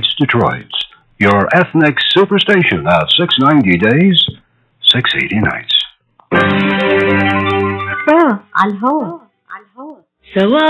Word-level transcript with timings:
Nights 0.00 0.14
Detroit. 0.18 0.72
Your 1.18 1.44
ethnic 1.54 1.96
superstation 2.16 2.88
at 2.88 3.06
690 3.20 3.76
days, 3.76 4.18
680 4.80 5.40
nights. 5.44 5.74
سوا 8.08 8.38
على 8.56 8.72
الهوا 8.72 9.18
على 9.50 9.64
الهوا 9.66 9.96
سوا 10.34 10.68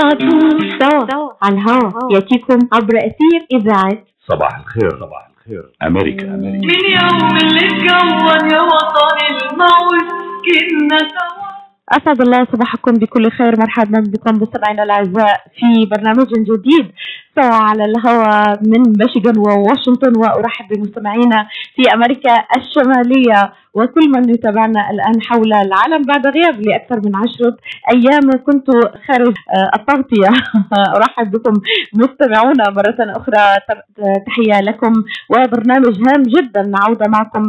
سوا 0.79 1.33
على 1.41 1.55
الهوا 1.55 2.13
ياتيكم 2.13 2.59
عبر 2.73 2.97
اثير 2.97 3.39
اذاعه 3.53 3.97
صباح 4.27 4.59
الخير 4.59 4.89
صباح 4.89 5.27
الخير 5.37 5.63
أمريكا 5.83 6.35
أمريكا 6.35 6.67
من 6.67 6.85
يوم 6.99 7.37
اللي 7.43 7.65
اتكون 7.67 8.51
يا 8.53 8.61
وطني 8.61 9.27
الموت 9.31 10.07
كنا 10.45 10.97
سوا 10.97 11.50
أسعد 11.91 12.21
الله 12.21 12.47
صباحكم 12.53 12.91
بكل 12.91 13.31
خير. 13.31 13.59
مرحبا 13.59 13.99
بكم 13.99 14.41
مستمعينا 14.41 14.83
الأعزاء 14.83 15.43
في 15.55 15.85
برنامج 15.85 16.27
جديد. 16.27 16.91
سوا 17.35 17.53
على 17.53 17.85
الهواء 17.85 18.59
من 18.61 18.81
ميشيغان 18.99 19.37
وواشنطن 19.37 20.17
وأرحب 20.17 20.67
بمستمعينا 20.71 21.47
في 21.75 21.83
أمريكا 21.93 22.35
الشمالية. 22.57 23.53
وكل 23.73 24.09
من 24.15 24.29
يتابعنا 24.29 24.89
الآن 24.91 25.21
حول 25.21 25.53
العالم 25.53 26.01
بعد 26.07 26.27
غياب 26.27 26.61
لأكثر 26.61 26.99
من 27.05 27.15
عشرة 27.15 27.57
أيام 27.93 28.31
كنت 28.45 28.67
خارج 29.07 29.33
التغطية. 29.75 30.29
أرحب 30.97 31.31
بكم 31.31 31.53
مستمعونا 31.93 32.63
مرة 32.69 32.95
أخرى. 33.17 33.55
ت- 33.69 34.23
تحية 34.27 34.61
لكم. 34.61 34.93
وبرنامج 35.29 35.95
هام 36.09 36.23
جدا. 36.23 36.71
عوده 36.83 37.05
معكم 37.07 37.43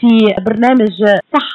في 0.00 0.34
برنامج 0.46 1.02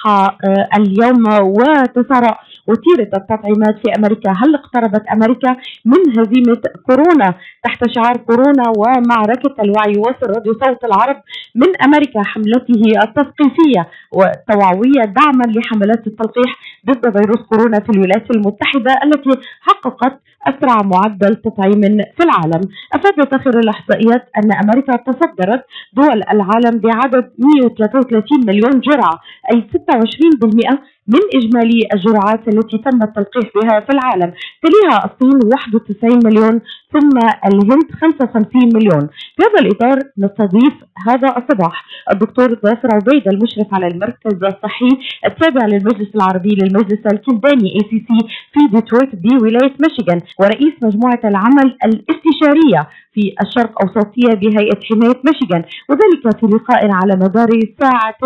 آه، 0.08 0.38
اليوم. 0.78 1.24
وتسارع 1.42 2.40
وتيرة 2.68 3.10
التطعيمات 3.20 3.76
في 3.84 3.88
أمريكا 4.00 4.32
هل 4.32 4.56
اقتربت 4.56 5.04
أمريكا 5.14 5.52
من 5.86 6.20
هزيمة 6.20 6.62
كورونا 6.88 7.34
تحت 7.64 7.90
شعار 7.96 8.18
كورونا 8.18 8.64
ومعركة 8.78 9.56
الوعي 9.64 9.94
يواصل 9.96 10.28
راديو 10.36 10.54
صوت 10.54 10.84
العرب 10.84 11.22
من 11.56 11.82
أمريكا 11.84 12.24
حملته 12.24 12.82
التثقيفية 13.04 13.88
والتوعوية 14.12 15.02
دعما 15.20 15.44
لحملات 15.56 16.08
التلقيح 16.08 16.52
ضد 16.86 17.18
فيروس 17.18 17.42
كورونا 17.50 17.80
في 17.80 17.90
الولايات 17.90 18.32
المتحدة 18.36 18.94
التي 19.04 19.30
حققت 19.62 20.20
أسرع 20.48 20.82
معدل 20.82 21.36
تطعيم 21.36 21.82
في 22.18 22.24
العالم. 22.24 22.62
افادت 22.94 23.34
اخر 23.34 23.60
الإحصائيات 23.60 24.30
أن 24.38 24.52
أمريكا 24.64 24.96
تصدرت 24.96 25.64
دول 25.94 26.22
العالم 26.34 26.80
بعدد 26.80 27.32
133 27.38 28.46
مليون 28.48 28.80
جرعة 28.80 29.20
أي 29.54 29.62
26% 29.62 30.78
من 31.08 31.20
إجمالي 31.36 31.88
الجرعات 31.94 32.48
التي 32.48 32.78
تم 32.78 33.04
التلقيح 33.04 33.50
بها 33.56 33.80
في 33.80 33.90
العالم، 33.90 34.34
تليها 34.64 35.06
الصين 35.06 35.40
91 35.54 36.20
مليون 36.26 36.62
ثم 36.94 37.18
الهند 37.46 37.92
55 38.02 38.70
مليون. 38.76 39.10
في 39.38 39.44
هذا 39.44 39.60
الإطار 39.62 39.98
نستضيف 40.18 40.74
هذا 41.08 41.28
الصباح 41.38 41.86
الدكتور 42.12 42.56
ظافر 42.66 42.90
عبيد 42.94 43.28
المشرف 43.28 43.74
على 43.74 43.88
المركز 43.88 44.44
الصحي 44.44 44.90
التابع 45.26 45.66
للمجلس 45.66 46.16
العربي 46.16 46.50
للمجلس 46.50 47.00
الكلداني 47.14 47.70
ACC 47.76 48.28
في 48.54 48.76
ديترويت 48.76 49.16
بولايه 49.16 49.74
ميشيغان 49.80 50.22
ورئيس 50.40 50.74
مجموعة 50.82 51.20
العمل 51.26 51.78
الاستشارية 51.86 52.88
في 53.14 53.36
الشرق 53.42 53.82
أوسطية 53.82 54.34
بهيئة 54.34 54.80
حماية 54.90 55.22
ميشيغان 55.26 55.64
وذلك 55.90 56.40
في 56.40 56.46
لقاء 56.46 56.92
على 56.92 57.16
مدار 57.16 57.50
ساعة 57.82 58.18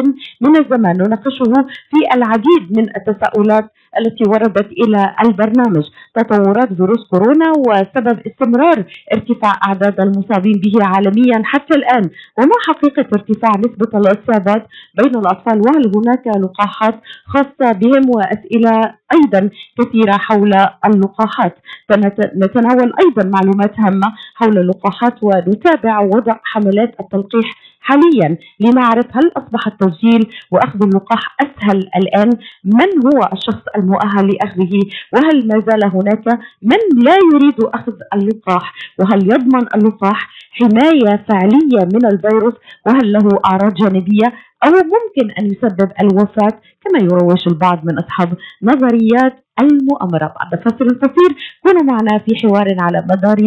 من 0.41 0.57
الزمان 0.57 0.97
نناقشه 0.97 1.53
في 1.91 2.16
العديد 2.16 2.77
من 2.77 2.85
التساؤلات 2.97 3.72
التي 3.99 4.23
وردت 4.29 4.67
إلى 4.71 5.15
البرنامج. 5.25 5.83
تطورات 6.15 6.73
فيروس 6.73 7.07
كورونا 7.09 7.51
وسبب 7.67 8.19
استمرار 8.27 8.83
ارتفاع 9.13 9.53
أعداد 9.67 10.01
المصابين 10.01 10.53
به 10.63 10.85
عالميا 10.85 11.41
حتى 11.43 11.75
الآن. 11.75 12.09
وما 12.39 12.55
حقيقة 12.67 13.05
ارتفاع 13.13 13.51
نسبة 13.59 13.99
الإصابات 13.99 14.67
بين 14.97 15.16
الأطفال؟ 15.19 15.61
وهل 15.66 15.91
هناك 15.95 16.27
لقاحات 16.43 16.95
خاصة 17.25 17.71
بهم؟ 17.71 18.09
وأسئلة 18.16 18.93
أيضا 19.13 19.50
كثيرة 19.79 20.12
حول 20.17 20.53
اللقاحات. 20.85 21.56
سنت- 21.91 22.31
نتناول 22.35 22.94
أيضا 23.06 23.29
معلومات 23.29 23.79
هامة 23.79 24.13
حول 24.35 24.57
اللقاحات 24.57 25.23
ونتابع 25.23 26.00
وضع 26.00 26.35
حملات 26.44 26.95
التلقيح 27.00 27.45
حاليا 27.85 28.38
لنعرف 28.59 29.06
هل 29.12 29.31
أصبح 29.38 29.68
التسجيل 29.68 30.28
وأخذ 30.51 30.84
اللقاح 30.84 31.35
أسهل 31.41 31.78
الآن؟ 31.96 32.29
من 32.66 32.90
هو 33.06 33.29
الشخص 33.34 33.63
المؤهل 33.78 34.28
لأخذه؟ 34.34 34.79
وهل 35.13 35.47
ما 35.47 35.63
زال 35.68 35.84
هناك 35.84 36.40
من 36.62 37.03
لا 37.03 37.16
يريد 37.34 37.63
أخذ 37.63 37.94
اللقاح؟ 38.13 38.74
وهل 39.00 39.24
يضمن 39.31 39.66
اللقاح 39.75 40.29
حماية 40.51 41.25
فعلية 41.29 41.81
من 41.94 42.06
الفيروس؟ 42.06 42.53
وهل 42.85 43.13
له 43.13 43.28
أعراض 43.45 43.74
جانبية؟ 43.74 44.34
أو 44.65 44.71
ممكن 44.71 45.31
أن 45.39 45.45
يسبب 45.45 45.91
الوفاة 46.01 46.59
كما 46.81 46.99
يروج 47.01 47.47
البعض 47.47 47.85
من 47.85 47.99
أصحاب 47.99 48.37
نظريات 48.63 49.45
المؤامرة 49.61 50.33
بعد 50.37 50.61
فصل 50.65 50.87
قصير 50.99 51.35
كونوا 51.63 51.83
معنا 51.83 52.19
في 52.19 52.35
حوار 52.35 52.75
على 52.79 53.05
مدار 53.09 53.37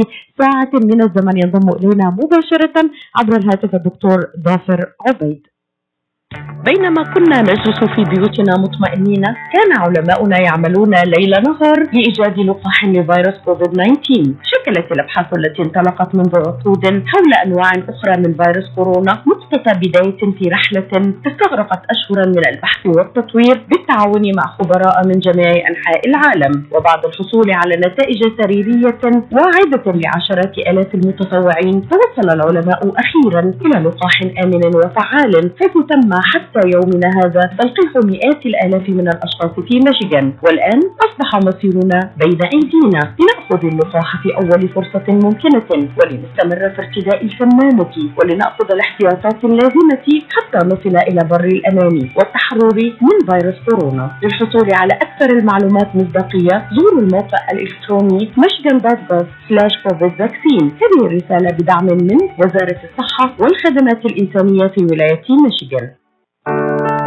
ساعة 0.41 0.71
من 0.75 1.03
الزمن 1.03 1.37
ينضم 1.37 1.69
إلينا 1.77 2.11
مباشرة 2.11 2.91
عبر 3.17 3.37
الهاتف 3.37 3.75
الدكتور 3.75 4.19
ظافر 4.45 4.93
عبيد. 5.09 5.47
بينما 6.65 7.03
كنا 7.15 7.43
نجلس 7.43 7.85
في 7.85 8.05
بيوتنا 8.05 8.57
مطمئنين 8.57 9.23
كان 9.25 9.71
علماؤنا 9.79 10.39
يعملون 10.41 10.91
ليل 10.95 11.31
نهار 11.31 11.79
لإيجاد 11.93 12.39
لقاح 12.39 12.85
لفيروس 12.85 13.39
كوفيد 13.45 13.73
19 13.73 14.35
شكلت 14.53 14.93
الأبحاث 14.93 15.27
التي 15.39 15.63
انطلقت 15.63 16.15
منذ 16.15 16.37
عقود 16.37 16.85
حول 16.87 17.33
أنواع 17.47 17.71
أخرى 17.89 18.15
من 18.23 18.35
فيروس 18.41 18.69
كورونا 18.77 19.13
نقطة 19.29 19.73
بداية 19.73 20.19
في 20.39 20.49
رحلة 20.49 21.15
استغرقت 21.27 21.81
أشهرا 21.91 22.27
من 22.27 22.43
البحث 22.53 22.87
والتطوير 22.87 23.67
بالتعاون 23.71 24.23
مع 24.37 24.47
خبراء 24.59 25.07
من 25.07 25.19
جميع 25.19 25.51
أنحاء 25.71 26.01
العالم. 26.09 26.65
وبعد 26.73 27.05
الحصول 27.05 27.51
على 27.51 27.77
نتائج 27.77 28.21
سريرية 28.41 29.01
واعدة 29.33 29.85
لعشرات 30.01 30.59
آلاف 30.59 30.95
المتطوعين 30.95 31.89
توصل 31.89 32.29
العلماء 32.35 32.81
أخيرا 33.03 33.41
إلى 33.41 33.79
لقاح 33.85 34.23
آمن 34.45 34.65
وفعال 34.77 35.53
حيث 35.61 35.73
تم 35.91 36.18
حتى 36.33 36.61
يومنا 36.75 37.09
هذا 37.21 37.41
تلقيح 37.59 37.91
مئات 38.05 38.47
الآلاف 38.47 38.89
من 38.89 39.09
الأشخاص 39.09 39.55
في 39.69 39.81
ميشيغان. 39.87 40.33
والآن 40.45 40.81
أصبح 41.07 41.31
مصيرنا 41.49 42.11
بين 42.17 42.39
أيدينا 42.55 43.03
لنأخذ 43.21 43.67
اللقاح 43.67 44.23
في 44.23 44.29
أول 44.37 44.69
فرصة 44.69 45.07
ممكنة 45.09 45.63
ولنستمر 45.99 46.71
في 46.75 46.79
ارتداء 46.83 47.25
الكمامة 47.25 47.95
ولنأخذ 48.19 48.73
الاحتياطات 48.73 49.45
اللازمة 49.45 50.07
حتى 50.37 50.67
نصل 50.67 50.97
إلى 51.09 51.21
بر 51.31 51.45
الأمان 51.45 51.97
والتحرر 52.17 52.79
من 53.07 53.17
فيروس 53.31 53.59
كورونا. 53.69 54.11
للحصول 54.23 54.69
على 54.75 54.95
أكثر 54.95 55.31
المعلومات 55.39 55.97
مصداقية 55.97 56.69
زوروا 56.77 57.01
الموقع 57.01 57.39
الإلكتروني 57.53 58.33
michigan.gov/covid 58.43 60.13
vaccine. 60.23 60.69
هذه 60.83 61.07
الرسالة 61.07 61.51
بدعم 61.59 61.87
من 61.87 62.19
وزارة 62.39 62.81
الصحة 62.89 63.35
والخدمات 63.41 64.07
الإنسانية 64.07 64.67
في 64.67 64.87
ولاية 64.91 65.23
ميشيغان. 65.43 65.91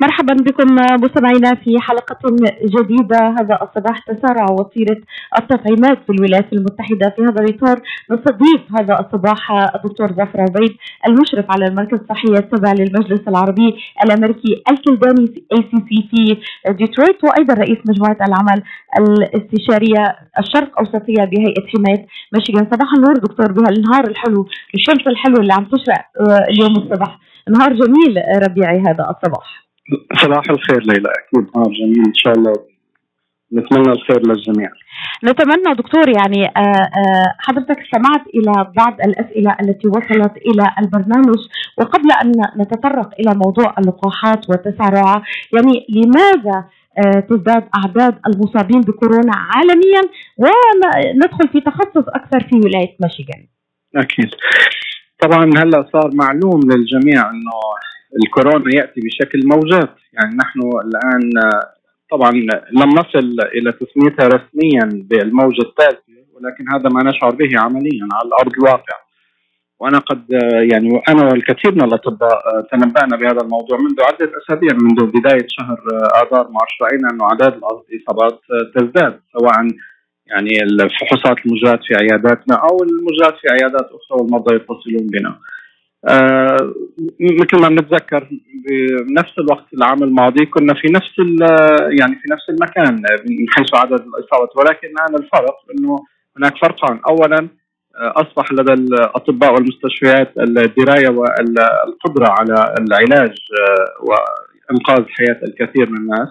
مرحبا 0.00 0.34
بكم 0.34 0.74
مستمعينا 1.04 1.54
في 1.54 1.80
حلقة 1.80 2.36
جديدة. 2.64 3.28
هذا 3.40 3.58
الصباح 3.62 3.98
تسارع 3.98 4.46
وتيرة 4.50 5.00
التطعيمات 5.38 5.98
في 6.06 6.12
الولايات 6.12 6.52
المتحدة. 6.52 7.14
في 7.16 7.22
هذا 7.22 7.40
الإطار 7.40 7.80
نستضيف 8.10 8.60
هذا 8.78 8.94
الصباح 9.00 9.52
الدكتور 9.74 10.12
ظافر 10.12 10.40
عبيد 10.40 10.76
المشرف 11.06 11.44
على 11.50 11.66
المركز 11.66 11.98
الصحي 12.00 12.28
التابع 12.28 12.72
للمجلس 12.72 13.20
العربي 13.28 13.74
الأمريكي 14.04 14.62
الكلداني 14.70 15.44
ACC 15.52 16.08
في 16.10 16.36
ديترويت 16.72 17.24
وأيضا 17.24 17.54
رئيس 17.54 17.78
مجموعة 17.88 18.16
العمل 18.28 18.62
الاستشارية 18.98 20.16
الشرق 20.38 20.78
أوسطية 20.78 21.24
بهيئة 21.24 21.66
حماية 21.76 22.06
ميشيغان. 22.32 22.66
صباح 22.72 22.94
النور 22.96 23.14
دكتور 23.14 23.52
بهالنهار 23.52 24.06
الحلو 24.08 24.48
الشمس 24.74 25.06
الحلو 25.06 25.34
اللي 25.40 25.52
عم 25.52 25.64
تشرق 25.64 26.04
آه، 26.20 26.44
اليوم 26.50 26.76
الصباح. 26.76 27.18
نهار 27.50 27.72
جميل 27.72 28.22
ربيعي 28.48 28.80
هذا 28.80 29.14
الصباح. 29.16 29.63
صباح 30.22 30.50
الخير 30.50 30.82
ليلى 30.82 31.08
أكيد. 31.08 31.50
نهار 31.56 31.68
جميل. 31.68 32.02
إن 32.06 32.14
شاء 32.14 32.32
الله. 32.32 32.52
نتمنى 33.52 33.92
الخير 33.92 34.26
للجميع. 34.26 34.70
نتمنى 35.24 35.74
دكتور 35.78 36.08
يعني 36.08 36.46
آه، 36.46 36.60
آه، 36.60 37.34
حضرتك 37.38 37.78
استمعت 37.80 38.26
إلى 38.34 38.72
بعض 38.76 39.00
الأسئلة 39.00 39.56
التي 39.60 39.88
وصلت 39.88 40.36
إلى 40.36 40.66
البرنامج. 40.78 41.38
وقبل 41.78 42.08
أن 42.22 42.32
نتطرق 42.60 43.10
إلى 43.20 43.34
موضوع 43.34 43.74
اللقاحات 43.78 44.50
والتسارع 44.50 45.22
يعني 45.52 45.86
لماذا 45.88 46.64
آه، 46.98 47.20
تزداد 47.20 47.64
أعداد 47.76 48.18
المصابين 48.26 48.80
بكورونا 48.80 49.32
عالميا؟ 49.36 50.02
وندخل 50.38 51.48
في 51.52 51.60
تخصص 51.60 52.08
أكثر 52.08 52.40
في 52.40 52.56
ولاية 52.64 52.96
ميشيغان. 53.00 53.46
أكيد. 53.96 54.30
طبعا 55.20 55.44
هلأ 55.44 55.86
صار 55.92 56.10
معلوم 56.14 56.60
للجميع 56.70 57.30
إنه 57.30 57.52
الكورونا 58.22 58.76
يأتي 58.76 59.00
بشكل 59.00 59.40
موجات 59.44 59.90
يعني 60.12 60.36
نحن 60.36 60.60
الآن 60.60 61.30
طبعا 62.10 62.30
لم 62.72 62.90
نصل 62.90 63.36
إلى 63.54 63.72
تسميتها 63.72 64.26
رسميا 64.26 65.06
بالموجه 65.08 65.62
الثالثه 65.62 66.14
ولكن 66.34 66.64
هذا 66.74 66.88
ما 66.88 67.10
نشعر 67.10 67.30
به 67.30 67.50
عمليا 67.58 68.08
على 68.12 68.30
ارض 68.40 68.52
الواقع 68.58 69.04
وأنا 69.80 69.98
قد 69.98 70.24
يعني 70.70 71.02
أنا 71.08 71.24
والكثير 71.24 71.72
من 71.72 71.84
الأطباء 71.84 72.38
تنبأنا 72.72 73.16
بهذا 73.16 73.40
الموضوع 73.44 73.78
منذ 73.78 74.00
عدة 74.00 74.32
أسابيع 74.42 74.72
منذ 74.72 75.06
بداية 75.06 75.46
شهر 75.48 75.78
آذار 76.22 76.50
مارس 76.50 76.74
رأينا 76.82 77.08
أنه 77.12 77.24
أعداد 77.24 77.60
الإصابات 77.90 78.40
تزداد 78.74 79.20
سواء 79.32 79.68
يعني 80.26 80.62
الفحوصات 80.62 81.36
المجرات 81.46 81.80
في 81.86 81.94
عياداتنا 81.94 82.54
أو 82.56 82.76
المجرات 82.82 83.34
في 83.40 83.46
عيادات 83.52 83.86
أخرى 83.98 84.18
والمرضى 84.20 84.54
يتصلون 84.54 85.06
بنا. 85.12 85.38
آه 86.08 86.74
مثل 87.20 87.62
ما 87.62 87.68
بنتذكر 87.68 88.28
بنفس 89.08 89.38
الوقت 89.38 89.64
العام 89.74 90.02
الماضي 90.02 90.46
كنا 90.46 90.74
في 90.74 90.88
نفس 90.88 91.18
يعني 92.00 92.14
في 92.14 92.32
نفس 92.32 92.48
المكان 92.48 92.94
من 93.28 93.46
حيث 93.50 93.74
عدد 93.74 94.00
الإصابات. 94.00 94.56
ولكن 94.56 94.88
الان 94.88 95.14
الفرق 95.14 95.56
إنه 95.78 95.98
هناك 96.36 96.58
فرقان. 96.58 97.00
اولا 97.08 97.48
آه، 97.96 98.12
أصبح 98.16 98.52
لدى 98.52 98.72
الأطباء 98.72 99.54
والمستشفيات 99.54 100.32
الدراية 100.38 101.08
والقدرة 101.08 102.28
على 102.38 102.74
العلاج 102.78 103.34
آه، 103.60 104.04
وإنقاذ 104.06 105.04
حياة 105.08 105.40
الكثير 105.48 105.90
من 105.90 105.96
الناس. 105.96 106.28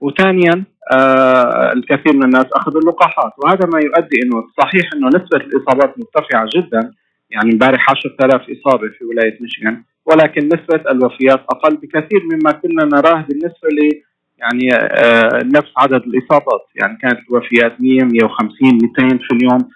وثانيا 0.00 0.64
آه 0.92 1.72
الكثير 1.72 2.14
من 2.14 2.24
الناس 2.24 2.46
أخذوا 2.52 2.80
اللقاحات. 2.80 3.32
وهذا 3.38 3.66
ما 3.66 3.78
يؤدي 3.78 4.22
إنه 4.24 4.44
صحيح 4.60 4.84
إنه 4.94 5.08
نسبة 5.08 5.36
الإصابات 5.36 5.94
مرتفعة 5.98 6.46
جدا. 6.56 6.92
يعني 7.30 7.52
امبارح 7.52 7.90
10000 7.90 8.42
إصابة 8.50 8.88
في 8.98 9.04
ولاية 9.04 9.38
ميشيغان 9.40 9.82
ولكن 10.06 10.46
نسبة 10.46 10.90
الوفيات 10.90 11.40
أقل 11.50 11.76
بكثير 11.76 12.22
مما 12.32 12.52
كنا 12.52 12.84
نراه 12.84 13.24
بالنسبة 13.28 13.68
ل 13.68 14.02
يعني 14.38 14.74
آه 14.74 15.40
نفس 15.44 15.72
عدد 15.76 16.02
الإصابات. 16.06 16.66
يعني 16.74 16.98
كانت 17.02 17.18
الوفيات 17.30 17.80
100 17.80 18.04
150 18.04 18.78
200 18.98 19.18
في 19.18 19.34
اليوم 19.34 19.68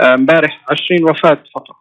آه، 0.00 0.14
امبارح 0.14 0.64
آه 0.70 0.72
20 0.72 1.10
وفاة 1.10 1.42
فقط. 1.54 1.76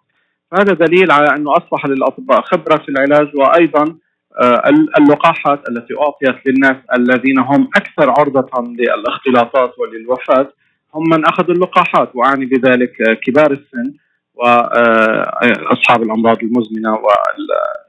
فهذا 0.51 0.73
دليل 0.73 1.11
على 1.11 1.27
أنه 1.35 1.51
أصبح 1.51 1.85
للأطباء 1.85 2.41
خبرة 2.41 2.77
في 2.77 2.89
العلاج 2.89 3.35
وأيضا 3.35 3.97
آه، 4.41 4.69
اللقاحات 4.99 5.69
التي 5.69 5.93
أعطيت 5.99 6.47
للناس 6.47 6.75
الذين 6.97 7.39
هم 7.39 7.69
أكثر 7.75 8.09
عرضة 8.09 8.75
للاختلاطات 8.79 9.79
وللوفاة 9.79 10.53
هم 10.93 11.03
من 11.11 11.25
أخذوا 11.25 11.55
اللقاحات 11.55 12.15
وأعني 12.15 12.45
بذلك 12.45 13.19
كبار 13.23 13.51
السن. 13.51 13.93
وأصحاب 14.39 16.03
الأمراض 16.03 16.37
المزمنة 16.43 16.93
و 16.93 17.07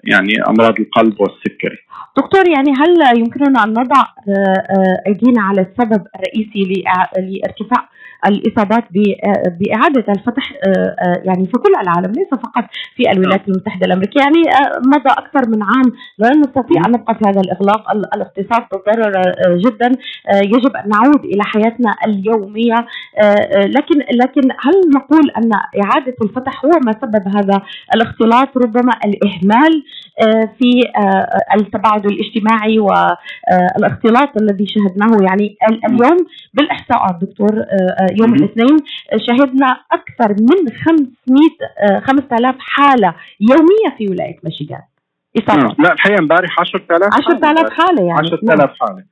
يعني 0.04 0.32
أمراض 0.48 0.74
القلب 0.80 1.20
والسكري. 1.20 1.78
دكتور 2.16 2.48
يعني 2.48 2.70
هل 2.70 3.18
يمكننا 3.18 3.64
أن 3.64 3.70
نضع 3.70 4.00
آه، 4.00 4.32
آه، 4.70 5.02
أيدينا 5.06 5.42
على 5.42 5.60
السبب 5.60 6.06
الرئيسي 6.16 6.82
لارتفاع 7.22 7.88
الإصابات 8.26 8.84
بإعادة 9.60 10.04
الفتح 10.08 10.52
آه، 10.52 10.96
آه، 11.04 11.22
يعني 11.24 11.46
في 11.46 11.52
كل 11.52 11.72
العالم 11.82 12.12
ليس 12.12 12.28
فقط 12.30 12.64
في 12.96 13.12
الولايات 13.12 13.48
المتحدة 13.48 13.86
الأمريكية. 13.86 14.20
يعني 14.20 14.42
آه، 14.50 14.78
مضى 14.86 15.10
أكثر 15.10 15.48
من 15.48 15.62
عام. 15.62 15.92
لا 16.18 16.28
نستطيع 16.28 16.82
أن 16.86 16.92
نبقى 16.92 17.14
في 17.14 17.24
هذا 17.28 17.40
الإغلاق. 17.40 17.90
الاقتصاد 17.90 18.62
تضرر 18.70 19.22
جدا. 19.56 19.92
يجب 20.34 20.76
أن 20.76 20.88
نعود 20.88 21.24
إلى 21.24 21.44
حياتنا 21.44 21.94
اليومية. 22.06 22.86
لكن 23.54 23.98
لكن 24.14 24.42
هل 24.60 24.74
نقول 24.96 25.30
أن 25.30 25.50
إعادة 25.84 26.14
الفتح 26.22 26.64
هو 26.64 26.70
ما 26.86 26.92
سبب 26.92 27.28
هذا 27.36 27.62
الاختلاط؟ 27.94 28.56
ربما 28.56 28.92
الإهمال 29.04 29.84
في 30.58 30.82
التباعد 31.56 32.06
الاجتماعي 32.06 32.78
والاختلاط 32.78 34.42
الذي 34.42 34.66
شهدناه. 34.66 35.16
يعني 35.30 35.56
اليوم 35.88 36.16
بالإحصاءات 36.54 37.16
دكتور 37.20 37.64
يوم 38.20 38.34
الاثنين 38.34 38.76
شهدنا 39.16 39.80
أكثر 39.92 40.36
من 40.40 40.72
500 40.84 42.00
5000 42.00 42.56
حالة 42.58 43.14
يومية 43.40 43.96
في 43.98 44.08
ولاية 44.08 44.36
ميشيغان. 44.44 44.82
إصابة. 45.38 45.74
لا 45.78 45.92
الحقيقة 45.92 46.20
امبارح 46.20 46.60
10000 46.60 47.14
10000 47.14 47.70
حالة. 47.72 48.02
يعني. 48.02 48.20
10000 48.20 48.58
نعم. 48.58 48.68
حالة. 48.80 49.04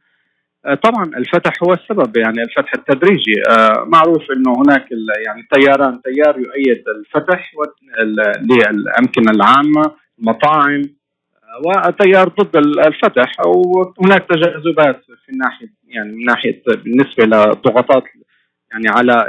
آه، 0.66 0.75
طبعا 0.75 1.04
الفتح 1.04 1.52
هو 1.62 1.72
السبب 1.72 2.16
يعني 2.16 2.43
الفتح 2.43 2.75
التدريجي. 2.75 3.34
آه، 3.50 3.84
معروف 3.87 4.22
إنه 4.37 4.52
هناك 4.52 4.87
يعني 5.26 5.48
تياران 5.52 6.00
تيار 6.02 6.38
يؤيد 6.38 6.84
الفتح 6.88 7.52
للامكنه 8.43 9.31
العامة 9.31 9.93
المطاعم 10.19 10.82
آه، 10.82 11.88
وتيار 11.88 12.28
ضد 12.28 12.56
الفتح 12.56 13.32
وهناك 13.46 14.26
تجاذبات 14.28 15.00
في 15.25 15.32
الناحيه 15.32 15.69
يعني 15.88 16.12
من 16.12 16.25
ناحيه 16.25 16.62
بالنسبة 16.66 17.25
لضغوطات 17.25 18.04
يعني 18.73 18.89
على 18.89 19.27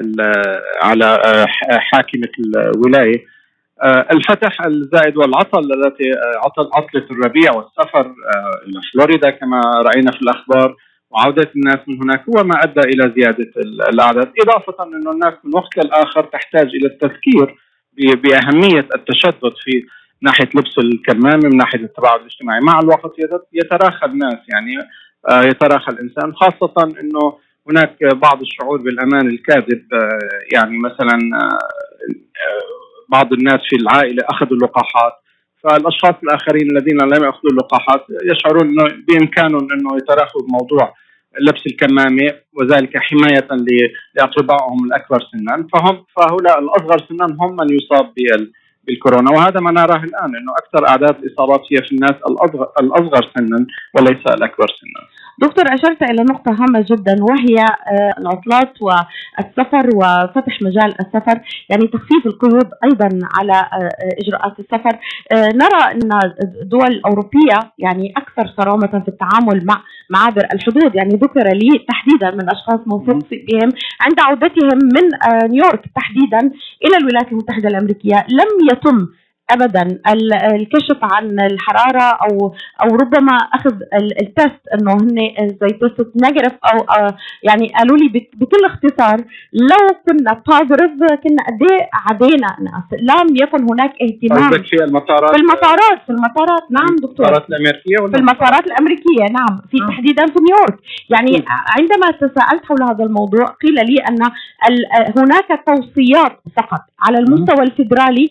على 0.81 1.05
آه، 1.05 1.45
حاكمة 1.77 2.29
الولاية. 2.39 3.25
آه، 3.83 4.07
الفتح 4.11 4.65
الزائد 4.65 5.17
والعطل 5.17 5.59
التي 5.59 6.11
آه، 6.11 6.37
عطل 6.45 6.69
عطلة 6.73 7.05
الربيع 7.11 7.51
والسفر 7.55 8.13
إلى 8.67 8.81
فلوريدا 8.93 9.29
كما 9.29 9.61
رأينا 9.61 10.11
في 10.11 10.21
الأخبار 10.21 10.75
وعودة 11.09 11.51
الناس 11.55 11.77
من 11.87 12.03
هناك 12.03 12.23
هو 12.29 12.43
ما 12.43 12.63
أدى 12.63 12.79
إلى 12.79 13.13
زيادة 13.17 13.51
الأعداد، 13.89 14.31
إضافة 14.41 14.83
انه 14.83 15.11
الناس 15.11 15.33
من 15.43 15.55
وقت 15.55 15.77
للاخر 15.77 16.23
تحتاج 16.23 16.67
إلى 16.67 16.87
التذكير 16.87 17.55
بأهمية 17.97 18.87
التشدد 18.95 19.53
في 19.63 19.85
ناحية 20.21 20.49
لبس 20.55 20.77
الكمامه 20.77 21.49
من 21.49 21.57
ناحية 21.57 21.79
التباعد 21.79 22.19
الاجتماعي، 22.19 22.59
مع 22.61 22.79
الوقت 22.79 23.11
يتراخى 23.53 24.05
الناس 24.05 24.39
يعني 24.53 24.73
يتراخى 25.49 25.91
الإنسان 25.91 26.33
خاصة 26.33 26.99
إنه 27.01 27.37
هناك 27.69 28.03
بعض 28.03 28.41
الشعور 28.41 28.81
بالأمان 28.81 29.27
الكاذب 29.27 29.83
آه، 29.93 30.19
يعني 30.53 30.77
مثلا 30.77 31.19
آه، 31.41 31.59
بعض 33.09 33.33
الناس 33.33 33.59
في 33.69 33.75
العائلة 33.75 34.23
أخذوا 34.29 34.57
اللقاحات 34.57 35.13
فالأشخاص 35.63 36.15
الآخرين 36.23 36.67
الذين 36.71 36.97
لم 36.97 37.23
يأخذوا 37.23 37.51
اللقاحات 37.51 38.05
يشعرون 38.23 38.67
إنه 38.69 38.83
بإمكانهم 39.07 39.67
إنه 39.73 39.97
يتراخوا 39.97 40.41
بموضوع 40.41 40.93
لبس 41.41 41.61
الكمامة 41.67 42.33
وذلك 42.53 42.97
حماية 42.97 43.47
لأقربائهم 44.15 44.85
الأكبر 44.85 45.19
سنا. 45.31 45.67
فهم 45.73 46.05
فهؤلاء 46.15 46.59
الأصغر 46.59 46.97
سنا 47.09 47.25
هم 47.39 47.55
من 47.55 47.67
يصاب 47.69 48.13
بالكورونا. 48.83 49.31
وهذا 49.31 49.59
ما 49.59 49.71
نراه 49.71 50.03
الآن 50.03 50.35
إنه 50.35 50.51
أكثر 50.51 50.87
أعداد 50.87 51.23
الإصابات 51.23 51.61
هي 51.71 51.77
في 51.77 51.91
الناس 51.91 52.15
الأصغر 52.81 53.31
سنا 53.37 53.67
وليس 53.93 54.27
الأكبر 54.27 54.67
سنا. 54.67 55.26
دكتور 55.41 55.65
أشرت 55.67 56.01
إلى 56.03 56.23
نقطة 56.23 56.51
هامة 56.51 56.85
جدا 56.91 57.15
وهي 57.23 57.55
آه، 57.65 58.13
العطلات 58.19 58.73
والسفر 58.81 59.89
وفتح 59.95 60.61
مجال 60.61 60.95
السفر 61.01 61.41
يعني 61.69 61.87
تخفيف 61.87 62.25
القيود 62.25 62.69
أيضا 62.83 63.09
على 63.37 63.53
آه، 63.53 63.89
إجراءات 64.21 64.59
السفر. 64.59 64.99
آه، 65.31 65.49
نرى 65.53 65.91
أن 65.91 66.19
الدول 66.61 66.87
الأوروبية 66.87 67.57
يعني 67.77 68.13
أكثر 68.17 68.53
صرامة 68.57 69.03
في 69.05 69.07
التعامل 69.07 69.65
مع 69.65 69.83
معابر 70.09 70.47
الحدود. 70.53 70.95
يعني 70.95 71.15
ذكر 71.15 71.47
لي 71.53 71.85
تحديدا 71.89 72.31
من 72.31 72.49
أشخاص 72.49 72.79
موثوق 72.87 73.23
بهم 73.31 73.69
عند 74.01 74.19
عودتهم 74.19 74.79
من 74.95 75.05
نيويورك 75.49 75.83
تحديدا 75.95 76.39
إلى 76.85 76.97
الولايات 76.97 77.31
المتحدة 77.31 77.69
الأمريكية 77.69 78.25
لم 78.29 78.69
يتم 78.71 79.07
ابدا. 79.51 79.99
الكشف 80.55 80.97
عن 81.01 81.39
الحرارة 81.39 82.03
أو 82.03 82.53
أو 82.83 82.95
ربما 82.95 83.37
أخذ 83.53 83.75
ال 84.21 84.29
test 84.29 84.61
إنه 84.73 84.91
هن 84.93 85.17
زي 85.61 85.67
test 85.67 86.11
negative 86.23 86.53
أو 86.65 87.07
يعني 87.43 87.71
قالوا 87.77 87.97
لي 87.97 88.07
بكل 88.33 88.65
اختصار 88.65 89.17
لو 89.53 89.83
كنا 90.07 90.41
positive 90.47 90.97
كنا 91.23 91.43
قد 91.47 91.71
إيه 91.71 91.89
عدينا 91.93 92.47
ناس 92.61 92.99
لم 93.01 93.35
يكن 93.35 93.63
هناك 93.71 93.93
اهتمام. 94.01 94.49
في 94.51 94.83
المطارات 94.83 95.31
في 95.35 95.41
المطارات 95.41 95.99
في 96.05 96.09
المطارات. 96.09 96.61
نعم 96.71 96.95
دكتور. 96.95 97.25
المطارات 97.25 97.49
الأمريكية 97.49 97.97
ولا؟ 98.01 98.11
في 98.11 98.17
المطارات 98.19 98.65
الأمريكية 98.67 99.23
نعم. 99.31 99.57
في 99.71 99.77
آه. 99.83 99.87
تحديدا 99.87 100.25
في 100.25 100.39
نيويورك. 100.47 100.79
يعني 101.09 101.45
عندما 101.77 102.11
تساءلت 102.11 102.65
حول 102.65 102.83
هذا 102.83 103.03
الموضوع 103.03 103.45
قيل 103.45 103.75
لي 103.75 103.97
أن 104.09 104.19
هناك 105.17 105.63
توصيات 105.67 106.39
فقط 106.57 106.81
على 106.99 107.17
المستوى 107.17 107.63
الفيدرالي 107.65 108.29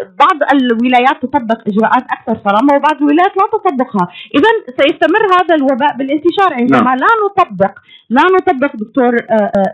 لبعض 0.00 0.38
الولايات 0.54 1.22
تطبق 1.22 1.58
إجراءات 1.68 2.04
أكثر 2.16 2.34
صرامه 2.44 2.74
وبعض 2.76 2.96
الولايات 2.96 3.32
لا 3.40 3.46
تطبقها، 3.52 4.08
اذا 4.34 4.50
سيستمر 4.80 5.22
هذا 5.40 5.54
الوباء 5.54 5.96
بالانتشار 5.96 6.50
عندما 6.60 6.80
نعم. 6.80 6.96
لا 6.96 7.12
نطبق 7.24 7.78
لا 8.10 8.22
نطبق 8.22 8.76
دكتور 8.76 9.16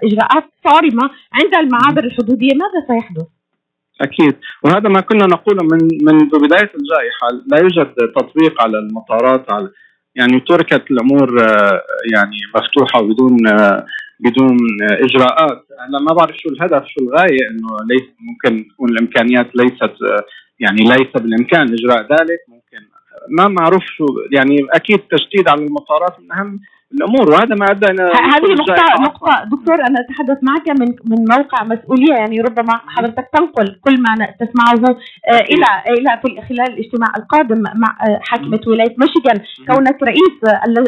إجراءات 0.05 0.45
صارمة 0.65 1.11
عند 1.33 1.55
المعابر 1.55 2.05
الحدودية 2.05 2.55
ماذا 2.55 2.87
سيحدث؟ 2.89 3.27
أكيد 4.01 4.37
وهذا 4.65 4.89
ما 4.89 5.01
كنا 5.01 5.27
نقوله 5.27 5.63
من 5.63 5.79
منذ 6.03 6.31
بداية 6.45 6.71
الجائحة 6.79 7.29
لا 7.47 7.59
يوجد 7.61 7.95
تطبيق 8.17 8.63
على 8.63 8.79
المطارات 8.79 9.53
على 9.53 9.71
يعني 10.15 10.41
تركت 10.41 10.91
الأمور 10.91 11.37
يعني 12.15 12.37
مفتوحة 12.55 13.03
وبدون 13.03 13.37
بدون 14.21 14.57
إجراءات. 14.83 15.67
أنا 15.89 15.99
ما 15.99 16.15
بعرف 16.15 16.37
شو 16.37 16.49
الهدف 16.49 16.85
شو 16.87 17.01
الغاية 17.05 17.51
إنه 17.51 17.69
ليس 17.91 18.09
ممكن 18.21 18.69
تكون 18.69 18.91
الإمكانيات 18.91 19.57
ليست 19.57 19.95
يعني 20.61 20.83
ليس 20.83 21.13
بالإمكان 21.15 21.73
إجراء 21.73 22.03
ذلك. 22.03 22.41
ممكن 22.49 22.87
ما 23.29 23.49
معروف 23.49 23.85
شو 23.85 24.07
يعني 24.33 24.57
أكيد 24.75 24.99
تشديد 24.99 25.49
على 25.49 25.65
المطارات 25.65 26.21
من 26.21 26.33
أهم 26.33 26.61
الأمور 26.95 27.31
وهذا 27.31 27.55
ما 27.55 27.67
ادى 27.71 27.87
إلى 27.87 28.03
هذه 28.03 28.53
نقطة 28.61 29.03
نقطة. 29.03 29.45
دكتور 29.45 29.75
أنا 29.75 30.01
أتحدث 30.01 30.39
معك 30.43 30.69
من 30.81 30.89
من 31.11 31.25
موقع 31.37 31.65
مسؤولية 31.65 32.15
يعني 32.15 32.41
ربما 32.41 32.81
حضرتك 32.87 33.29
تنقل 33.37 33.81
كل 33.85 33.95
ما 34.03 34.27
تسمعه 34.41 34.91
آه 35.33 35.41
إلى 35.41 35.67
إلى 35.99 36.21
في 36.23 36.43
خلال 36.49 36.73
الاجتماع 36.73 37.13
القادم 37.19 37.63
مع 37.63 37.97
آه 38.09 38.21
حاكمة 38.23 38.61
ولاية 38.67 38.95
ميشيغان. 38.99 39.39
كونك 39.69 40.03
رئيس 40.03 40.37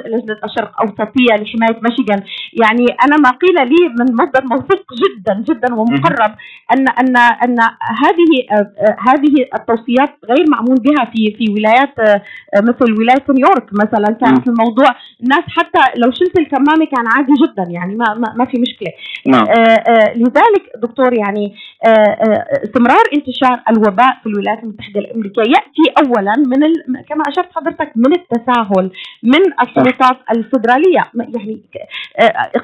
لجنة 0.07 0.37
الشرق 0.45 0.83
الأوسطية 0.83 1.33
لحماية 1.43 1.81
ميشيغان. 1.83 2.23
يعني 2.62 2.87
أنا 3.05 3.17
ما 3.17 3.31
قيل 3.31 3.55
لي 3.71 3.88
من 3.99 4.14
مصدر 4.14 4.43
موثوق 4.50 4.85
جدا 5.02 5.35
جدا 5.49 5.75
ومقرب 5.75 6.33
ان 6.73 6.88
ان 6.88 7.17
أن 7.17 7.57
هذه 8.05 8.31
آه 8.52 8.97
هذه 9.09 9.35
التوصيات 9.55 10.19
غير 10.31 10.45
معمول 10.50 10.76
بها 10.87 11.05
في 11.05 11.35
في 11.38 11.45
ولايات 11.52 11.99
آه 11.99 12.23
مثل 12.61 12.93
ولاية 13.00 13.25
نيويورك 13.31 13.69
مثلا 13.73 14.14
كانت 14.21 14.49
الموضوع. 14.49 14.88
الناس 15.23 15.45
حتى 15.49 15.81
لو 15.97 16.11
شلت 16.11 16.38
الكمامة 16.38 16.87
كان 16.87 17.04
عادي 17.16 17.33
جدا 17.42 17.64
يعني 17.71 17.95
ما 17.95 18.14
ما, 18.14 18.35
ما 18.37 18.45
في 18.45 18.61
مشكلة 18.61 18.92
نعم. 19.26 19.45
آه 19.47 19.92
آه 19.92 20.14
لذلك 20.14 20.62
دكتور 20.83 21.14
يعني 21.14 21.54
آه 21.87 22.45
استمرار 22.64 23.04
انتشار 23.14 23.61
الوباء 23.71 24.18
في 24.23 24.26
الولايات 24.26 24.62
المتحدة 24.62 25.00
الأمريكية 25.00 25.42
يأتي 25.42 25.85
اولا 26.02 26.35
من 26.47 26.64
ال... 26.64 27.04
كما 27.09 27.23
أشرت 27.28 27.49
حضرتك 27.54 27.92
من 27.97 28.12
التساهل 28.12 28.90
من 29.23 29.40
السلطات 29.62 30.18
الفدراليه 30.37 31.04
يعني 31.14 31.62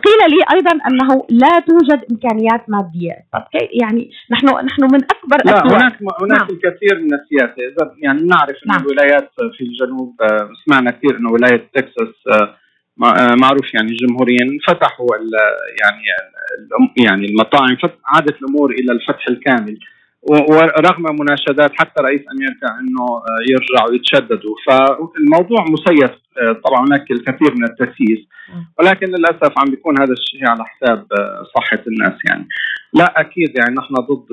قيل 0.04 0.20
لي 0.30 0.40
أيضا 0.54 0.72
أنه 0.88 1.26
لا 1.30 1.60
توجد 1.68 2.04
إمكانيات 2.10 2.62
مادية 2.68 3.14
طب 3.32 3.44
يعني 3.82 4.10
نحن 4.30 4.46
نحن 4.46 4.82
من 4.82 5.00
أكبر 5.04 5.36
لا 5.44 5.62
هناك 5.66 5.98
هناك 6.22 6.38
نعم. 6.38 6.48
الكثير 6.50 7.00
من 7.00 7.14
السياسة 7.14 7.54
اذا 7.58 7.94
يعني 8.02 8.22
نعرف 8.22 8.56
ان 8.66 8.68
نعم. 8.68 8.80
الولايات 8.80 9.30
في 9.56 9.64
الجنوب 9.64 10.16
سمعنا 10.66 10.90
كثير 10.90 11.16
إنه 11.18 11.32
ولاية 11.32 11.68
تكساس 11.74 12.14
معروف 13.42 13.74
يعني 13.74 13.96
جمهوريا 13.96 14.58
فتحوا 14.68 15.16
يعني 15.82 16.02
يعني 17.06 17.26
المطاعم 17.26 17.76
عادت 18.06 18.42
الأمور 18.42 18.70
إلى 18.70 18.92
الفتح 18.92 19.28
الكامل. 19.28 19.78
ورغم 20.22 21.16
مناشدات 21.20 21.72
حتى 21.74 22.02
رئيس 22.02 22.20
أمريكا 22.32 22.68
إنه 22.80 23.06
يرجعوا 23.50 23.94
يتشددوا 23.94 24.54
فالموضوع 24.66 25.64
مسيس 25.68 26.14
طبعا 26.64 26.86
هناك 26.86 27.10
الكثير 27.10 27.54
من 27.56 27.64
التسييس 27.64 28.28
ولكن 28.78 29.06
للأسف 29.06 29.52
عم 29.58 29.70
بيكون 29.70 30.00
هذا 30.00 30.12
الشيء 30.12 30.48
على 30.48 30.64
حساب 30.64 31.06
صحة 31.56 31.82
الناس 31.86 32.18
يعني. 32.28 32.48
لا 32.92 33.20
أكيد 33.20 33.52
يعني 33.58 33.74
نحن 33.74 33.94
ضد 33.94 34.26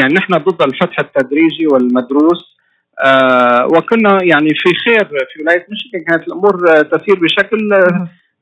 يعني 0.00 0.14
نحن 0.14 0.32
ضد 0.32 0.62
الفتح 0.62 1.00
التدريجي 1.00 1.66
والمدروس. 1.72 2.58
آه 3.04 3.66
وكنا 3.66 4.18
يعني 4.22 4.48
في 4.48 4.70
خير 4.84 5.04
في 5.08 5.42
ولاية 5.42 5.66
ميشيغان. 5.68 6.04
كانت 6.08 6.28
الأمور 6.28 6.52
تسير 6.82 7.18
بشكل 7.20 7.58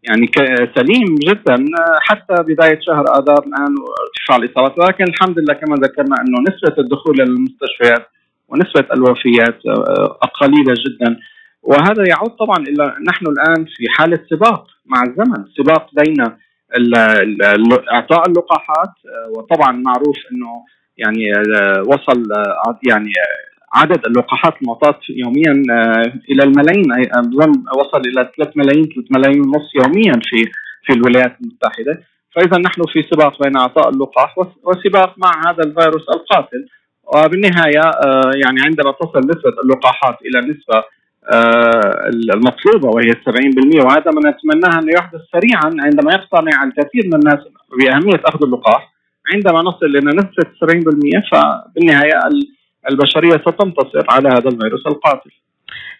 يعني 0.03 0.31
سليم 0.77 1.15
جدا 1.29 1.65
حتى 2.01 2.35
بداية 2.43 2.79
شهر 2.81 3.05
آذار 3.19 3.39
الآن 3.47 3.75
ارتفاع 4.03 4.37
الإصابات. 4.37 4.79
ولكن 4.79 5.05
الحمد 5.05 5.39
لله 5.39 5.55
كما 5.55 5.75
ذكرنا 5.77 6.17
أنه 6.21 6.41
نسبة 6.41 6.83
الدخول 6.83 7.15
إلى 7.15 7.23
المستشفيات 7.23 8.07
ونسبة 8.49 8.87
الوفيات 8.95 9.59
قليلة 10.41 10.75
جدا. 10.87 11.17
وهذا 11.63 12.05
يعود 12.09 12.31
طبعا 12.31 12.59
إلى 12.59 12.95
نحن 13.09 13.27
الآن 13.27 13.65
في 13.65 13.85
حالة 13.99 14.21
سباق 14.31 14.67
مع 14.87 15.03
الزمن. 15.03 15.45
سباق 15.59 15.91
بين 15.93 16.17
اعطاء 17.93 18.29
اللقاحات 18.29 18.95
وطبعا 19.37 19.73
معروف 19.73 20.17
أنه 20.33 20.65
يعني 20.99 21.25
وصل 21.87 22.23
يعني 22.89 23.13
عدد 23.77 24.07
اللقاحات 24.07 24.55
المعطاة 24.63 25.01
يوميا 25.11 25.53
إلى 26.31 26.43
الملايين 26.43 26.93
اظن 26.93 27.53
وصل 27.79 28.01
إلى 28.01 28.31
3 28.37 28.53
ملايين 28.57 28.85
3 28.85 29.09
ملايين 29.11 29.41
ونص 29.41 29.69
يوميا 29.75 30.13
في 30.13 30.51
في 30.87 30.93
الولايات 30.93 31.37
المتحدة. 31.41 32.03
فاذا 32.35 32.59
نحن 32.59 32.83
في 32.93 33.03
سباق 33.11 33.43
بين 33.43 33.57
اعطاء 33.57 33.89
اللقاح 33.89 34.35
وسباق 34.65 35.15
مع 35.19 35.51
هذا 35.51 35.63
الفيروس 35.65 36.07
القاتل. 36.15 36.67
وبالنهاية 37.15 37.91
يعني 38.43 38.59
عندما 38.67 38.91
تصل 39.01 39.19
نسبه 39.19 39.53
اللقاحات 39.65 40.17
إلى 40.27 40.39
النسبة 40.39 40.83
المطلوبة 42.35 42.89
وهي 42.89 43.13
70% 43.13 43.85
وهذا 43.85 44.11
ما 44.11 44.31
نتمناه 44.31 44.79
انه 44.79 44.93
يحدث 44.99 45.21
سريعا 45.33 45.85
عندما 45.87 46.11
يقتنع 46.13 46.65
الكثير 46.65 47.03
من 47.07 47.15
الناس 47.15 47.39
بأهمية 47.79 48.21
أخذ 48.25 48.45
اللقاح. 48.45 48.93
عندما 49.35 49.63
نصل 49.63 49.87
إلى 49.87 49.99
نسبة 49.99 50.47
70% 50.61 51.23
فبالنهاية 51.33 52.21
البشرية 52.91 53.43
ستنتصر 53.47 54.05
على 54.11 54.29
هذا 54.29 54.49
الفيروس 54.49 54.87
القاتل. 54.87 55.31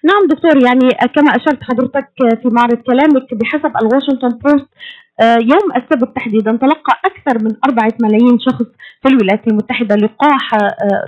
نعم 0.05 0.27
دكتور 0.31 0.65
يعني 0.65 0.89
كما 1.15 1.31
أشرت 1.37 1.63
حضرتك 1.63 2.09
في 2.43 2.49
معرض 2.49 2.77
كلامك 2.77 3.35
بحسب 3.35 3.73
الواشنطن 3.83 4.39
بوست 4.39 4.69
يوم 5.23 5.73
السبت 5.77 6.17
تحديدا 6.17 6.57
تلقى 6.57 7.01
أكثر 7.05 7.45
من 7.45 7.57
أربعة 7.69 7.93
ملايين 8.03 8.39
شخص 8.41 8.67
في 9.03 9.09
الولايات 9.09 9.49
المتحدة 9.49 9.95
لقاح 9.95 10.51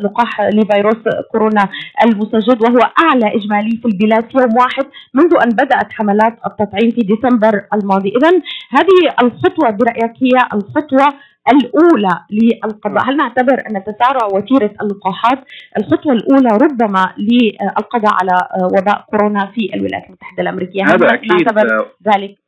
لقاح 0.04 0.40
لفيروس 0.40 1.02
كورونا 1.32 1.68
المستجد 2.04 2.62
وهو 2.62 2.78
أعلى 2.78 3.36
إجمالي 3.36 3.76
في 3.82 3.88
البلاد 3.88 4.24
في 4.24 4.38
يوم 4.38 4.56
واحد 4.56 4.86
منذ 5.14 5.34
أن 5.44 5.48
بدأت 5.48 5.92
حملات 5.92 6.38
التطعيم 6.46 6.90
في 6.90 7.00
ديسمبر 7.00 7.62
الماضي، 7.74 8.08
اذا 8.08 8.30
هذه 8.70 9.14
الخطوة 9.22 9.70
برأيك 9.70 10.12
هي 10.22 10.36
الخطوة 10.54 11.14
الأولى 11.52 12.20
للقضاء. 12.30 13.10
هل 13.10 13.16
نعتبر 13.16 13.62
أن 13.70 13.84
تسارع 13.84 14.26
وتيرة 14.32 14.74
اللقاحات 14.82 15.38
الخطوة 15.78 16.12
الأولى 16.12 16.58
ربما 16.62 17.14
للقضاء 17.18 18.14
على 18.14 18.48
وباء 18.64 19.04
كورونا 19.10 19.52
في 19.54 19.74
الولايات 19.74 20.06
المتحدة 20.06 20.42
الأمريكية؟ 20.42 20.82
هل 20.82 20.98
نعتبر 21.28 21.86
ذلك؟ 22.08 22.38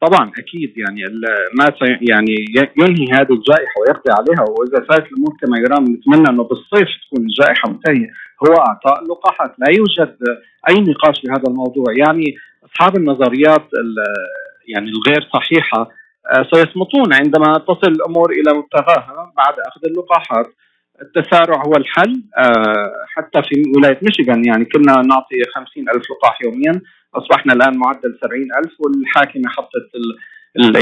طبعا 0.00 0.30
أكيد 0.38 0.74
يعني 0.78 1.02
ما 1.58 1.72
يعني 2.10 2.34
ينهي 2.76 3.06
هذه 3.12 3.32
الجائحة 3.32 3.74
ويقضي 3.80 4.12
عليها. 4.18 4.44
وإذا 4.50 4.86
فاتت 4.88 5.12
الأمور 5.12 5.36
كما 5.40 5.58
يرام 5.58 5.84
نتمنى 5.84 6.28
أنه 6.30 6.44
بالصيف 6.44 6.88
تكون 7.06 7.24
الجائحة 7.24 7.70
منتهية. 7.70 8.10
هو 8.46 8.54
أعطاء 8.54 9.02
اللقاحات. 9.02 9.54
لا 9.58 9.66
يوجد 9.76 10.16
أي 10.68 10.74
نقاش 10.74 11.20
في 11.20 11.28
هذا 11.30 11.48
الموضوع. 11.48 11.86
يعني 11.96 12.34
أصحاب 12.64 12.96
النظريات 12.96 13.64
يعني 14.68 14.90
الغير 14.90 15.28
صحيحة 15.32 15.90
سيصمتون 16.52 17.12
عندما 17.12 17.58
تصل 17.68 17.92
الأمور 17.92 18.30
إلى 18.30 18.52
منتهاها 18.58 19.32
بعد 19.36 19.54
أخذ 19.68 19.80
اللقاحات. 19.86 20.46
التسارع 21.02 21.62
هو 21.66 21.72
الحل 21.76 22.22
حتى 23.14 23.42
في 23.42 23.62
ولاية 23.76 23.98
ميشيغان. 24.02 24.44
يعني 24.44 24.64
كنا 24.64 24.92
نعطي 24.92 25.36
50 25.54 25.88
ألف 25.88 26.04
لقاح 26.10 26.42
يوميا 26.42 26.80
أصبحنا 27.14 27.52
الآن 27.52 27.78
معدل 27.78 28.18
70 28.22 28.42
ألف 28.58 28.80
والحاكمة 28.80 29.48
حطت 29.48 29.90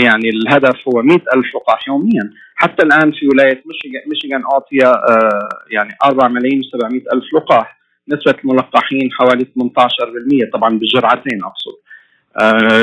يعني 0.04 0.28
الهدف 0.28 0.88
هو 0.88 1.02
100 1.02 1.16
ألف 1.16 1.54
لقاح 1.54 1.88
يوميا. 1.88 2.30
حتى 2.54 2.82
الآن 2.86 3.12
في 3.12 3.26
ولاية 3.26 3.62
ميشيغان 4.06 4.42
أعطي 4.52 4.76
يعني 5.70 5.90
4 6.04 6.28
ملايين 6.28 6.62
و700 6.62 7.14
ألف 7.14 7.24
لقاح. 7.34 7.78
نسبة 8.08 8.34
الملقحين 8.44 9.08
حوالي 9.12 9.44
18% 9.44 10.50
طبعا 10.52 10.78
بجرعتين 10.78 11.44
أقصد. 11.44 11.76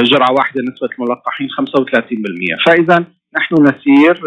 جرعة 0.03 0.31
واحدة 0.31 0.61
نسبة 0.61 0.89
الملقحين 0.99 1.47
35% 1.49 2.65
فإذا 2.65 3.05
نحن 3.37 3.55
نسير 3.61 4.21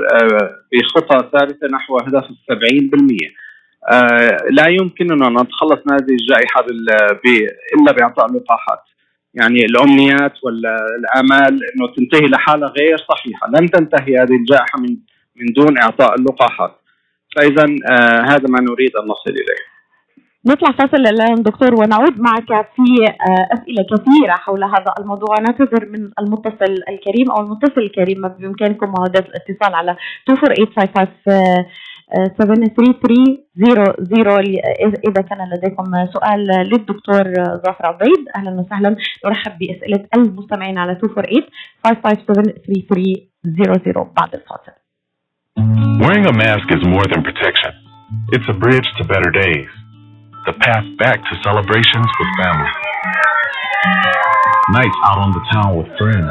بخطى 0.73 1.31
ثابتة 1.33 1.67
نحو 1.73 1.97
هدف 1.97 2.25
السبعين 2.31 2.91
بالمئة 2.91 3.31
لا 4.51 4.69
يمكننا 4.69 5.43
نتخلص 5.43 5.79
من 5.87 5.93
هذه 5.93 6.13
الجائحة 6.21 6.65
إلا 7.75 7.93
بإعطاء 7.93 8.27
لقاحات 8.33 8.81
يعني 9.35 9.65
الأمنيات 9.65 10.33
والآمال 10.43 11.61
إنه 11.75 11.95
تنتهي 11.97 12.29
لحالة 12.29 12.67
غير 12.67 12.97
صحيحة، 12.99 13.49
لن 13.49 13.71
تنتهي 13.71 14.17
هذه 14.17 14.37
الجائحة 14.37 14.81
من 14.81 14.97
من 15.37 15.47
دون 15.57 15.79
إعطاء 15.79 16.15
اللقاحات. 16.15 16.81
فإذا 17.37 17.65
آه 17.91 18.21
هذا 18.21 18.45
ما 18.49 18.61
نريد 18.61 18.91
أن 18.97 19.09
نصل 19.09 19.31
إليه. 19.31 19.74
نطلع 20.47 20.71
فاصل 20.71 20.97
الآن 20.97 21.43
دكتور 21.43 21.75
ونعود 21.75 22.21
معك 22.21 22.49
في 22.49 23.05
آه، 23.07 23.49
أسئلة 23.55 23.83
كثيرة 23.83 24.33
حول 24.33 24.65
هذا 24.65 24.95
الموضوع. 24.99 25.41
نعتذر 25.41 25.87
من 25.89 26.11
المتصل 26.19 26.75
الكريم 26.89 27.31
أو 27.31 27.41
المتصل 27.41 27.81
الكريم 27.81 28.29
بإمكانكم 28.29 28.93
مهدد 28.99 29.25
الاتصال 29.27 29.75
على 29.75 29.97
24855 30.31 31.65
73300 32.39 34.99
اذا 35.09 35.23
كان 35.23 35.49
لديكم 35.51 35.85
سؤال 36.13 36.47
للدكتور 36.47 37.25
ظافر 37.67 37.87
عبيد 37.87 38.29
أهلا 38.37 38.51
وسهلا. 38.61 38.97
نرحب 39.27 39.59
بأسئلة 39.59 40.07
المستمعين 40.17 40.79
على 40.79 40.93
248 40.93 41.43
557 41.85 44.13
بعد 44.17 44.35
الفاصل. 44.35 44.73
Wearing 46.03 46.27
a 46.27 46.33
mask 46.33 46.67
is 46.77 46.83
more 46.95 47.07
than 47.13 47.23
protection. 47.23 47.73
It's 48.35 48.49
a 48.49 48.53
bridge 48.65 48.89
to 48.99 49.05
better 49.05 49.31
days. 49.31 49.84
The 50.47 50.53
path 50.61 50.85
back 50.99 51.25
to 51.25 51.41
celebrations 51.43 52.05
with 52.21 52.29
family. 52.37 52.69
Nights 54.77 54.99
out 55.09 55.17
on 55.17 55.33
the 55.33 55.41
town 55.51 55.77
with 55.81 55.89
friends. 55.97 56.29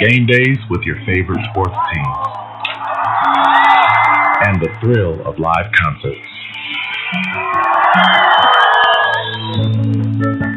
Game 0.00 0.24
days 0.24 0.56
with 0.70 0.80
your 0.84 0.96
favorite 1.04 1.44
sports 1.52 1.76
teams 1.92 2.16
and 4.48 4.62
the 4.62 4.72
thrill 4.80 5.20
of 5.28 5.38
live 5.38 5.70
concerts. 5.76 6.28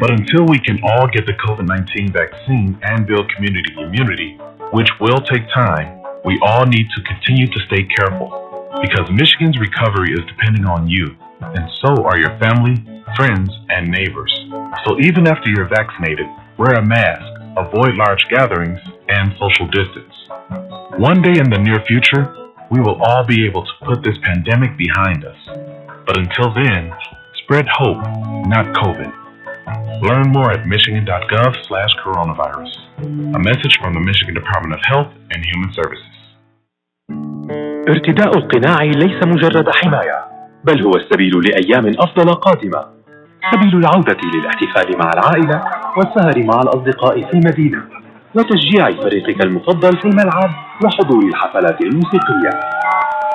But 0.00 0.12
until 0.12 0.46
we 0.46 0.58
can 0.60 0.80
all 0.82 1.08
get 1.08 1.26
the 1.26 1.36
COVID 1.44 1.68
19 1.68 2.10
vaccine 2.10 2.78
and 2.84 3.06
build 3.06 3.30
community 3.36 3.74
immunity, 3.76 4.38
which 4.72 4.88
will 4.98 5.20
take 5.20 5.44
time, 5.52 6.00
we 6.24 6.40
all 6.42 6.64
need 6.64 6.88
to 6.96 7.02
continue 7.02 7.46
to 7.48 7.60
stay 7.66 7.84
careful 7.98 8.32
because 8.80 9.10
Michigan's 9.12 9.58
recovery 9.60 10.12
is 10.12 10.20
depending 10.24 10.64
on 10.64 10.88
you, 10.88 11.16
and 11.41 11.69
so 11.83 12.03
are 12.03 12.17
your 12.17 12.37
family, 12.39 12.75
friends, 13.15 13.49
and 13.69 13.89
neighbors. 13.89 14.33
So 14.85 14.99
even 14.99 15.27
after 15.27 15.49
you're 15.49 15.69
vaccinated, 15.69 16.25
wear 16.57 16.73
a 16.73 16.85
mask, 16.85 17.25
avoid 17.57 17.95
large 17.95 18.25
gatherings, 18.29 18.79
and 19.09 19.31
social 19.39 19.67
distance. 19.67 20.13
One 20.97 21.21
day 21.21 21.39
in 21.39 21.49
the 21.49 21.59
near 21.59 21.83
future, 21.85 22.33
we 22.71 22.79
will 22.79 23.01
all 23.01 23.25
be 23.25 23.45
able 23.45 23.63
to 23.63 23.73
put 23.85 24.03
this 24.03 24.17
pandemic 24.23 24.77
behind 24.77 25.23
us. 25.25 25.37
But 26.05 26.17
until 26.17 26.53
then, 26.53 26.91
spread 27.43 27.67
hope, 27.67 28.01
not 28.47 28.73
COVID. 28.73 29.11
Learn 30.01 30.31
more 30.31 30.51
at 30.51 30.67
michigan.gov 30.67 31.65
slash 31.67 31.89
coronavirus. 32.03 32.71
A 33.35 33.39
message 33.39 33.77
from 33.81 33.93
the 33.93 33.99
Michigan 33.99 34.33
Department 34.33 34.73
of 34.73 34.81
Health 34.85 35.11
and 35.31 35.45
Human 35.45 35.71
Services. 35.73 36.15
ارتداء 37.89 38.37
القناع 38.37 38.83
ليس 38.83 39.23
مجرد 39.23 39.69
حماية 39.69 40.28
بل 40.64 40.82
هو 40.82 40.90
السبيل 40.90 41.32
لأيام 41.44 41.86
أفضل 41.98 42.34
قادمة. 42.34 42.84
سبيل 43.52 43.76
العودة 43.76 44.16
للاحتفال 44.34 44.98
مع 44.98 45.10
العائلة 45.14 45.64
والسهر 45.96 46.44
مع 46.44 46.60
الأصدقاء 46.60 47.24
في 47.24 47.32
المدينة 47.32 47.82
وتشجيع 48.34 48.90
فريقك 49.02 49.42
المفضل 49.42 49.96
في 49.98 50.04
الملعب 50.04 50.50
وحضور 50.84 51.22
الحفلات 51.24 51.80
الموسيقية. 51.80 52.60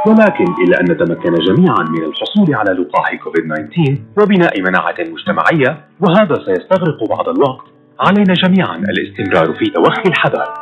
ولكن 0.07 0.45
إلى 0.63 0.75
أن 0.81 0.85
نتمكن 0.91 1.33
جميعا 1.33 1.83
من 1.89 2.03
الحصول 2.03 2.55
على 2.55 2.71
لقاح 2.71 3.15
كوفيد 3.15 3.43
19 3.43 3.97
وبناء 4.21 4.61
مناعة 4.61 4.95
مجتمعية 4.99 5.85
وهذا 5.99 6.35
سيستغرق 6.45 7.09
بعض 7.09 7.29
الوقت. 7.29 7.65
علينا 7.99 8.33
جميعا 8.33 8.75
الاستمرار 8.77 9.55
في 9.55 9.65
توخي 9.65 10.03
الحذر. 10.07 10.53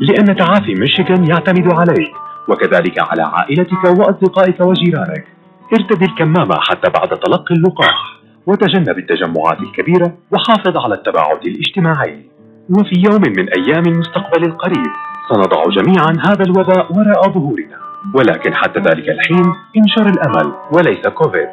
لأن 0.00 0.36
تعافي 0.36 0.74
ميشيغان 0.74 1.24
يعتمد 1.30 1.72
عليك 1.74 2.12
وكذلك 2.48 2.98
على 2.98 3.22
عائلتك 3.22 3.84
وأصدقائك 3.84 4.60
وجيرانك. 4.60 5.35
ارتدي 5.72 6.04
الكمامة 6.04 6.54
حتى 6.60 6.90
بعد 6.90 7.08
تلقي 7.08 7.54
اللقاح 7.54 8.16
وتجنب 8.46 8.98
التجمعات 8.98 9.60
الكبيرة 9.60 10.12
وحافظ 10.32 10.76
على 10.76 10.94
التباعد 10.94 11.46
الاجتماعي. 11.46 12.26
وفي 12.70 13.02
يوم 13.10 13.22
من 13.36 13.48
أيام 13.48 13.84
المستقبل 13.86 14.44
القريب 14.44 14.92
سنضع 15.28 15.64
جميعا 15.64 16.12
هذا 16.26 16.44
الوباء 16.44 16.92
وراء 16.92 17.32
ظهورنا. 17.32 17.78
ولكن 18.14 18.54
حتى 18.54 18.80
ذلك 18.80 19.08
الحين 19.08 19.52
انشر 19.76 20.06
الأمل 20.06 20.52
وليس 20.72 21.06
كوفيد. 21.08 21.48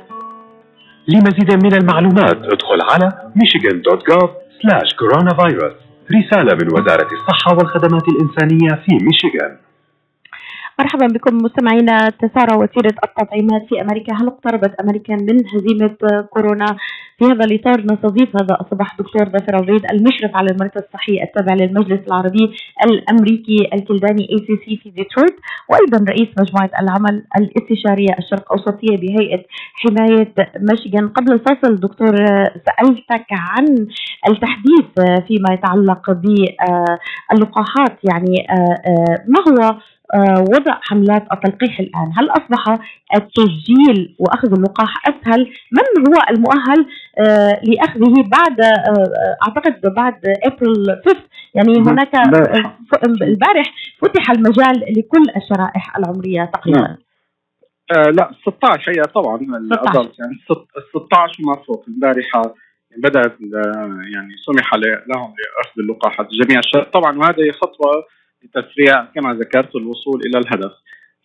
لمزيد 1.08 1.64
من 1.66 1.74
المعلومات 1.74 2.38
ادخل 2.38 2.82
على 2.92 3.12
michigan.gov 3.38 4.30
coronavirus. 5.02 5.74
رسالة 6.12 6.54
من 6.54 6.68
وزارة 6.74 7.08
الصحة 7.14 7.58
والخدمات 7.58 8.08
الإنسانية 8.08 8.84
في 8.86 8.98
ميشيغان 9.06 9.58
مرحبا 10.80 11.08
بكم 11.08 11.38
مستمعينا 11.38 12.10
تسارع 12.10 12.56
وتيرة 12.56 12.96
التطعيمات 13.04 13.66
في 13.70 13.82
أمريكا. 13.82 14.14
هل 14.14 14.28
اقتربت 14.28 14.76
أمريكا 14.82 15.16
من 15.16 15.38
هزيمة 15.54 15.96
كورونا؟ 16.30 16.66
في 17.20 17.26
هذا 17.26 17.46
الإطار 17.46 17.82
نستضيف 17.82 18.30
هذا 18.42 18.58
الصباح 18.62 18.98
دكتور 18.98 19.30
ظافر 19.30 19.56
عبيد 19.56 19.86
المشرف 19.92 20.36
على 20.36 20.52
المركز 20.52 20.82
الصحي 20.82 21.24
التابع 21.24 21.54
للمجلس 21.54 22.00
العربي 22.08 22.52
الأمريكي 22.86 23.70
الكلداني 23.74 24.24
ACC 24.32 24.78
في 24.84 24.90
ديترويت 24.90 25.36
وأيضا 25.70 26.12
رئيس 26.12 26.28
مجموعة 26.40 26.70
العمل 26.82 27.26
الاستشارية 27.38 28.14
الشرق 28.20 28.52
أوسطية 28.52 28.98
بهيئة 28.98 29.44
حماية 29.74 30.34
ميشيغان. 30.60 31.08
قبل 31.10 31.34
الفاصل 31.34 31.76
دكتور 31.76 32.16
سألتك 32.66 33.26
عن 33.32 33.88
التحديث 34.30 34.86
فيما 35.28 35.54
يتعلق 35.54 36.12
باللقاحات. 36.12 38.00
يعني 38.04 38.48
ما 39.28 39.40
هو 39.48 39.64
آه، 39.64 39.80
وضع 40.40 40.80
حملات 40.82 41.24
التلقيح 41.34 41.80
الآن. 41.80 42.12
هل 42.18 42.30
أصبح 42.30 42.80
التسجيل 43.16 44.16
وأخذ 44.20 44.54
اللقاح 44.54 45.08
أسهل؟ 45.08 45.42
من 45.72 46.08
هو 46.08 46.22
المؤهل؟ 46.30 46.86
آه، 47.20 47.62
لأخذه 47.64 48.14
بعد 48.32 48.62
آه، 48.62 49.38
أعتقد 49.48 49.94
بعد 49.96 50.22
أبريل 50.44 50.86
5 51.06 51.18
يعني 51.56 51.78
هناك 51.80 52.16
البارح 53.22 53.74
فتح 54.02 54.32
المجال 54.32 54.80
لكل 54.98 55.24
الشرائح 55.38 55.98
العمرية 55.98 56.52
تقريبا. 56.54 56.80
نعم. 56.80 56.98
آه 57.98 58.10
لا 58.10 58.32
16 58.42 58.92
هي 58.92 59.02
طبعا 59.02 59.36
الادلت 59.36 60.20
يعني 60.20 60.38
16 60.90 61.44
وما 61.44 61.56
فوق. 61.68 61.86
البارحة 61.88 62.42
بدأت 62.98 63.38
يعني 64.14 64.36
سمح 64.46 64.76
لهم 64.76 65.34
لأخذ 65.40 65.80
اللقاحات 65.80 66.28
جميع 66.32 66.62
طبعا 66.94 67.18
وهذه 67.18 67.52
خطوة 67.52 68.06
لتسريع 68.44 69.06
كما 69.06 69.34
ذكرت 69.34 69.76
الوصول 69.76 70.22
إلى 70.26 70.38
الهدف. 70.40 70.72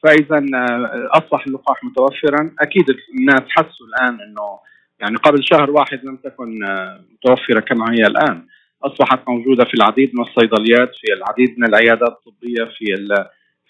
فإذا 0.03 0.47
آه، 0.55 1.09
أصبح 1.13 1.47
اللقاح 1.47 1.85
متوفرا. 1.85 2.55
أكيد 2.61 2.85
الناس 3.19 3.43
حسوا 3.49 3.87
الآن 3.87 4.21
إنه 4.21 4.59
يعني 5.01 5.17
قبل 5.17 5.45
شهر 5.45 5.71
واحد 5.71 6.05
لم 6.05 6.17
تكن 6.17 6.65
آه، 6.65 7.01
متوفرة 7.13 7.61
كما 7.61 7.85
هي 7.93 8.03
الآن. 8.07 8.47
أصبحت 8.83 9.29
موجودة 9.29 9.65
في 9.65 9.75
العديد 9.75 10.11
من 10.15 10.25
الصيدليات 10.25 10.91
في 11.01 11.13
العديد 11.13 11.59
من 11.59 11.69
العيادات 11.69 12.13
الطبية 12.13 12.65
في 12.65 12.85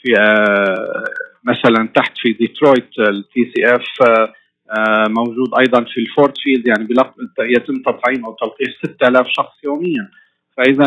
في 0.02 0.20
آه، 0.20 1.04
مثلا 1.44 1.88
تحت 1.94 2.12
في 2.18 2.32
ديترويت 2.32 2.98
ال 2.98 3.52
TCF 3.54 4.08
موجود 5.08 5.48
أيضا 5.58 5.84
في 5.84 6.00
ال 6.00 6.08
Ford 6.08 6.38
Field. 6.38 6.66
يعني 6.66 6.88
يتم 7.40 7.74
تطعيم 7.82 8.24
أو 8.24 8.32
تلقيح 8.32 8.68
6000 8.82 9.26
شخص 9.28 9.64
يوميا. 9.64 10.10
فاذا 10.58 10.86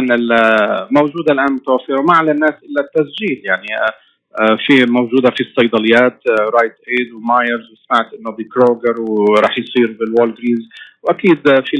موجودة 0.92 1.34
الآن 1.34 1.54
متوفرة 1.54 2.00
وما 2.00 2.16
على 2.16 2.32
الناس 2.32 2.54
إلا 2.64 2.82
التسجيل. 2.82 3.42
يعني 3.44 3.68
آه، 3.76 3.94
آه، 4.42 4.58
في 4.68 4.92
موجودة 4.92 5.30
في 5.30 5.42
الصيدليات 5.44 6.20
Rite 6.30 6.76
Aid 6.88 7.14
و 7.14 7.20
Meijers 7.20 7.66
وسمعت 7.72 8.14
إنه 8.14 8.32
ب 8.32 8.42
Kroger 8.42 9.02
وراح 9.02 9.58
يصير 9.58 9.98
بال 10.00 10.12
Walgreens 10.12 10.70
وأكيد 11.04 11.38
في 11.46 11.74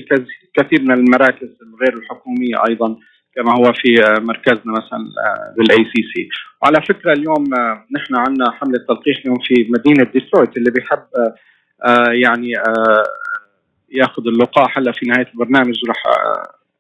الكثير 0.44 0.82
من 0.82 0.92
المراكز 0.92 1.50
الغير 1.62 1.98
الحكومية 1.98 2.64
أيضا 2.70 2.96
كما 3.36 3.52
هو 3.52 3.74
في 3.74 4.04
آه، 4.04 4.20
مركزنا 4.20 4.72
مثلا 4.72 5.00
بال 5.58 5.78
ACC 5.78 6.30
وعلى 6.62 6.82
فكرة 6.82 7.14
اليوم 7.14 7.44
نحن 7.96 8.16
عندنا 8.16 8.52
حملة 8.52 8.80
تلقيح 8.88 9.18
اليوم 9.26 9.40
في 9.48 9.68
مدينة 9.70 10.12
ديترويت 10.14 10.58
اللي 10.58 10.72
بيحب 10.72 11.04
يعني 12.12 12.54
يأخذ 13.92 14.28
اللقاح 14.28 14.78
هلا 14.78 14.92
في 14.92 15.06
نهاية 15.06 15.28
البرنامج 15.34 15.76
راح 15.88 16.04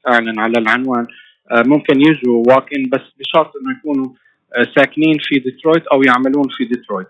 اعلن 0.07 0.39
على 0.39 0.57
العنوان. 0.57 1.05
آه، 1.51 1.63
ممكن 1.65 2.01
يجوا 2.01 2.43
walk 2.47 2.73
in 2.77 2.89
بس 2.89 3.01
بشرط 3.19 3.51
إنه 3.55 3.77
يكونوا 3.79 4.09
آه، 4.55 4.67
ساكنين 4.75 5.17
في 5.21 5.39
ديترويت 5.39 5.87
أو 5.87 6.03
يعملون 6.03 6.47
في 6.57 6.65
ديترويت 6.65 7.07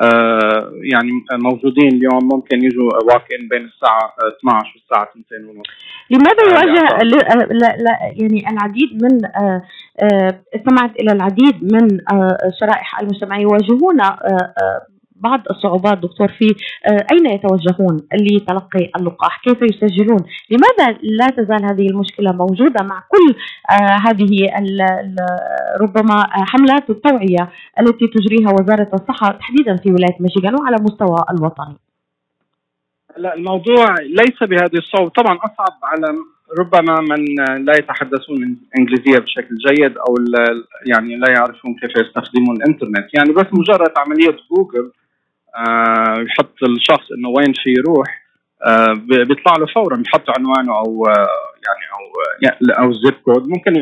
آه، 0.00 0.72
يعني 0.92 1.10
موجودين 1.32 1.88
اليوم. 1.88 2.28
ممكن 2.32 2.64
يجوا 2.64 2.90
walk 3.04 3.24
in 3.40 3.48
بين 3.48 3.64
الساعة 3.64 4.14
12 4.38 4.72
والساعة 4.74 5.08
2 5.28 5.44
ونص. 5.44 5.66
لماذا 6.10 6.42
يواجه 6.48 7.02
لا 7.52 7.76
لا 7.76 7.98
يعني 8.16 8.50
العديد 8.50 9.02
من 9.02 9.20
استمعت 10.54 10.96
إلى 11.00 11.12
العديد 11.12 11.74
من 11.74 12.00
الشرائح 12.48 13.00
المجتمعيه 13.00 13.42
يواجهون 13.42 14.00
بعض 15.20 15.40
الصعوبات 15.50 15.98
دكتور 15.98 16.28
في 16.28 16.54
آه، 16.86 17.06
أين 17.12 17.26
يتوجهون 17.26 17.96
لتلقي 18.12 18.90
اللقاح؟ 18.96 19.40
كيف 19.44 19.62
يسجلون؟ 19.62 20.20
لماذا 20.50 20.98
لا 21.02 21.26
تزال 21.26 21.64
هذه 21.64 21.86
المشكلة 21.90 22.32
موجودة 22.32 22.84
مع 22.84 23.02
كل 23.08 23.34
آه، 23.70 23.96
هذه 24.08 24.28
ربما 25.80 26.26
حملات 26.30 26.90
التوعية 26.90 27.50
التي 27.80 28.06
تجريها 28.06 28.52
وزارة 28.52 28.90
الصحة 28.94 29.32
تحديدا 29.32 29.76
في 29.76 29.92
ولاية 29.92 30.16
ميشيغان 30.20 30.54
وعلى 30.60 30.76
مستوى 30.80 31.24
الوطني؟ 31.30 31.76
لا 33.16 33.34
الموضوع 33.34 33.94
ليس 34.00 34.42
بهذه 34.42 34.78
الصعوبة. 34.78 35.10
طبعا 35.10 35.36
أصعب 35.36 35.78
على 35.82 36.14
ربما 36.58 37.00
من 37.00 37.24
لا 37.64 37.72
يتحدثون 37.78 38.56
إنجليزية 38.78 39.18
بشكل 39.18 39.54
جيد 39.68 39.98
أو 39.98 40.14
يعني 40.86 41.16
لا 41.16 41.30
يعرفون 41.30 41.74
كيف 41.74 41.90
يستخدمون 41.90 42.56
الإنترنت. 42.56 43.14
يعني 43.14 43.32
بس 43.32 43.46
مجرد 43.52 43.92
عملية 43.96 44.36
جوجل 44.50 44.86
آه 44.86 45.07
يحط 46.26 46.62
الشخص 46.62 47.12
إنه 47.18 47.28
وين 47.28 47.52
في 47.52 47.70
يروح 47.78 48.28
آه 48.66 48.92
بيطلع 49.28 49.56
له 49.58 49.66
فورا 49.66 49.96
بيحط 49.96 50.24
عنوانه 50.38 50.72
أو 50.72 51.04
آه 51.06 51.28
يعني 51.66 51.84
أو 51.94 52.84
أو 52.84 52.90
ال 52.90 52.96
zip 52.96 53.14
code. 53.24 53.48
ممكن 53.48 53.72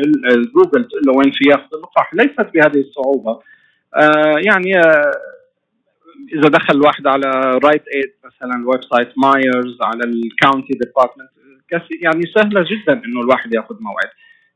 جوجل 0.55 0.87
تقول 0.87 1.01
له 1.07 1.13
وين 1.13 1.31
في 1.31 1.49
ياخذ 1.49 1.67
اللقاح 1.73 2.13
ليست 2.13 2.53
بهذه 2.53 2.81
الصعوبة. 2.81 3.39
آه 3.95 4.35
يعني 4.45 4.77
آه 4.79 5.11
إذا 6.33 6.49
دخل 6.49 6.75
الواحد 6.75 7.07
على 7.07 7.29
Rite 7.63 7.83
Aid 7.95 8.11
مثلا 8.25 8.55
ال 8.55 8.83
website 8.83 9.13
Meijers 9.17 9.77
على 9.81 10.03
ال 10.03 10.13
county 10.13 10.73
department 10.73 11.29
يعني 12.01 12.21
سهلة 12.35 12.65
جدا 12.71 12.93
إنه 13.05 13.21
الواحد 13.21 13.53
ياخذ 13.53 13.75
موعد. 13.81 14.09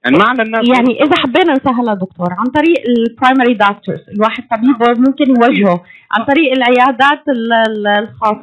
يعني 0.06 0.18
ما 0.18 0.26
على 0.30 0.44
الناس 0.44 0.62
يعني 0.78 1.04
إذا 1.04 1.16
حبينا 1.18 1.54
نسهلها 1.54 1.94
دكتور 1.94 2.34
عن 2.40 2.46
طريق 2.46 2.78
ال 2.88 2.96
primary 2.96 3.54
doctors 3.54 4.10
الواحد 4.10 4.44
طبيب 4.52 5.00
ممكن 5.00 5.26
يوجهه 5.30 5.84
عن 6.12 6.26
طريق 6.26 6.52
العيادات 6.52 7.24
الخاصة. 8.00 8.42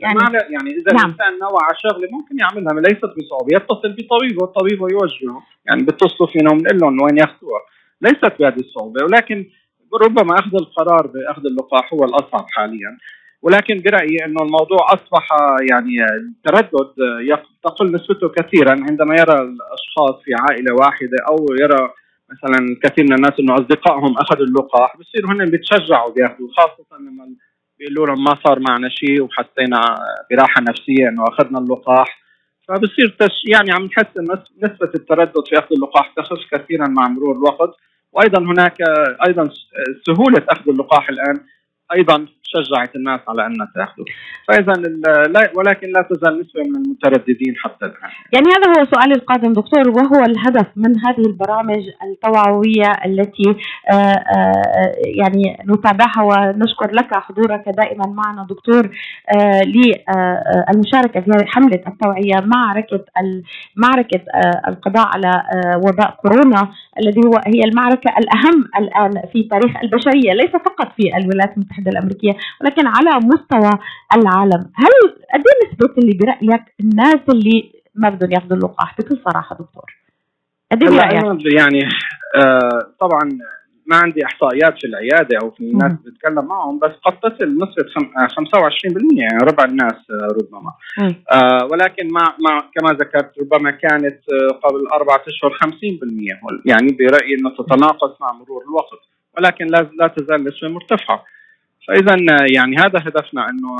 يعني 0.00 0.18
يعني 0.50 0.70
إذا 0.70 0.92
نعم. 0.92 1.04
الإنسان 1.04 1.38
نوى 1.40 1.60
على 1.64 1.76
شغلة 1.82 2.08
ممكن 2.12 2.38
يعملها 2.38 2.80
ليست 2.80 3.10
بصعوبة 3.18 3.56
يتصل 3.56 3.92
بطبيبه 3.98 4.42
والطبيب 4.42 4.80
يوجهه. 4.80 5.42
يعني 5.66 5.82
بيتصلوا 5.82 6.28
فينا 6.32 6.50
وبنقول 6.52 6.78
لهم 6.78 7.02
وين 7.02 7.18
ياخذوها. 7.18 7.60
ليست 8.02 8.32
بهذه 8.38 8.60
الصعوبة 8.60 9.04
ولكن 9.04 9.46
ربما 10.04 10.34
أخذ 10.34 10.54
القرار 10.54 11.06
بأخذ 11.06 11.46
اللقاح 11.46 11.94
هو 11.94 12.04
الأصعب 12.04 12.46
حاليا. 12.48 12.98
ولكن 13.46 13.82
برأيي 13.84 14.24
إنه 14.24 14.42
الموضوع 14.42 14.78
أصبح 14.88 15.28
يعني 15.70 16.04
التردد 16.20 16.90
تقل 17.64 17.92
نسبته 17.92 18.28
كثيرا 18.28 18.70
عندما 18.70 19.14
يرى 19.14 19.34
الأشخاص 19.42 20.22
في 20.24 20.30
عائلة 20.34 20.74
واحدة 20.74 21.18
أو 21.28 21.46
يرى 21.60 21.90
مثلا 22.30 22.76
كثير 22.82 23.04
من 23.04 23.12
الناس 23.12 23.32
إنه 23.40 23.54
أصدقائهم 23.54 24.18
أخذوا 24.18 24.46
اللقاح 24.46 24.96
بصيروا 24.96 25.32
هن 25.32 25.50
بيتشجعوا 25.50 26.12
بياخذوا 26.12 26.48
خاصة 26.56 26.98
لما 27.00 27.26
بيقولوا 27.78 28.06
لهم 28.06 28.24
ما 28.24 28.34
صار 28.44 28.60
معنا 28.68 28.88
شيء 28.88 29.22
وحسينا 29.22 29.80
براحة 30.30 30.60
نفسية 30.60 31.08
إنه 31.08 31.24
أخذنا 31.28 31.58
اللقاح. 31.58 32.18
فبصير 32.68 33.16
تش 33.18 33.42
يعني 33.52 33.72
عم 33.72 33.84
نحس 33.84 34.18
نسبة 34.62 34.90
التردد 34.94 35.48
في 35.48 35.58
اخذ 35.58 35.68
اللقاح 35.72 36.12
تخف 36.16 36.38
كثيرا 36.50 36.88
مع 36.88 37.08
مرور 37.08 37.36
الوقت. 37.36 37.76
وأيضا 38.12 38.42
هناك 38.42 38.76
أيضا 39.26 39.50
سهولة 40.06 40.42
أخذ 40.48 40.70
اللقاح 40.70 41.08
الآن. 41.08 41.40
أيضا 41.92 42.26
شجعت 42.42 42.96
الناس 42.96 43.20
على 43.28 43.46
انها 43.46 43.68
تاخذه 43.74 44.04
فاذا 44.48 44.72
ولكن 45.56 45.88
لا 45.96 46.02
تزال 46.10 46.40
نسبة 46.40 46.60
من 46.60 46.76
المترددين 46.76 47.54
حتى 47.64 47.84
الآن. 47.86 48.10
يعني 48.32 48.46
هذا 48.56 48.80
هو 48.80 48.84
سؤالي 48.84 49.14
القادم 49.14 49.52
دكتور 49.52 49.88
وهو 49.88 50.24
الهدف 50.24 50.66
من 50.76 50.92
هذه 51.06 51.26
البرامج 51.26 51.82
التوعوية 52.02 52.90
التي 53.04 53.56
آه، 53.90 53.94
آه، 53.94 54.92
يعني 55.04 55.58
نتابعها 55.68 56.22
ونشكر 56.22 56.90
لك 56.92 57.14
حضورك 57.14 57.64
دائما 57.68 58.06
معنا 58.06 58.46
دكتور 58.50 58.90
آه، 59.36 59.62
للمشاركة 59.62 61.20
في 61.20 61.46
حملة 61.46 61.80
التوعية 61.86 62.46
معركة 62.46 63.04
معركة 63.76 64.20
القضاء 64.68 65.06
على 65.06 65.42
وباء 65.76 66.16
كورونا 66.22 66.68
الذي 67.00 67.20
هو 67.26 67.40
هي 67.46 67.60
المعركة 67.64 68.10
الأهم 68.18 68.68
الآن 68.78 69.22
في 69.32 69.42
تاريخ 69.42 69.76
البشرية 69.82 70.32
ليس 70.32 70.50
فقط 70.50 70.92
في 70.96 71.16
الولايات 71.16 71.56
المتحدة. 71.56 71.75
الأمريكية 71.88 72.36
ولكن 72.60 72.86
على 72.86 73.26
مستوى 73.26 73.70
العالم 74.16 74.70
هل 74.74 74.92
قد 75.34 75.44
إيه 75.46 75.68
نسبه 75.72 75.94
اللي 75.98 76.18
برأيك 76.18 76.62
الناس 76.80 77.20
اللي 77.28 77.72
ما 77.94 78.08
بدهم 78.08 78.32
ياخذوا 78.32 78.56
اللقاح؟ 78.56 78.96
بكل 78.98 79.18
صراحة 79.24 79.56
دكتور. 79.56 79.96
قد 80.72 80.82
إيه 80.82 80.90
برأيك؟ 80.90 81.54
يعني 81.54 81.88
آه 82.36 82.92
طبعا 83.00 83.38
ما 83.86 83.96
عندي 83.96 84.24
إحصائيات 84.24 84.74
في 84.80 84.86
العيادة 84.86 85.38
أو 85.42 85.50
في 85.50 85.60
الناس 85.60 85.92
اللي 85.92 86.10
بتكلم 86.10 86.44
معهم 86.44 86.78
بس 86.78 86.90
قد 87.04 87.20
تصل 87.20 87.48
نسبة 87.48 87.84
25% 88.28 89.22
يعني 89.22 89.38
ربع 89.42 89.64
الناس 89.64 89.94
آه، 90.10 90.28
ربما. 90.40 90.72
آه 91.32 91.64
ولكن 91.70 92.08
مع 92.12 92.36
مع 92.48 92.70
كما 92.74 92.92
ذكرت 92.92 93.32
ربما 93.38 93.70
كانت 93.70 94.20
آه، 94.32 94.54
قبل 94.68 94.86
أربعة 94.94 95.22
أشهر 95.28 95.50
50% 95.50 96.62
يعني 96.64 96.88
برأيي 97.00 97.34
إنه 97.38 97.50
تتناقص 97.58 98.20
مع 98.20 98.32
مرور 98.32 98.62
الوقت 98.64 99.02
ولكن 99.38 99.66
لا 99.66 99.90
لا 100.00 100.06
تزال 100.08 100.44
نسبه 100.44 100.68
مرتفعة. 100.68 101.24
فاذا 101.88 102.16
يعني 102.54 102.76
هذا 102.76 102.98
هدفنا 102.98 103.50
إنه 103.50 103.76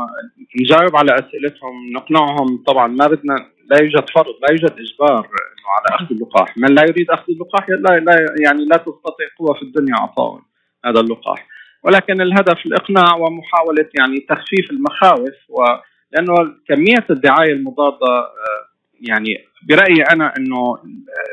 نجاوب 0.60 0.96
على 0.96 1.14
أسئلتهم 1.14 1.92
نقنعهم. 1.92 2.64
طبعا 2.66 2.86
ما 2.86 3.06
بدنا 3.06 3.34
لا 3.70 3.82
يوجد 3.82 4.10
فرض 4.14 4.34
لا 4.42 4.50
يوجد 4.50 4.72
إجبار 4.72 5.18
إنه 5.18 5.68
على 5.78 5.96
أخذ 5.96 6.14
اللقاح. 6.14 6.58
من 6.58 6.74
لا 6.74 6.82
يريد 6.82 7.10
أخذ 7.10 7.24
اللقاح 7.28 7.68
لا, 7.68 7.98
لا 7.98 8.34
يعني 8.44 8.64
لا 8.64 8.76
تستطيع 8.76 9.26
قوة 9.38 9.54
في 9.54 9.62
الدنيا 9.62 9.94
اعطائه 9.94 10.42
هذا 10.84 11.00
اللقاح. 11.00 11.46
ولكن 11.84 12.20
الهدف 12.20 12.66
الإقناع 12.66 13.16
ومحاولة 13.16 13.88
يعني 13.98 14.26
تخفيف 14.28 14.70
المخاوف 14.70 15.36
ولأنه 15.48 16.34
كمية 16.68 17.06
الدعاية 17.10 17.52
المضادة 17.52 18.12
آه، 18.16 18.75
يعني 19.00 19.44
برأيي 19.68 20.02
أنا 20.12 20.32
إنه 20.38 20.78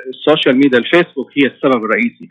ال 0.09 0.16
social 0.16 0.55
media 0.57 0.79
ال 0.79 0.85
Facebook 0.85 1.31
هي 1.37 1.47
السبب 1.47 1.85
الرئيسي. 1.85 2.29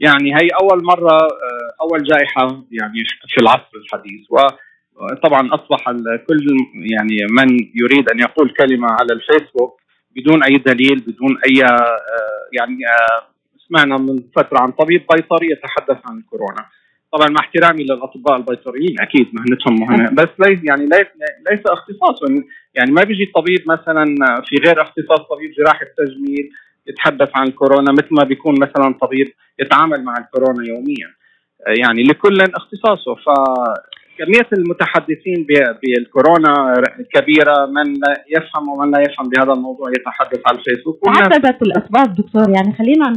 يعني 0.00 0.34
هي 0.34 0.48
أول 0.62 0.84
مرة 0.84 1.12
آه، 1.12 1.70
أول 1.82 2.02
جائحة 2.02 2.46
يعني 2.70 3.04
في 3.28 3.40
العصر 3.40 3.70
الحديث. 3.84 4.26
وطبعا 4.30 5.54
أصبح 5.54 5.84
كل 6.28 6.46
يعني 6.74 7.16
من 7.30 7.70
يريد 7.74 8.10
أن 8.10 8.18
يقول 8.20 8.54
كلمة 8.58 8.88
على 8.90 9.12
الفيسبوك 9.12 9.80
بدون 10.16 10.42
أي 10.44 10.56
دليل 10.56 11.00
بدون 11.00 11.38
أي 11.46 11.64
آه، 11.64 11.98
يعني 12.52 12.78
آه، 12.86 13.30
سمعنا 13.68 13.96
من 13.96 14.22
فترة 14.36 14.58
عن 14.58 14.70
طبيب 14.70 15.04
بيطري 15.14 15.50
يتحدث 15.50 15.98
عن 16.06 16.18
الكورونا 16.18 16.66
طبعا 17.12 17.28
مع 17.28 17.40
احترامي 17.40 17.84
للأطباء 17.84 18.36
البيطريين 18.36 19.00
أكيد 19.00 19.26
مهنتهم 19.32 19.80
مهنه 19.80 20.10
بس 20.10 20.28
ليس 20.38 20.58
يعني 20.64 20.86
ليس 20.86 21.06
ليس 21.50 21.60
اختصاص 21.66 22.22
يعني 22.74 22.92
ما 22.92 23.02
بيجي 23.02 23.32
طبيب 23.34 23.60
مثلا 23.66 24.04
في 24.44 24.56
غير 24.56 24.82
اختصاص 24.82 25.20
طبيب 25.20 25.50
جراحه 25.58 25.86
تجميل 25.98 26.50
يتحدث 26.86 27.30
عن 27.34 27.46
الكورونا 27.46 27.92
مثل 27.92 28.08
ما 28.10 28.24
بيكون 28.24 28.54
مثلا 28.60 28.94
طبيب 29.02 29.32
يتعامل 29.58 30.04
مع 30.04 30.14
الكورونا 30.18 30.68
يوميا. 30.68 31.08
يعني 31.66 32.02
لكل 32.02 32.40
اختصاصه. 32.40 33.14
ف 33.14 33.28
كميه 34.20 34.48
المتحدثين 34.58 35.46
بالكورونا 35.82 36.54
كبيره 37.14 37.66
من 37.76 37.88
يفهم 38.36 38.68
ومن 38.68 38.90
لا 38.90 39.00
يفهم 39.00 39.28
بهذا 39.28 39.52
الموضوع 39.52 39.88
يتحدث 39.98 40.40
على 40.46 40.58
الفيسبوك. 40.58 40.96
تعددت 41.04 41.62
الاسباب 41.62 42.14
دكتور 42.14 42.50
يعني 42.56 42.72
خلينا 42.78 43.12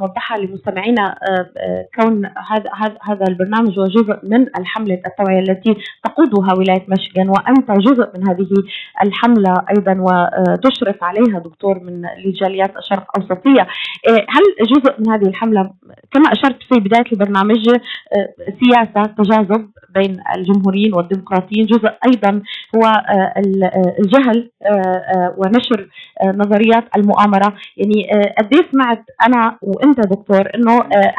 نوضحها 0.00 0.38
لمستمعينا 0.38 1.04
آه، 1.04 1.50
آه، 1.56 1.86
كون 2.00 2.26
هذا 2.26 2.70
هذا 3.02 3.24
البرنامج 3.28 3.78
هو 3.78 3.84
جزء 3.84 4.18
من 4.22 4.46
الحملة 4.58 5.00
التوعية 5.06 5.38
التي 5.38 5.76
تقودها 6.04 6.54
ولاية 6.58 6.84
ميشيغان 6.88 7.28
وأنت 7.28 7.70
جزء 7.70 8.08
من 8.16 8.28
هذه 8.28 8.46
الحملة 9.04 9.54
أيضا 9.76 9.94
وتشرف 10.06 11.04
عليها 11.04 11.38
دكتور 11.38 11.78
من 11.78 12.02
لجاليات 12.24 12.76
الشرق 12.76 13.06
الأوسطية. 13.16 13.62
آه، 14.08 14.26
هل 14.34 14.44
جزء 14.72 14.94
من 14.98 15.10
هذه 15.12 15.28
الحملة 15.28 15.70
كما 16.12 16.32
أشرت 16.32 16.62
في 16.68 16.80
بداية 16.80 17.12
البرنامج 17.12 17.62
سياسة 18.60 19.02
تجاذب 19.18 19.68
بين 19.94 20.20
الجمهوريين 20.42 20.94
والديمقراطيين 20.94 21.66
جزء 21.66 21.90
أيضا 22.06 22.42
هو 22.76 22.82
آه، 22.82 23.32
آه، 23.36 23.96
الجهل 24.00 24.50
آه، 24.62 25.34
ونشر 25.38 25.88
نظريات 26.24 26.84
المؤامرة. 26.96 27.54
يعني 27.76 28.06
قد 28.38 28.48
إيه 28.54 28.70
سمعت 28.72 29.04
أنا 29.26 29.58
وأنت 29.62 30.00
دكتور 30.00 30.48
إنه 30.54 30.74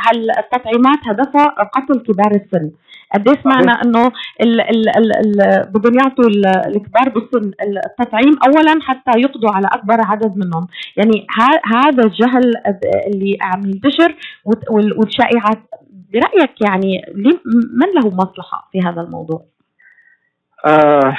هل 0.05 0.27
التطعيمات 0.37 0.99
هدفها 1.07 1.45
قتل 1.47 1.99
كبار 1.99 2.31
السن؟ 2.31 2.71
قد 3.13 3.29
إيه 3.29 3.43
سمعنا 3.43 3.71
إنه 3.85 4.11
بدهم 5.73 5.93
يعطوا 5.93 6.25
الكبار 6.67 7.09
بالسن 7.15 7.51
التطعيم 7.85 8.33
اولا 8.47 8.79
حتى 8.81 9.19
يقضوا 9.19 9.51
على 9.51 9.67
أكبر 9.73 9.97
عدد 9.99 10.33
منهم. 10.37 10.67
يعني 10.97 11.27
هذا 11.75 12.03
الجهل 12.05 12.53
اللي 13.07 13.37
عم 13.41 13.61
ينتشر 13.65 14.15
والشائعات 14.97 15.59
برأيك 16.13 16.61
يعني 16.61 17.01
من 17.73 17.87
له 17.95 18.09
مصلحة 18.09 18.69
في 18.71 18.79
هذا 18.79 19.01
الموضوع؟ 19.01 19.45
آه 20.65 21.17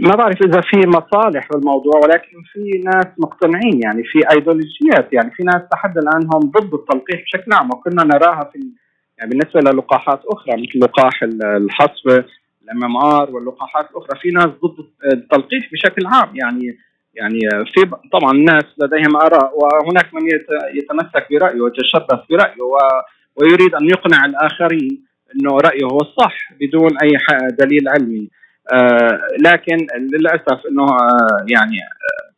ما 0.00 0.14
بعرف 0.16 0.42
إذا 0.42 0.60
في 0.60 0.76
مصالح 0.86 1.48
بالموضوع 1.52 2.00
ولكن 2.04 2.42
في 2.52 2.82
ناس 2.84 3.06
مقتنعين 3.18 3.80
يعني 3.84 4.02
في 4.04 4.20
ايديولوجيات 4.30 5.12
يعني 5.12 5.30
في 5.30 5.42
ناس 5.42 5.62
لحد 5.74 5.98
الآن 5.98 6.28
هم 6.34 6.40
ضد 6.40 6.74
التلقيح 6.74 7.22
بشكل 7.22 7.52
عام 7.52 7.70
وكنا 7.70 8.04
نراها 8.04 8.50
في 8.52 8.58
يعني 9.18 9.30
بالنسبة 9.30 9.60
للقاحات 9.60 10.20
أخرى 10.26 10.62
مثل 10.62 10.78
لقاح 10.78 11.22
الحصبه 11.44 12.24
الإم 12.64 12.84
إم 12.84 12.96
آر 12.96 13.30
واللقاحات 13.30 13.90
الأخرى 13.90 14.20
في 14.20 14.28
ناس 14.28 14.46
ضد 14.46 14.86
التلقيح 15.12 15.70
بشكل 15.72 16.06
عام 16.06 16.36
يعني 16.36 16.78
يعني 17.14 17.38
في 17.74 17.90
طبعا 18.12 18.32
الناس 18.32 18.64
لديهم 18.78 19.16
آراء 19.16 19.52
وهناك 19.58 20.14
من 20.14 20.22
يتمسك 20.74 21.26
برأيه 21.30 21.60
ويتشبث 21.60 22.20
برأيه 22.30 22.62
ويريد 23.36 23.74
أن 23.74 23.84
يقنع 23.84 24.24
الآخرين 24.24 25.04
أنه 25.34 25.56
رأيه 25.56 25.84
هو 25.84 25.98
الصح 26.00 26.52
بدون 26.60 26.90
أي 27.02 27.10
دليل 27.58 27.88
علمي. 27.88 28.30
آه 28.72 29.20
لكن 29.46 29.86
للأسف 30.12 30.66
أنه 30.70 30.82
آه 30.82 31.46
يعني 31.54 31.78
آه 31.78 32.34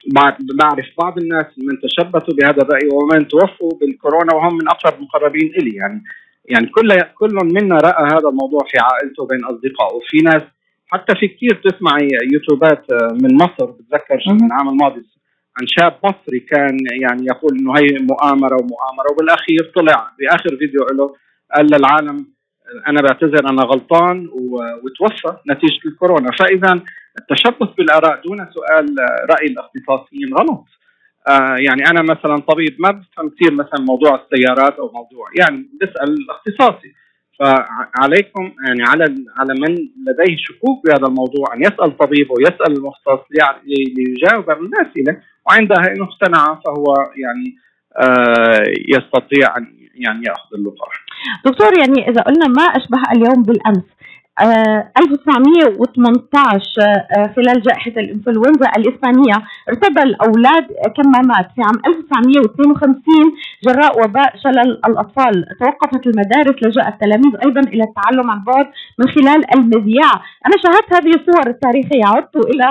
بعرف 0.62 0.86
بعض 0.98 1.18
الناس 1.18 1.46
من 1.58 1.80
تشبثوا 1.80 2.34
بهذا 2.34 2.62
الرأي 2.62 2.88
ومن 2.92 3.28
توفوا 3.28 3.70
بالكورونا 3.80 4.34
وهم 4.34 4.54
من 4.54 4.68
أقرب 4.68 4.94
المقربين 4.94 5.52
إلي. 5.58 5.76
يعني 5.76 6.02
يعني 6.44 6.66
كل 6.66 6.88
كل 7.14 7.34
منا 7.42 7.76
رأى 7.76 8.04
هذا 8.04 8.28
الموضوع 8.28 8.60
في 8.70 8.78
عائلته 8.78 9.26
بين 9.26 9.44
أصدقائه. 9.44 10.00
في 10.08 10.18
ناس 10.18 10.42
حتى 10.86 11.14
في 11.20 11.28
كثير 11.28 11.60
تسمعي 11.64 12.08
يوتيوبات 12.32 12.84
من 13.22 13.34
مصر 13.34 13.66
بتذكر 13.70 14.18
من 14.28 14.46
العام 14.46 14.68
الماضي 14.68 15.15
عن 15.60 15.66
شاب 15.66 15.98
مصري 16.04 16.40
كان 16.40 16.76
يعني 17.02 17.26
يقول 17.26 17.58
إنه 17.58 17.72
هي 17.72 17.98
مؤامرة 18.10 18.56
ومؤامرة 18.62 19.12
وبالأخير 19.12 19.72
طلع 19.76 20.10
بآخر 20.18 20.56
فيديو 20.58 20.86
له 20.92 21.14
قال 21.54 21.66
للعالم 21.66 22.26
أنا 22.88 23.02
بعتذر 23.02 23.50
أنا 23.50 23.62
غلطان 23.62 24.28
وتوفى 24.84 25.36
نتيجة 25.50 25.80
الكورونا. 25.86 26.30
فإذا 26.38 26.80
التشبث 27.18 27.68
بالآراء 27.78 28.20
دون 28.24 28.46
سؤال 28.54 28.96
رأي 29.30 29.46
الاختصاصيين 29.46 30.34
غلط. 30.34 30.64
آه 31.28 31.56
يعني 31.58 31.82
أنا 31.90 32.02
مثلا 32.02 32.36
طبيب 32.36 32.76
ما 32.78 32.90
بفهم 32.90 33.30
كثير 33.30 33.52
مثلا 33.52 33.80
موضوع 33.80 34.20
السيارات 34.24 34.78
أو 34.78 34.92
موضوع 34.92 35.26
يعني 35.40 35.68
بسأل 35.82 36.14
الاختصاصي. 36.14 36.94
فعليكم 37.40 38.52
يعني 38.66 38.82
على 38.82 39.04
على 39.38 39.54
من 39.60 39.74
لديه 40.06 40.36
شكوك 40.36 40.86
بهذا 40.86 41.06
الموضوع 41.06 41.54
أن 41.54 41.60
يسأل 41.60 41.96
طبيب 41.96 42.30
ويسال 42.30 42.76
المختص 42.76 43.20
ليجاوب 43.96 44.50
عن 44.50 44.58
الاسئله 44.58 45.20
وعندها 45.48 45.78
ان 45.78 46.02
اقتنع 46.02 46.60
فهو 46.64 46.94
يعني 47.16 47.56
آه 47.96 48.64
يستطيع 48.88 49.56
أن 49.56 49.76
يعني 49.94 50.24
يأخذ 50.26 50.54
اللقاح. 50.54 51.04
دكتور 51.44 51.78
يعني 51.78 52.08
إذا 52.08 52.20
قلنا 52.22 52.46
ما 52.46 52.62
أشبه 52.62 53.02
اليوم 53.12 53.42
بالأمس 53.42 53.84
1918 54.40 56.80
آه، 56.80 57.32
خلال 57.36 57.62
جائحة 57.62 57.90
الإنفلونزا 57.90 58.70
الإسبانية. 58.76 59.34
ارتدى 59.68 60.02
الأولاد 60.02 60.66
كمامات 60.96 61.46
في 61.54 61.62
عام 61.62 61.74
1952 61.86 63.32
جراء 63.64 64.04
وباء 64.04 64.36
شلل 64.36 64.80
الأطفال. 64.88 65.46
توقفت 65.60 66.06
المدارس 66.06 66.62
لجأ 66.62 66.88
التلاميذ 66.88 67.36
أيضا 67.44 67.60
إلى 67.60 67.84
التعلم 67.84 68.30
عن 68.30 68.44
بعد 68.44 68.66
من 68.98 69.08
خلال 69.08 69.54
المذياع. 69.54 70.12
أنا 70.46 70.54
شاهدت 70.62 70.94
هذه 70.94 71.14
الصور 71.14 71.46
التاريخية 71.46 72.04
عدت 72.04 72.36
إلى 72.36 72.64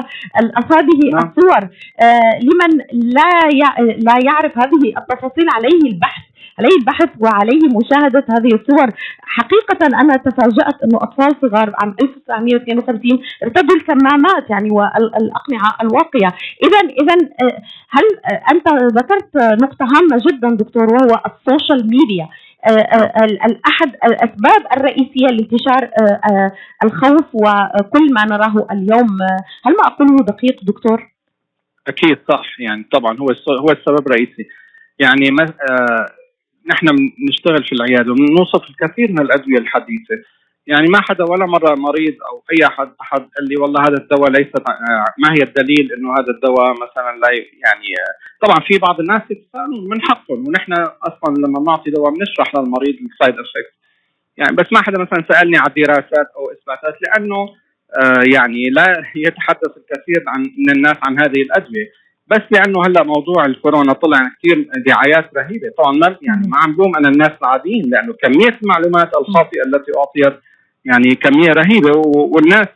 هذه 0.72 1.10
نعم. 1.14 1.24
الصور. 1.24 1.70
آه، 2.02 2.40
لمن 2.48 2.72
لا 2.92 3.50
لا 3.98 4.16
يعرف 4.26 4.58
هذه 4.58 4.94
التفاصيل 4.98 5.48
عليه 5.56 5.82
البحث. 5.92 6.35
عليه 6.60 6.76
البحث 6.80 7.10
وعليه 7.20 7.64
مشاهدة 7.80 8.26
هذه 8.30 8.52
الصور. 8.60 8.90
حقيقة 9.22 9.86
أنا 10.02 10.14
تفاجأت 10.14 10.84
أنه 10.84 10.98
أطفال 11.02 11.32
صغار 11.42 11.74
عام 11.82 11.96
1952 12.02 13.20
ارتدوا 13.44 13.76
الكمامات 13.76 14.50
يعني 14.50 14.72
والأقنعة 14.72 15.78
الواقية. 15.82 16.30
إذا 16.64 16.80
إذا 17.02 17.16
آه، 17.42 17.62
هل 17.90 18.06
آه، 18.26 18.42
أنت 18.54 18.68
ذكرت 18.98 19.62
نقطة 19.64 19.86
هامة 19.86 20.18
جدا 20.28 20.50
دكتور 20.50 20.84
وهو 20.94 21.22
ال 21.26 21.35
social 21.35 21.90
media. 21.90 22.28
آه، 22.68 23.12
أحد 23.68 23.96
الأسباب 24.06 24.62
الرئيسية 24.78 25.28
لانتشار 25.28 25.90
الخوف 26.84 27.26
وكل 27.34 28.14
ما 28.14 28.26
نراه 28.26 28.68
اليوم. 28.72 29.18
هل 29.66 29.72
ما 29.72 29.84
أقوله 29.86 30.24
دقيق 30.24 30.64
دكتور؟ 30.64 31.12
أكيد 31.88 32.18
صح. 32.32 32.60
يعني 32.60 32.88
طبعا 32.92 33.18
هو 33.18 33.28
هو 33.60 33.68
السبب 33.70 34.08
الرئيسي. 34.08 34.48
يعني 35.00 35.32
نحن 36.72 36.88
بنشتغل 37.18 37.64
في 37.64 37.74
العيادة 37.76 38.12
وبنوصف 38.12 38.70
الكثير 38.70 39.12
من 39.12 39.20
الأدوية 39.20 39.58
الحديثة. 39.58 40.16
يعني 40.68 40.88
ما 40.88 41.02
حدا 41.02 41.24
ولا 41.24 41.46
مرة 41.46 41.76
مريض 41.76 42.16
أو 42.32 42.44
أي 42.52 42.68
احد 42.68 42.90
أحد 43.02 43.20
قال 43.20 43.48
لي 43.50 43.56
والله 43.58 43.82
هذا 43.82 43.98
الدواء 43.98 44.30
ليس 44.32 44.48
ما 45.18 45.34
هي 45.34 45.44
الدليل 45.44 45.94
إنه 45.94 46.14
هذا 46.14 46.32
الدواء 46.36 46.72
مثلا 46.74 47.20
لا 47.20 47.30
يعني 47.66 47.90
طبعا 48.42 48.60
في 48.68 48.78
بعض 48.78 49.00
الناس 49.00 49.22
يتسالون 49.30 49.90
من 49.90 50.02
حقهم. 50.02 50.48
ونحن 50.48 50.74
أصلا 51.10 51.36
لما 51.38 51.64
نعطي 51.68 51.92
دواء 51.92 52.12
بنشرح 52.14 52.56
للمريض 52.56 52.96
ال 53.12 53.16
side 53.16 53.34
effect 53.34 53.76
يعني 54.38 54.56
بس 54.56 54.66
ما 54.72 54.82
حدا 54.82 55.00
مثلا 55.00 55.26
سألني 55.30 55.58
عن 55.58 55.70
دراسات 55.78 56.28
أو 56.38 56.52
إثباتات 56.52 56.96
لأنه 57.02 57.50
آه 58.02 58.24
يعني 58.34 58.64
لا 58.70 59.04
يتحدث 59.26 59.72
الكثير 59.78 60.24
عن 60.28 60.42
من 60.42 60.76
الناس 60.76 60.98
عن 61.04 61.20
هذه 61.20 61.42
الأدوية. 61.42 62.05
بس 62.28 62.42
لأنه 62.52 62.86
هلا 62.86 63.04
موضوع 63.04 63.46
الكورونا 63.46 63.94
طلع 63.94 64.20
كثير 64.38 64.68
دعايات 64.88 65.30
رهيبة. 65.38 65.68
طبعا 65.78 65.92
ما 65.92 66.18
يعني 66.22 66.48
ما 66.48 66.58
عم 66.58 66.76
بلوم 66.76 66.96
أنا 66.98 67.10
الناس 67.10 67.32
العاديين 67.42 67.84
لأنه 67.88 68.14
كمية 68.24 68.60
المعلومات 68.64 69.12
الخاطئة 69.18 69.62
التي 69.68 69.92
أعطيت 69.98 70.40
يعني 70.86 71.16
كمية 71.16 71.52
رهيبة. 71.52 71.92
والناس 72.06 72.68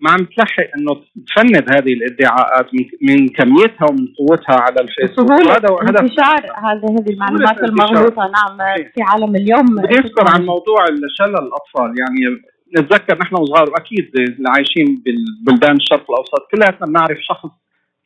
ما 0.00 0.10
عم 0.10 0.18
تلحق 0.18 0.68
إنه 0.76 1.02
تفند 1.26 1.64
هذه 1.74 1.92
الادعاءات 1.92 2.66
من 3.02 3.28
كميتها 3.28 3.86
ومن 3.90 4.06
قوتها 4.18 4.56
على 4.60 4.80
الفيسبوك. 4.80 5.30
هذا 5.30 5.68
هذا 5.88 6.00
انتشار 6.00 6.40
هذه 6.66 6.86
هذه 6.98 7.10
المعلومات 7.10 7.58
المغلوطة. 7.62 8.22
نعم 8.22 8.58
في 8.94 9.02
عالم 9.02 9.36
اليوم. 9.36 9.66
بدي 9.66 9.98
أذكر 9.98 10.24
عن 10.34 10.42
موضوع 10.46 10.84
شلل 11.18 11.38
الأطفال. 11.46 11.94
يعني 12.00 12.42
نتذكر 12.78 13.18
نحن 13.18 13.34
وصغار 13.34 13.70
واكيد 13.70 14.10
اللي 14.18 14.48
عايشين 14.56 15.02
بالبلدان 15.04 15.76
الشرق 15.76 16.10
الأوسط. 16.10 16.48
كلياتنا 16.52 16.86
بنعرف 16.86 17.18
شخص 17.20 17.50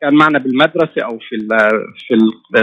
كان 0.01 0.15
معنا 0.15 0.39
بالمدرسة 0.39 1.03
أو 1.05 1.19
في 1.19 1.37
في 2.07 2.15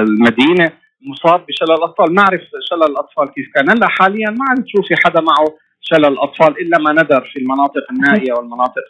المدينة 0.01 0.71
مصاب 1.01 1.45
بشلل 1.45 1.77
الأطفال. 1.77 2.13
نعرف 2.13 2.41
شلل 2.69 2.83
الأطفال 2.83 3.33
كيف 3.33 3.47
كان. 3.55 3.69
هلا 3.69 3.87
حاليا 3.87 4.29
ما 4.29 4.45
عم 4.49 4.63
تشوفي 4.63 4.95
حدا 5.05 5.21
معه 5.21 5.57
شلل 5.81 6.05
الأطفال 6.05 6.61
إلا 6.61 6.77
ما 6.79 6.91
ندر 6.91 7.29
في 7.33 7.39
المناطق 7.39 7.83
النائية 7.91 8.33
والمناطق. 8.33 8.83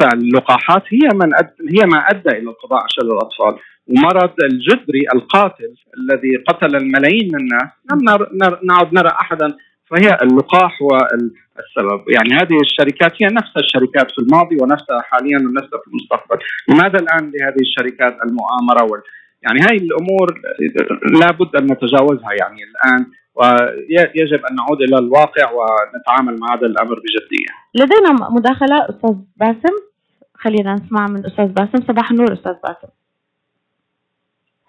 فاللقاحات 0.00 0.82
هي 0.88 1.08
من 1.14 1.34
أد... 1.34 1.50
هي 1.70 1.86
ما 1.86 1.98
أدى 1.98 2.30
إلى 2.30 2.50
القضاء 2.50 2.78
على 2.78 2.88
شلل 2.88 3.12
الأطفال. 3.12 3.62
ومرض 3.86 4.34
الجدري 4.42 5.02
القاتل 5.14 5.74
الذي 5.98 6.36
قتل 6.48 6.76
الملايين 6.76 7.28
من 7.32 7.40
الناس 7.40 7.68
لم 7.92 8.58
نعد 8.62 8.92
نرى 8.92 9.08
احدا 9.08 9.56
فهي 9.90 10.18
اللقاح 10.22 10.78
والسبب 11.56 12.04
يعني 12.08 12.30
هذه 12.40 12.60
الشركات 12.60 13.12
هي 13.22 13.26
نفس 13.26 13.52
الشركات 13.56 14.10
في 14.10 14.18
الماضي 14.18 14.56
ونفسها 14.62 15.00
حاليا 15.02 15.38
ونفسها 15.38 15.78
في 15.84 15.88
المستقبل. 15.90 16.38
لماذا 16.68 16.98
الآن 16.98 17.32
لهذه 17.34 17.60
الشركات 17.60 18.14
المؤامرة 18.26 18.82
وال؟ 18.90 19.02
يعني 19.42 19.60
هاي 19.60 19.76
الأمور 19.76 20.40
لابد 21.20 21.56
أن 21.56 21.64
نتجاوزها 21.72 22.32
يعني 22.40 22.60
الآن 22.68 23.06
ويجب 23.34 24.40
أن 24.46 24.54
نعود 24.56 24.82
إلى 24.82 24.98
الواقع 24.98 25.50
ونتعامل 25.52 26.40
مع 26.40 26.54
هذا 26.54 26.66
الأمر 26.66 26.94
بجدية. 26.94 27.52
لدينا 27.74 28.30
مداخلة 28.30 28.76
أستاذ 28.90 29.14
باسم. 29.36 29.76
خلينا 30.34 30.74
نسمع 30.74 31.06
من 31.06 31.26
أستاذ 31.26 31.46
باسم. 31.46 31.86
صباح 31.88 32.10
النور 32.10 32.32
أستاذ 32.32 32.52
باسم. 32.64 32.88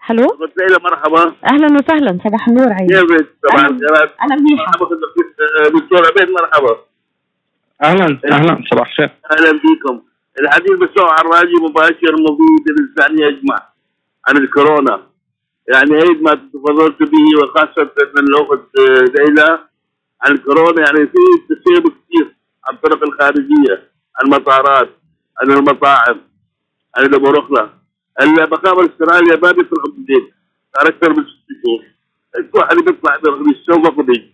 هلو 0.00 0.26
ليلى 0.60 0.78
مرحبا. 0.82 1.34
أهلا 1.52 1.66
وسهلا. 1.66 2.18
صباح 2.24 2.48
النور 2.48 2.72
عيني. 2.72 2.88
كيفك؟ 2.88 3.26
صباح 3.48 3.64
الخير. 3.64 4.14
أنا 4.22 4.36
منيحه 4.36 4.72
دكتور 5.74 6.06
عبيد 6.06 6.30
مرحبا. 6.30 6.78
أهلا 7.82 8.20
أهلا 8.32 8.64
صباح 8.70 8.88
الخير. 8.88 9.10
أهلا 9.32 9.52
بكم 9.52 10.02
الحديث 10.40 10.72
بسوي 10.72 11.10
عن 11.10 11.24
راجي 11.24 11.54
مباشر 11.54 12.12
مفيد 12.12 12.64
للانسان 12.68 13.18
يجمع 13.18 13.68
عن 14.28 14.36
الكورونا. 14.36 15.02
يعني 15.68 15.94
عيد 15.94 16.22
ما 16.22 16.34
تفضلت 16.34 16.98
به 17.02 17.42
وخاصة 17.42 17.90
من 18.16 18.22
الأخت 18.28 18.68
ليلى 19.18 19.58
عن 20.22 20.32
الكورونا. 20.32 20.80
يعني 20.80 21.06
في 21.06 21.54
تسيب 21.54 21.82
كثير 21.82 22.34
عن 22.68 22.74
الطرق 22.74 23.02
الخارجية 23.02 23.88
عن 24.16 24.26
المطارات 24.26 24.88
عن 25.42 25.52
المطاعم 25.52 26.20
عن 26.96 27.04
البرخلة 27.04 27.70
المقام 28.20 28.78
الاسترالي 28.80 29.40
ما 29.42 29.52
بيطلع 29.52 29.82
بالليل 29.96 30.32
صار 30.76 30.88
أكثر 30.88 31.10
من 31.10 31.24
ست 31.24 31.46
شهور. 31.64 31.84
الواحد 32.38 32.76
بيطلع 32.76 33.16
بالسوق 33.16 33.90
فضي 33.90 34.32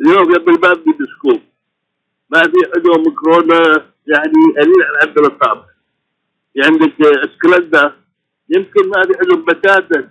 اليوم 0.00 0.34
يم 0.34 0.48
الباب 0.48 0.84
بيمسكوه 0.84 1.40
ما 2.30 2.42
في 2.42 2.56
عندهم 2.76 3.14
كورونا 3.14 3.62
يعني 4.06 4.42
قليل 4.58 4.82
عن 4.82 5.08
عندنا 5.08 5.66
يعني 6.54 6.72
عندك 6.72 7.00
اسكلندا 7.00 7.92
يمكن 8.56 8.88
ما 8.88 9.02
في 9.02 9.12
عندهم 9.22 9.44
بتاتا 9.44 10.08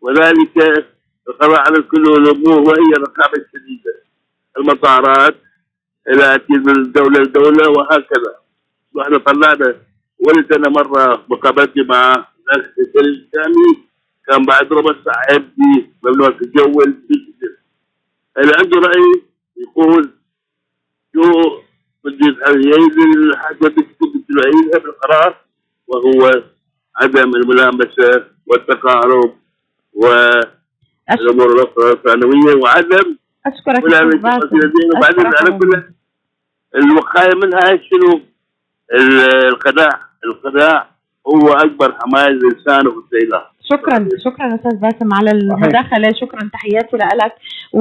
وذلك 0.00 0.84
القضاء 1.28 1.60
على 1.60 1.82
كل 1.82 2.02
الأمور 2.02 2.58
وهي 2.60 2.92
الرقابه 2.96 3.42
الشديده 3.42 4.02
المطارات 4.58 5.36
إلى 6.08 6.40
من 6.50 6.92
دولة 6.92 7.20
لدولة 7.20 7.68
وهكذا. 7.70 8.34
وإحنا 8.94 9.18
طلعنا 9.18 9.76
ولد 10.18 10.52
أنا 10.52 10.68
مرة 10.68 11.24
مقابلتي 11.28 11.82
مع 11.82 12.26
في 12.74 13.00
الثاني 13.00 13.88
كان 14.26 14.44
بعد 14.44 14.72
ربع 14.72 14.94
ساعة 15.04 15.34
يبدي 15.36 15.90
ممنوع 16.04 16.30
تتجول 16.30 16.94
اللي 18.38 18.52
عنده 18.62 18.80
راي 18.80 19.22
يقول 19.56 20.10
شو 21.14 21.58
بدي 22.04 22.36
يعيد 22.68 22.98
الحاجة 23.16 23.56
بدي 23.58 23.86
يعيدها 24.30 24.78
بالقرار 24.78 25.36
وهو 25.86 26.42
عدم 26.96 27.34
الملامسة 27.36 28.24
والتقارب 28.46 29.36
والأمور 29.92 31.52
الأخرى 31.54 31.92
الثانوية 31.92 32.54
وعدم. 32.62 33.16
القصيدين 34.42 34.90
وبعدين 34.96 35.26
أشكرك 35.26 35.40
على 35.48 35.58
كل 35.58 35.82
الوقاية 36.74 37.34
منها 37.36 37.60
شنو؟ 37.90 38.20
ال- 38.92 39.46
الخداع 39.46 40.00
الخداع 40.24 40.90
هو 41.26 41.48
أكبر 41.52 41.98
حماية 42.00 42.28
للإنسان 42.28 42.86
والسيلة 42.86 43.46
شكرا 43.72 44.08
شكرا 44.24 44.54
أستاذ 44.54 44.76
باسم 44.76 45.14
على 45.14 45.30
المداخلة 45.30 46.12
شكرا 46.20 46.50
تحياتي 46.52 46.96
لك. 46.96 47.32
و... 47.72 47.80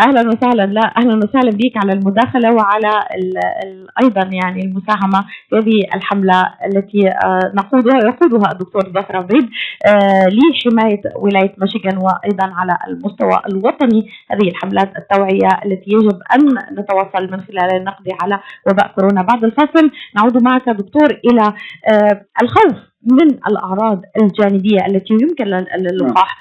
أهلا 0.00 0.28
وسهلا. 0.28 0.66
لا 0.66 0.92
أهلا 0.98 1.14
وسهلا 1.16 1.50
بك 1.50 1.76
على 1.76 1.92
المداخلة 1.92 2.54
وعلى 2.54 3.00
ال 3.14 3.38
ال 3.64 3.86
أيضا 4.02 4.30
يعني 4.32 4.60
المساهمة. 4.64 5.20
في 5.50 5.56
هذه 5.56 5.96
الحملة 5.96 6.54
التي 6.66 7.08
آه، 7.08 7.52
نقودها 7.54 7.98
يقودها 8.08 8.52
الدكتور 8.52 8.82
ظفر 8.92 9.16
عبيد 9.16 9.48
آه، 9.86 10.26
لحماية 10.28 11.00
ولاية 11.16 11.54
ميشيغان 11.58 11.96
وأيضا 11.98 12.54
على 12.54 12.76
المستوى 12.88 13.38
الوطني. 13.48 14.08
هذه 14.30 14.48
الحملات 14.48 14.92
التوعية 14.96 15.48
التي 15.64 15.90
يجب 15.90 16.18
أن 16.34 16.74
نتواصل 16.78 17.30
من 17.32 17.40
خلالها 17.40 17.78
للنقضي 17.78 18.10
على 18.22 18.40
وباء 18.70 18.92
كورونا. 18.94 19.22
بعد 19.22 19.44
الفاصل 19.44 19.90
نعود 20.16 20.42
معك 20.42 20.68
دكتور 20.68 21.10
إلى 21.30 21.52
آه، 21.92 22.26
الخوف 22.42 22.76
من 23.12 23.28
الأعراض 23.48 24.02
الجانبية 24.22 24.86
التي 24.86 25.14
يمكن 25.22 25.44
لل- 25.44 25.66
للقاح 25.78 26.38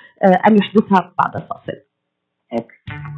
أن 0.48 0.58
يحدثها 0.58 1.14
بعد 1.20 1.36
الفاصل. 1.36 1.74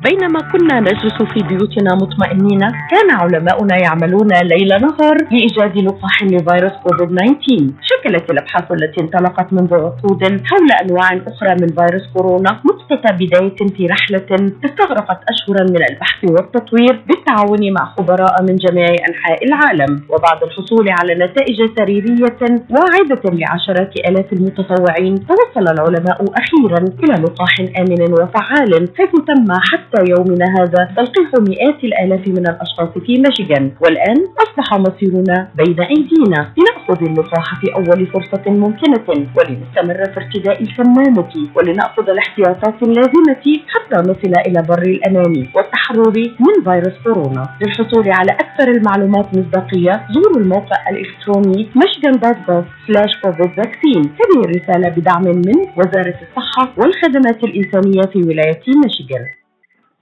بينما 0.04 0.40
كنا 0.52 0.80
نجلس 0.80 1.22
في 1.34 1.40
بيوتنا 1.50 1.96
مطمئنين 1.96 2.60
كان 2.60 3.12
علماؤنا 3.12 3.76
يعملون 3.78 4.28
ليل 4.44 4.68
نهار 4.68 5.18
لإيجاد 5.32 5.78
لقاح 5.78 6.24
لفيروس 6.24 6.72
كوفيد 6.84 7.10
19 7.18 7.74
شكلت 7.90 8.32
الأبحاث 8.32 8.72
التي 8.72 9.02
انطلقت 9.02 9.54
منذ 9.54 9.74
عقود 9.74 10.24
حول 10.24 10.68
أنواع 10.84 11.10
أخرى 11.28 11.56
من 11.62 11.68
فيروس 11.68 12.06
كورونا 12.14 12.52
نقطة 12.66 13.12
بداية 13.12 13.56
في 13.76 13.88
رحلة 13.88 14.52
استغرقت 14.66 15.20
أشهرا 15.34 15.64
من 15.70 15.82
البحث 15.90 16.24
والتطوير 16.24 17.02
بالتعاون 17.08 17.74
مع 17.74 17.86
خبراء 17.98 18.44
من 18.44 18.56
جميع 18.56 18.88
أنحاء 19.10 19.46
العالم. 19.48 20.02
وبعد 20.10 20.44
الحصول 20.44 20.90
على 20.90 21.16
نتائج 21.26 21.58
سريرية 21.78 22.40
واعدة 22.70 23.22
لعشرات 23.26 23.94
آلاف 24.10 24.34
المتطوعين 24.34 25.16
توصل 25.28 25.66
العلماء 25.74 26.26
أخيرا 26.42 26.80
إلى 27.04 27.14
لقاح 27.24 27.54
آمن 27.80 28.02
وفعال 28.14 28.90
حيث 28.98 29.10
تم 29.28 29.52
حتى 29.72 30.02
يومنا 30.14 30.46
هذا 30.60 30.82
تلقيح 30.98 31.30
مئات 31.50 31.84
الآلاف 31.84 32.28
من 32.28 32.46
الأشخاص 32.54 32.90
في 33.06 33.14
ميشيغان. 33.24 33.72
والآن 33.82 34.18
أصبح 34.44 34.68
مصيرنا 34.74 35.48
بين 35.56 35.80
أيدينا. 35.82 36.42
لنأخذ 36.58 37.00
اللقاح 37.10 37.62
في 37.62 37.68
أول 37.76 38.08
فرصة 38.08 38.46
ممكنة. 38.48 39.04
ولنستمر 39.38 40.00
في 40.14 40.18
ارتداء 40.18 40.62
الكمامة. 40.64 41.34
ولنأخذ 41.56 42.10
الاحتياطات 42.10 42.84
اللازمة 42.84 43.46
حتى 43.74 43.98
نصل 44.10 44.34
إلى 44.48 44.60
بر 44.70 44.82
الأمان 44.82 45.48
والتحرر 45.56 46.14
من 46.18 46.56
فيروس 46.64 46.98
كورونا. 47.04 47.44
للحصول 47.62 48.12
على 48.12 48.32
أكثر 48.32 48.72
المعلومات 48.72 49.26
مصداقية 49.38 50.08
زوروا 50.14 50.42
الموقع 50.42 50.90
الإلكتروني 50.90 51.70
michigan.gov 51.80 52.64
slash 52.88 53.14
covid 53.24 53.52
vaccine. 53.62 54.06
هذه 54.20 54.40
الرسالة 54.46 54.90
بدعم 54.90 55.24
من 55.24 55.58
وزارة 55.78 56.16
الصحة 56.22 56.74
والخدمات 56.78 57.44
الإنسانية 57.44 58.02
في 58.02 58.20
ولاية 58.20 58.62
ميشيغان. 58.84 59.26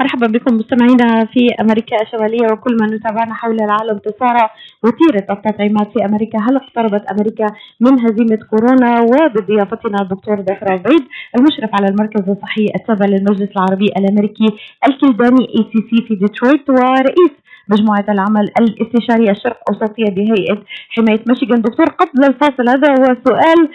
مرحبا 0.00 0.26
بكم 0.26 0.56
مستمعينا 0.56 1.24
في 1.24 1.48
أمريكا 1.60 2.02
الشمالية 2.02 2.52
وكل 2.52 2.76
من 2.80 2.92
يتابعنا 2.92 3.34
حول 3.34 3.60
العالم 3.60 3.98
تسارع 3.98 4.50
وتيرة 4.84 5.26
التطعيمات 5.30 5.92
في 5.92 6.04
أمريكا، 6.04 6.38
هل 6.38 6.56
اقتربت 6.56 7.04
أمريكا 7.12 7.46
من 7.80 8.00
هزيمة 8.00 8.38
كورونا؟ 8.50 9.00
وبضيافتنا 9.00 10.02
الدكتور 10.02 10.42
ظفر 10.42 10.72
عبيد 10.72 11.04
المشرف 11.36 11.70
على 11.74 11.88
المركز 11.88 12.28
الصحي 12.28 12.66
التابع 12.74 13.06
للمجلس 13.06 13.50
العربي 13.56 13.86
الأمريكي 13.86 14.48
الكلداني 14.88 15.44
ACC 15.56 16.06
في 16.08 16.14
ديترويت 16.14 16.70
ورئيس 16.70 17.32
مجموعة 17.68 18.04
العمل 18.08 18.50
الاستشارية 18.60 19.30
الشرق 19.30 19.58
أوسطية 19.70 20.10
بهيئة 20.10 20.62
حماية 20.90 21.20
ميشيغان. 21.28 21.62
دكتور 21.62 21.86
قبل 21.86 22.24
الفاصل 22.24 22.68
هذا 22.68 22.90
هو 22.90 23.04
السؤال 23.16 23.70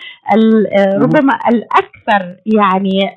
ربما 1.04 1.34
الأكثر 1.51 2.36
يعني 2.45 3.15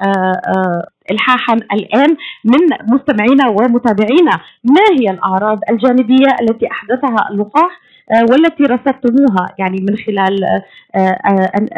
إلحاحا 1.10 1.54
الآن 1.54 2.16
من 2.44 2.94
مستمعينا 2.94 3.48
ومتابعينا. 3.48 4.40
ما 4.64 4.84
هي 5.00 5.10
الأعراض 5.10 5.58
الجانبية 5.70 6.28
التي 6.40 6.66
أحدثها 6.70 7.28
اللقاح 7.30 7.80
والتي 8.30 8.62
رصدتموها 8.62 9.46
يعني 9.58 9.76
من 9.88 9.96
خلال 9.96 10.38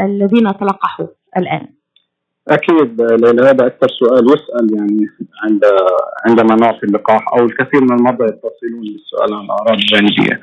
الذين 0.02 0.44
تلقحوا 0.44 1.06
الآن؟ 1.36 1.75
أكيد 2.48 3.02
لأن 3.02 3.40
هذا 3.40 3.66
أكثر 3.66 3.88
سؤال 3.88 4.26
يسأل 4.26 4.76
يعني 4.76 5.06
عند 5.44 5.64
عندما 6.26 6.56
نعطي 6.56 6.86
اللقاح 6.86 7.24
أو 7.38 7.46
الكثير 7.46 7.80
من 7.82 7.92
المرضى 7.92 8.24
يتصلون 8.24 8.82
بالسؤال 8.92 9.34
عن 9.34 9.44
الاعراض 9.44 9.78
الجانبيه. 9.78 10.40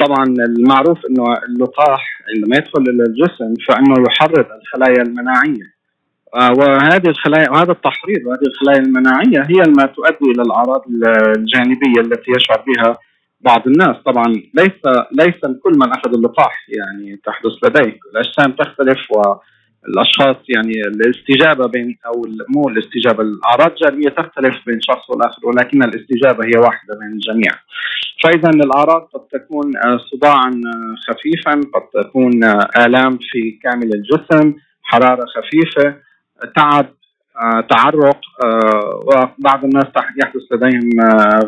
طبعا 0.00 0.24
المعروف 0.24 0.98
إنه 1.10 1.24
اللقاح 1.48 2.22
عندما 2.34 2.56
يدخل 2.56 2.82
إلى 2.82 3.02
الجسم 3.02 3.54
فإنه 3.68 3.94
يحرض 4.08 4.46
الخلايا 4.60 5.02
المناعية. 5.02 5.74
وهذه 6.58 7.08
الخلايا 7.08 7.50
وهذا 7.50 7.72
التحريض 7.72 8.26
وهذه 8.26 8.46
الخلايا 8.46 8.80
المناعية 8.80 9.40
هي 9.50 9.72
ما 9.78 9.86
تؤدي 9.86 10.30
إلى 10.34 10.42
الأعراض 10.42 10.84
الجانبية 11.36 12.00
التي 12.00 12.30
يشعر 12.36 12.64
بها 12.66 12.98
بعض 13.40 13.62
الناس. 13.66 13.96
طبعا 14.06 14.24
ليس 14.54 14.80
ليس 15.12 15.40
كل 15.62 15.72
من 15.76 15.88
أخذ 15.92 16.14
اللقاح 16.14 16.66
يعني 16.68 17.20
تحدث 17.26 17.52
لديه 17.64 17.98
الأجسام 18.12 18.52
تختلف 18.52 18.98
و 19.10 19.34
الأشخاص 19.88 20.36
يعني 20.48 20.72
الاستجابة 20.86 21.68
بين 21.68 21.98
أو 22.06 22.22
مو 22.48 22.68
الاستجابة 22.68 23.22
الأعراض 23.22 23.70
الجانبيه 23.70 24.08
تختلف 24.08 24.54
بين 24.66 24.80
شخص 24.80 25.10
والاخر 25.10 25.46
ولكن 25.46 25.82
الاستجابة 25.82 26.44
هي 26.44 26.60
واحدة 26.60 26.98
بين 27.00 27.12
الجميع. 27.12 27.52
فاذا 28.24 28.50
الأعراض 28.50 29.08
قد 29.14 29.20
تكون 29.40 29.72
صداعا 30.12 30.50
خفيفا، 31.08 31.60
قد 31.74 32.04
تكون 32.04 32.44
آلام 32.86 33.18
في 33.20 33.58
كامل 33.62 33.90
الجسم، 33.94 34.54
حرارة 34.82 35.24
خفيفة، 35.26 35.96
تعب، 36.56 36.86
تعرق 37.70 38.20
وبعض 39.06 39.64
الناس 39.64 39.86
يحدث 40.22 40.42
لديهم 40.52 40.90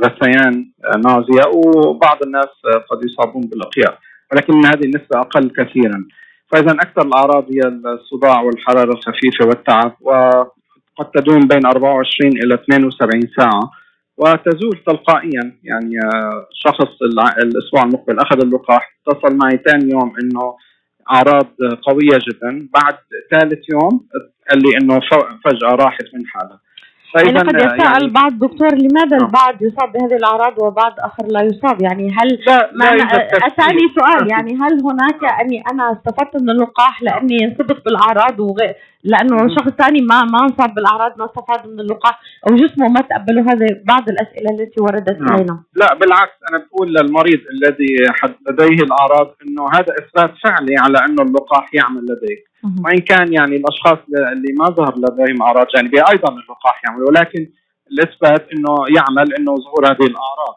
غثيان 0.05 0.71
نازية 1.05 1.47
وبعض 1.55 2.23
الناس 2.23 2.53
قد 2.91 3.05
يصابون 3.05 3.43
بالأقياء 3.43 3.99
ولكن 4.33 4.67
هذه 4.67 4.85
النسبة 4.85 5.21
أقل 5.21 5.51
كثيرا. 5.51 6.05
فإذا 6.53 6.73
أكثر 6.73 7.03
الأعراض 7.07 7.45
هي 7.51 7.61
الصداع 7.95 8.41
والحرارة 8.41 8.93
الخفيفة 8.93 9.47
والتعب 9.47 9.97
وقد 10.01 11.11
تدوم 11.15 11.41
بين 11.41 11.67
24 11.67 12.33
إلى 12.33 12.55
72 12.55 13.23
ساعة 13.39 13.71
وتزول 14.17 14.83
تلقائيا. 14.87 15.59
يعني 15.65 16.01
شخص 16.53 17.03
الأسبوع 17.43 17.83
المقبل 17.83 18.19
أخذ 18.19 18.41
اللقاح 18.43 18.97
اتصل 19.09 19.37
معي 19.37 19.61
ثاني 19.67 19.91
يوم 19.91 20.13
إنه 20.23 20.57
أعراض 21.11 21.49
قوية 21.83 22.19
جدا 22.29 22.69
بعد 22.75 22.97
ثالث 23.31 23.61
يوم 23.73 24.07
قال 24.51 24.63
لي 24.63 24.77
إنه 24.81 25.01
فجأة 25.45 25.71
راحت 25.71 26.05
من 26.15 26.27
حالها 26.27 26.61
يعني 27.25 27.39
قد 27.39 27.55
يتساءل 27.55 27.81
يعني 27.81 28.09
بعض 28.09 28.33
دكتور 28.39 28.75
لماذا 28.75 29.17
البعض 29.17 29.63
يصاب 29.63 29.93
بهذه 29.93 30.17
الأعراض 30.17 30.63
وبعض 30.63 30.95
آخر 30.99 31.27
لا 31.27 31.43
يصاب؟ 31.43 31.83
يعني 31.83 32.11
هل 32.11 32.29
لا 32.47 32.71
لا 32.73 33.05
اتاني 33.47 33.87
سؤال 33.99 34.29
يعني 34.33 34.55
هل 34.55 34.83
هناك 34.85 35.41
اني 35.41 35.63
أنا 35.73 35.93
استفدت 35.93 36.43
من 36.43 36.51
اللقاح 36.51 37.03
لأني 37.03 37.45
انصبت 37.45 37.85
بالأعراض 37.85 38.41
وغير 38.41 38.75
لأنه 39.05 39.55
شخص 39.57 39.71
ثاني 39.71 40.01
ما 40.01 40.23
ما 40.25 40.39
انصاب 40.43 40.75
بالأعراض 40.75 41.19
ما 41.19 41.25
استفاد 41.25 41.67
من 41.67 41.81
اللقاح 41.81 42.21
أو 42.49 42.57
جسمه 42.57 42.89
ما 42.89 43.01
تقبله 43.01 43.43
هذه 43.53 43.81
بعض 43.85 44.09
الأسئلة 44.09 44.51
التي 44.51 44.81
وردت 44.81 45.19
نعم. 45.21 45.33
علينا؟ 45.33 45.63
لا 45.75 45.95
بالعكس 45.95 46.37
أنا 46.51 46.65
بقول 46.65 46.95
للمريض 46.95 47.41
الذي 47.55 47.97
لديه 48.49 48.85
الأعراض 48.85 49.35
إنه 49.47 49.69
هذا 49.69 49.95
إثبات 50.01 50.35
فعلي 50.45 50.77
على 50.79 50.99
إنه 50.99 51.23
اللقاح 51.23 51.75
يعمل 51.75 52.03
لديك 52.03 52.56
وإن 52.85 52.99
كان 52.99 53.33
يعني 53.33 53.57
الأشخاص 53.57 53.99
اللي 54.33 54.53
ما 54.59 54.67
ظهر 54.71 54.95
لديهم 54.99 55.43
أعراض 55.43 55.67
جانبية 55.77 56.05
أيضا 56.13 56.33
اللقاح 56.33 56.83
يعمل 56.85 57.03
ولكن 57.03 57.51
الإثبات 57.93 58.47
إنه 58.53 58.75
يعمل 58.97 59.35
إنه 59.35 59.55
ظهور 59.55 59.87
هذه 59.87 60.07
الأعراض. 60.07 60.57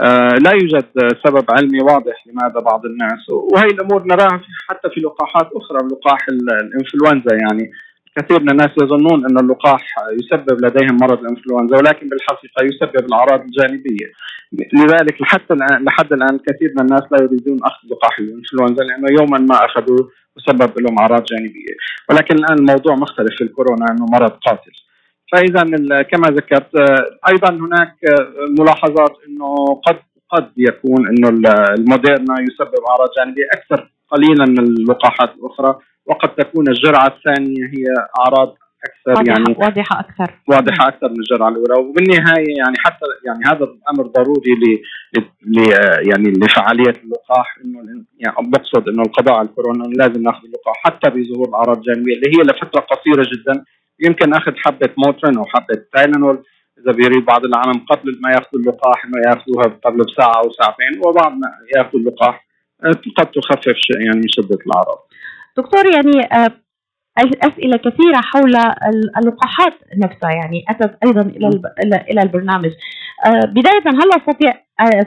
آه 0.00 0.38
لا 0.44 0.50
يوجد 0.50 0.84
سبب 1.24 1.44
علمي 1.50 1.80
واضح 1.80 2.26
لماذا 2.26 2.60
بعض 2.60 2.86
الناس 2.86 3.28
وهي 3.52 3.66
الأمور 3.66 4.06
نراها 4.06 4.40
حتى 4.68 4.90
في 4.94 5.00
لقاحات 5.00 5.50
أخرى 5.56 5.78
لقاح 5.92 6.26
الإنفلونزا 6.28 7.34
يعني. 7.34 7.70
كثير 8.16 8.40
من 8.40 8.50
الناس 8.50 8.70
يظنون 8.82 9.24
ان 9.24 9.38
اللقاح 9.38 9.80
يسبب 10.22 10.64
لديهم 10.64 10.96
مرض 11.00 11.18
الإنفلونزا 11.18 11.76
ولكن 11.76 12.08
بالحقيقة 12.08 12.64
يسبب 12.64 13.04
الأعراض 13.06 13.40
الجانبية. 13.40 14.06
لذلك 14.52 15.22
لحتى 15.22 15.54
الان 15.54 15.84
لحد 15.84 16.12
الآن 16.12 16.34
الكثير 16.34 16.72
من 16.76 16.80
الناس 16.80 17.02
لا 17.12 17.18
يريدون 17.22 17.58
أخذ 17.64 17.88
لقاح 17.90 18.18
الإنفلونزا 18.18 18.84
لأنه 18.84 19.08
يوما 19.20 19.38
ما 19.38 19.64
أخذوه 19.64 20.08
وسبب 20.36 20.80
لهم 20.80 20.98
أعراض 20.98 21.24
جانبية. 21.24 21.74
ولكن 22.10 22.34
الآن 22.34 22.58
الموضوع 22.58 22.94
مختلف 22.94 23.34
في 23.38 23.44
الكورونا 23.44 23.86
إنه 23.90 24.06
مرض 24.12 24.30
قاتل. 24.30 24.72
فاذا 25.32 25.62
كما 26.02 26.28
ذكرت 26.28 26.70
أيضا 27.28 27.50
هناك 27.50 27.96
ملاحظات 28.58 29.16
إنه 29.28 29.80
قد 29.86 29.96
قد 30.30 30.52
يكون 30.56 31.08
إنه 31.08 31.28
الموديرنا 31.78 32.34
يسبب 32.40 32.82
أعراض 32.90 33.08
جانبية 33.16 33.44
أكثر 33.52 33.90
قليلا 34.08 34.44
من 34.44 34.58
اللقاحات 34.58 35.34
الأخرى 35.34 35.78
وقد 36.06 36.34
تكون 36.34 36.68
الجرعة 36.68 37.06
الثانية 37.06 37.64
هي 37.64 37.84
أعراض 38.18 38.56
أكثر 38.84 39.10
واضحة 39.10 39.32
يعني 39.32 39.56
واضحة 39.58 40.00
أكثر. 40.00 40.34
واضحة 40.48 40.88
أكثر 40.88 41.08
من 41.08 41.16
الجرعة 41.20 41.48
الأولى. 41.48 41.74
وبالنهاية 41.74 42.56
يعني 42.58 42.76
حتى 42.78 43.06
يعني 43.26 43.40
هذا 43.46 43.64
الامر 43.64 44.06
ضروري 44.06 44.54
ل 44.54 44.78
يعني 46.10 46.30
لفعالية 46.30 46.94
اللقاح 47.04 47.58
إنه 47.64 48.04
يعني 48.18 48.36
بقصد 48.40 48.88
إنه 48.88 49.02
القضاء 49.02 49.34
على 49.34 49.48
الكورونا 49.48 49.84
لازم 49.84 50.22
ناخذ 50.22 50.44
اللقاح 50.44 50.76
حتى 50.84 51.10
بظهور 51.10 51.48
الأعراض 51.48 51.76
الجانبية 51.76 52.14
اللي 52.14 52.28
هي 52.28 52.42
لفترة 52.42 52.80
قصيرة 52.80 53.26
جدا. 53.34 53.64
يمكن 54.06 54.34
أخذ 54.34 54.52
حبة 54.56 54.90
موترين 54.98 55.38
أو 55.38 55.44
حبة 55.44 55.82
تايلانول 55.92 56.44
إذا 56.78 56.92
بيريد 56.92 57.24
بعض 57.24 57.44
العالم 57.44 57.78
قبل 57.90 58.18
ما 58.22 58.30
يأخذوا 58.30 58.60
اللقاح 58.60 59.04
انه 59.04 59.18
يأخذوها 59.26 59.78
قبل 59.84 60.04
بساعة 60.04 60.36
أو 60.44 60.52
ساعتين 60.52 61.00
وبعد 61.06 61.32
ما 61.32 61.48
يأخذوا 61.76 62.00
اللقاح 62.00 62.46
قد 63.18 63.26
تخفف 63.26 63.76
يعني 64.00 64.16
من 64.16 64.28
شدة 64.28 64.58
الأعراض. 64.66 64.98
دكتور 65.56 65.84
يعني 65.94 66.28
أسئلة 67.18 67.76
كثيرة 67.76 68.20
حول 68.20 68.56
اللقاحات 69.18 69.72
نفسها 69.96 70.30
يعني 70.30 70.64
اتت 70.68 70.98
أيضا 71.06 71.20
إلى 71.20 72.04
إلى 72.10 72.22
البرنامج. 72.22 72.70
بداية 73.26 73.86
هل 73.86 74.10
أستطيع 74.16 74.52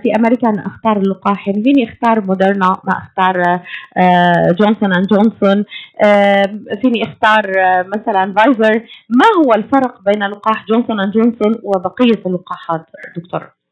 في 0.03 0.15
أمريكا 0.15 0.49
أن 0.49 0.59
أختار 0.59 0.97
اللقاح؟ 0.97 1.47
يعني 1.47 1.63
فيني 1.63 1.89
أختار 1.89 2.25
موديرنا 2.25 2.67
ما 2.83 2.93
أختار 2.97 3.59
جونسون 4.59 4.93
أند 4.93 5.07
جونسون. 5.07 5.65
فيني 6.81 7.03
أختار 7.03 7.51
مثلا 7.95 8.33
فايزر. 8.33 8.73
ما 9.09 9.25
هو 9.45 9.53
الفرق 9.53 10.01
بين 10.05 10.23
لقاح 10.23 10.65
جونسون 10.67 10.99
أند 10.99 11.13
جونسون 11.13 11.55
وبقية 11.63 12.25
اللقاحات 12.25 12.85
دكتور؟ 13.17 13.62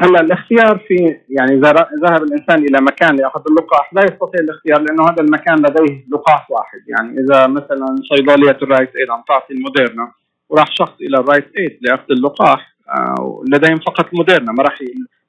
هلا 0.00 0.20
الاختيار 0.20 0.78
في 0.88 0.94
يعني 1.28 1.52
اذا 1.58 1.72
ذهب 2.02 2.22
الإنسان 2.22 2.58
إلى 2.58 2.78
مكان 2.80 3.16
ليأخذ 3.16 3.42
اللقاح 3.50 3.94
لا 3.94 4.02
يستطيع 4.04 4.40
الاختيار 4.40 4.80
لأنه 4.80 5.02
هذا 5.02 5.22
المكان 5.22 5.56
لديه 5.56 6.04
لقاح 6.12 6.50
واحد. 6.50 6.80
يعني 6.88 7.16
إذا 7.20 7.46
مثلا 7.46 7.86
صيدليه 8.10 8.58
ال 8.62 8.69
Rite 8.69 8.96
Aid 8.96 9.10
عم 9.10 9.22
تعطي 9.28 9.54
الموديرنا 9.54 10.12
وراح 10.48 10.66
شخص 10.72 10.94
إلى 11.00 11.18
ال 11.18 11.24
Rite 11.24 11.48
Aid 11.58 11.78
لاخذ 11.82 12.04
اللقاح 12.10 12.76
آه 12.88 13.42
لديهم 13.52 13.76
فقط 13.76 14.14
موديرنا 14.14 14.52
ما 14.52 14.62
راح 14.62 14.78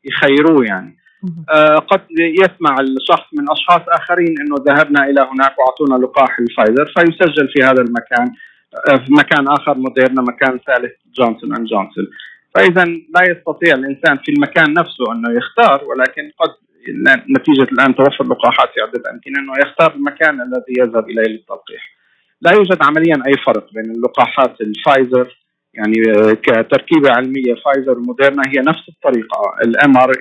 يخيروه 0.06 0.66
يعني. 0.66 0.98
آه 1.54 1.76
قد 1.76 2.02
يسمع 2.20 2.76
الشخص 2.80 3.28
من 3.34 3.52
أشخاص 3.52 3.82
آخرين 3.88 4.36
إنه 4.42 4.56
ذهبنا 4.68 5.04
إلى 5.04 5.22
هناك 5.22 5.60
وأعطونا 5.60 6.06
لقاح 6.06 6.40
الفايزر 6.40 6.86
فيسجل 6.86 7.48
في 7.54 7.64
هذا 7.64 7.82
المكان 7.82 8.28
آه 8.90 8.96
في 8.96 9.14
مكان 9.14 9.48
آخر 9.48 9.78
موديرنا 9.78 10.22
مكان 10.22 10.60
ثالث 10.68 10.92
جونسون 11.16 11.56
أند 11.56 11.68
جونسون. 11.68 12.08
فإذا 12.56 12.84
لا 12.86 13.22
يستطيع 13.30 13.74
الإنسان 13.76 14.18
في 14.18 14.32
المكان 14.32 14.74
نفسه 14.74 15.12
أنه 15.14 15.38
يختار 15.38 15.84
ولكن 15.86 16.32
قد 16.40 16.50
نتيجة 17.38 17.72
الآن 17.72 17.96
توفر 17.96 18.24
لقاحات 18.24 18.70
في 18.74 18.82
عده 18.82 19.12
اماكن 19.12 19.38
أنه 19.38 19.54
يختار 19.66 19.96
المكان 19.96 20.42
الذي 20.42 20.74
يذهب 20.80 21.10
إليه 21.10 21.28
للتلقيح. 21.28 22.00
لا 22.42 22.52
يوجد 22.52 22.78
عمليا 22.84 23.16
أي 23.28 23.34
فرق 23.46 23.74
بين 23.74 23.92
اللقاحات 23.92 24.62
الفايزر 24.62 25.38
يعني 25.74 25.96
كتركيبة 26.36 27.12
علمية 27.12 27.56
فايزر 27.66 27.98
وموديرنا 27.98 28.44
هي 28.48 28.60
نفس 28.60 28.90
الطريقة 28.90 29.40
ال 29.64 29.98
mR 29.98 30.12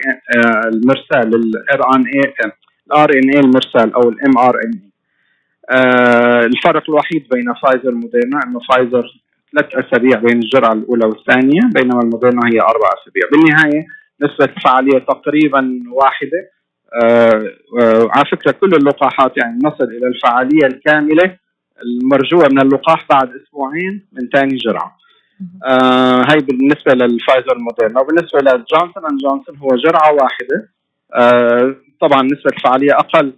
المرسال 0.72 1.34
ال 1.34 1.96
RNA 1.96 2.06
ال 2.06 2.34
RNA 2.86 3.40
المرسال 3.40 3.94
أو 3.94 4.08
ال 4.08 4.38
mRNA 4.38 4.80
الفرق 6.44 6.82
الوحيد 6.90 7.28
بين 7.32 7.54
فايزر 7.54 7.94
وموديرنا 7.94 8.40
أنه 8.46 8.60
فايزر 8.70 9.06
ثلاث 9.52 9.86
أسابيع 9.86 10.18
بين 10.18 10.38
الجرعة 10.38 10.72
الأولى 10.72 11.06
والثانية 11.06 11.60
بينما 11.74 12.00
الموديرنا 12.00 12.40
هي 12.52 12.60
أربع 12.60 12.88
أسابيع. 13.02 13.22
بالنهاية 13.32 13.86
نسبة 14.22 14.44
الفعاليه 14.44 14.98
تقريبا 14.98 15.82
واحدة. 15.92 16.50
آه 17.02 17.50
آه 17.80 18.08
على 18.10 18.24
فكرة 18.32 18.50
كل 18.50 18.70
اللقاحات 18.74 19.32
يعني 19.36 19.58
نصل 19.64 19.84
إلى 19.84 20.06
الفعالية 20.06 20.66
الكاملة 20.66 21.36
المرجوة 21.82 22.48
من 22.50 22.60
اللقاح 22.60 23.06
بعد 23.10 23.30
أسبوعين 23.36 24.08
من 24.12 24.28
ثاني 24.34 24.56
جرعة. 24.56 24.96
آه 25.66 26.22
هي 26.30 26.38
بالنسبة 26.40 26.92
للفايزر 26.94 27.56
الموديرنا. 27.56 28.00
وبالنسبة 28.00 28.38
لجونسون 28.40 29.04
اند 29.10 29.20
جونسون 29.20 29.56
هو 29.56 29.68
جرعة 29.68 30.12
واحدة. 30.12 30.70
آه 31.14 31.74
طبعا 32.00 32.22
نسبة 32.22 32.50
الفعاليه 32.56 32.92
أقل 32.92 33.32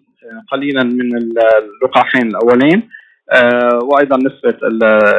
قليلا 0.52 0.84
من 0.84 1.16
اللقاحين 1.16 2.26
الأولين. 2.26 2.82
آه 2.82 2.99
وأيضا 3.84 4.16
نسبه 4.16 4.58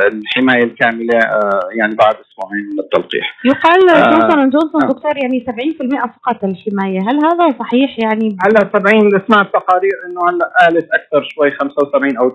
الحماية 0.08 0.64
الكاملة 0.64 1.20
آه 1.20 1.70
يعني 1.80 1.96
بعد 1.96 2.16
أسبوعين 2.16 2.66
من 2.74 2.80
التلقيح. 2.80 3.38
يقال 3.46 3.80
جونسون 3.88 4.40
أند 4.40 4.52
جونسون 4.52 4.82
دكتور 4.82 5.18
يعني 5.18 5.46
70% 5.48 6.14
فقط 6.16 6.44
الحماية، 6.44 7.00
هل 7.00 7.16
هذا 7.26 7.58
صحيح 7.60 8.00
يعني؟ 8.00 8.38
هلا 8.46 8.70
70 8.74 9.10
سمعت 9.28 9.48
تقارير 9.54 9.94
إنه 10.06 10.22
هلا 10.30 10.52
قالت 10.60 10.88
أكثر 10.94 11.28
شوي 11.36 11.52
75 11.52 12.18
أو 12.18 12.30
80% 12.30 12.34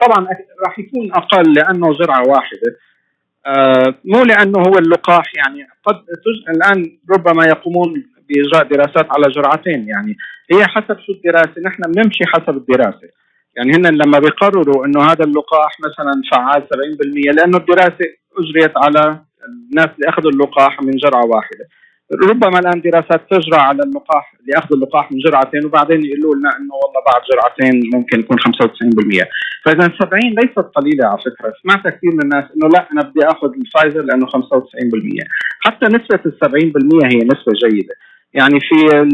طبعا 0.00 0.26
راح 0.66 0.78
يكون 0.78 1.12
أقل 1.12 1.52
لأنه 1.52 1.92
جرعه 1.92 2.28
واحدة. 2.28 2.76
آه 3.46 3.94
مو 4.04 4.24
لأنه 4.24 4.58
هو 4.58 4.78
اللقاح 4.78 5.32
يعني 5.36 5.68
قد 5.84 5.96
الآن 6.48 6.98
ربما 7.10 7.44
يقومون 7.44 8.06
بإجراء 8.28 8.64
دراسات 8.64 9.06
على 9.10 9.28
جرعتين 9.28 9.88
يعني 9.88 10.16
هي 10.52 10.66
حسب 10.66 10.96
شو 11.06 11.12
الدراسة 11.12 11.60
نحن 11.64 11.82
بنمشي 11.82 12.24
حسب 12.26 12.56
الدراسة. 12.56 13.08
يعني 13.56 13.72
هن 13.72 13.86
لما 13.86 14.18
بيقرروا 14.18 14.86
إنه 14.86 15.00
هذا 15.02 15.24
اللقاح 15.24 15.72
مثلا 15.80 16.12
فعال 16.32 16.62
70% 16.62 17.36
لأنه 17.36 17.56
الدراسة 17.58 18.06
أجريت 18.38 18.72
على 18.76 19.20
الناس 19.48 19.88
اللي 19.96 20.08
أخذوا 20.08 20.30
اللقاح 20.30 20.82
من 20.82 20.96
جرعة 20.96 21.26
واحدة. 21.26 21.64
ربما 22.30 22.58
الآن 22.58 22.80
دراسات 22.80 23.20
تجرى 23.30 23.60
على 23.60 23.82
اللقاح 23.82 24.34
اللي 24.40 24.58
أخذوا 24.58 24.76
اللقاح 24.76 25.12
من 25.12 25.18
جرعتين 25.18 25.64
وبعدين 25.66 26.04
يقولوا 26.04 26.34
لنا 26.34 26.50
إنه 26.58 26.74
والله 26.82 27.00
بعد 27.10 27.22
جرعتين 27.32 27.90
ممكن 27.94 28.20
يكون 28.20 28.36
95% 28.38 29.24
فاذا 29.64 29.92
70 30.00 30.20
ليست 30.22 30.58
قليلة 30.58 31.06
على 31.06 31.18
فكرة. 31.18 31.52
سمعت 31.62 31.94
كثير 31.94 32.10
من 32.12 32.22
الناس 32.22 32.44
إنه 32.56 32.68
لا 32.68 32.88
أنا 32.92 33.02
بدي 33.02 33.26
آخذ 33.26 33.48
الفايزر 33.60 34.02
لأنه 34.02 34.26
95% 34.26 34.30
حتى 35.60 35.86
نسبة 35.86 36.20
ال 36.26 36.32
70% 36.44 37.04
هي 37.04 37.18
نسبة 37.18 37.52
جيدة. 37.64 37.94
يعني 38.34 38.60
في 38.60 39.08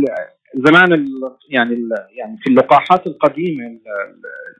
زمان 0.54 1.06
يعني 1.50 1.74
ال 1.74 1.90
يعني 2.10 2.36
في 2.42 2.50
اللقاحات 2.50 3.06
القديمة 3.06 3.64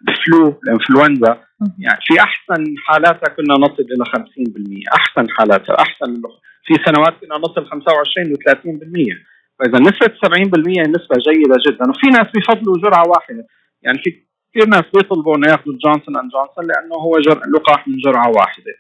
ال 0.09 0.22
flu 0.22 0.61
الإنفلونزا 0.65 1.41
يعني 1.79 2.01
في 2.07 2.21
أحسن 2.21 2.75
حالاتها 2.87 3.35
كنا 3.35 3.55
نصل 3.55 3.87
إلى 3.93 4.05
50% 4.05 4.95
أحسن 4.99 5.31
حالاتها 5.31 5.77
أحسن 5.79 6.23
في 6.65 6.75
سنوات 6.87 7.15
كنا 7.21 7.37
نصل 7.37 7.67
25 7.67 8.35
و30% 8.35 9.33
فإذا 9.59 9.79
نسبة 9.79 10.15
70% 10.27 10.89
نسبة 10.89 11.17
جيدة 11.29 11.57
جدا. 11.69 11.91
وفي 11.91 12.07
ناس 12.07 12.27
بيفضلوا 12.35 12.79
جرعة 12.83 13.09
واحدة. 13.09 13.47
يعني 13.83 13.99
في 13.99 14.11
كثير 14.55 14.69
ناس 14.69 14.85
بيطلبوا 14.95 15.37
إنه 15.37 15.49
يأخذوا 15.51 15.75
جونسون 15.85 16.17
أند 16.17 16.31
جونسون 16.31 16.65
لأنه 16.67 16.95
هو 16.95 17.19
جر... 17.19 17.41
لقاح 17.55 17.89
من 17.89 17.97
جرعة 18.05 18.29
واحدة. 18.29 18.73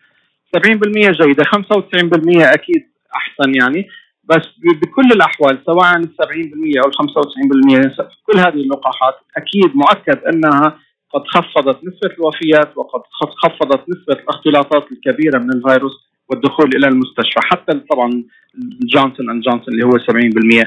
70% 0.56 1.22
جيدة 1.22 1.44
95% 1.44 2.54
أكيد 2.54 2.82
أحسن 3.16 3.54
يعني. 3.54 3.88
بس 4.33 4.47
بكل 4.83 5.12
الأحوال 5.12 5.62
سواء 5.66 5.97
ال 5.97 6.09
70% 6.22 6.83
أو 6.85 6.89
ال 6.89 6.95
95% 7.99 8.07
كل 8.26 8.39
هذه 8.39 8.61
اللقاحات 8.64 9.14
أكيد 9.37 9.76
مؤكد 9.76 10.18
أنها 10.24 10.78
قد 11.14 11.22
خفضت 11.26 11.76
نسبة 11.85 12.14
الوفيات 12.18 12.76
وقد 12.76 13.01
خفضت 13.43 13.80
نسبة 13.89 14.22
الاختلاطات 14.22 14.93
الكبيرة 14.93 15.39
من 15.39 15.51
الفيروس. 15.53 16.11
والدخول 16.33 16.70
إلى 16.76 16.89
المستشفى 16.89 17.41
حتى 17.51 17.72
طبعا 17.91 18.24
جونسون 18.95 19.30
اند 19.30 19.43
جونسون 19.43 19.74
اللي 19.74 19.85
هو 19.85 19.99
70% 19.99 20.66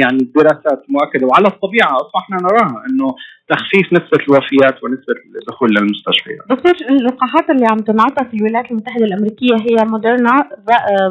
يعني 0.00 0.18
الدراسات 0.22 0.84
مؤكدة 0.88 1.26
وعلى 1.26 1.48
الطبيعة 1.48 1.96
اصبحنا 1.96 2.36
نراها 2.36 2.82
إنه 2.90 3.14
تخفيف 3.48 3.92
نسبة 3.92 4.24
الوفيات 4.28 4.84
ونسبة 4.84 5.14
الدخول 5.40 5.70
للمستشفيات. 5.70 6.38
دكتور 6.50 6.72
اللقاحات 6.90 7.50
اللي 7.50 7.66
عم 7.70 7.78
تنعطى 7.78 8.24
في 8.30 8.36
الولايات 8.36 8.70
المتحدة 8.70 9.04
الأمريكية 9.04 9.54
هي 9.54 9.84
موديرنا 9.84 10.48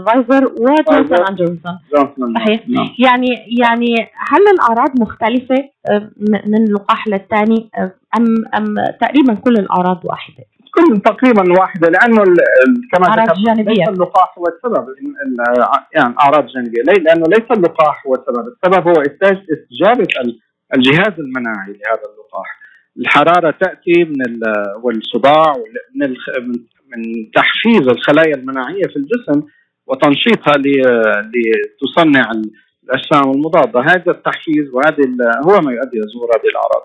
فايزر 0.06 0.46
وجونسون 0.46 1.28
اند 1.30 1.38
جونسون. 1.38 2.36
صحيح؟ 2.36 2.68
نعم. 2.68 2.90
يعني 3.00 3.28
يعني 3.62 3.96
هل 4.32 4.44
الأعراض 4.54 5.02
مختلفة 5.02 5.70
آه، 5.92 6.12
من 6.46 6.66
لقاح 6.74 7.08
للثاني 7.08 7.70
آه، 7.78 7.92
ام 8.18 8.26
أم 8.56 8.76
تقريبا 9.02 9.34
كل 9.34 9.54
الأعراض 9.54 10.00
واحدة؟ 10.04 10.44
كل 10.76 11.01
تقريبا 11.01 11.59
واحدة 11.59 11.89
لأنه 11.89 12.24
كما 12.93 13.26
جانبيه 13.47 13.74
ليس 13.74 13.89
اللقاح 13.89 14.38
هو 14.38 14.43
السبب 14.47 14.86
يعني 15.95 16.15
أعراض 16.22 16.45
جانبية؟ 16.45 16.82
لأنه 16.82 17.24
ليس 17.28 17.51
اللقاح 17.57 18.07
هو 18.07 18.13
السبب، 18.13 18.47
السبب 18.47 18.88
هو 18.88 19.01
استجابة 19.01 20.07
الجهاز 20.76 21.20
المناعي 21.20 21.72
لهذا 21.72 22.05
اللقاح. 22.13 22.59
الحرارة 22.99 23.51
تأتي 23.51 24.03
من 24.03 24.41
والصداع 24.84 25.53
من 25.95 26.15
من 26.91 27.32
تحفيز 27.36 27.82
الخلايا 27.82 28.36
المناعية 28.36 28.84
في 28.84 28.95
الجسم 28.95 29.47
وتنشيطها 29.88 30.53
لتصنع 31.34 32.32
الأجسام 32.84 33.32
المضادة، 33.32 33.80
هذا 33.80 34.11
التحفيز 34.11 34.70
وهذه 34.74 35.03
هو 35.45 35.61
ما 35.61 35.72
يؤدي 35.72 35.97
لظهور 35.99 36.30
هذه 36.36 36.49
الأعراض. 36.49 36.84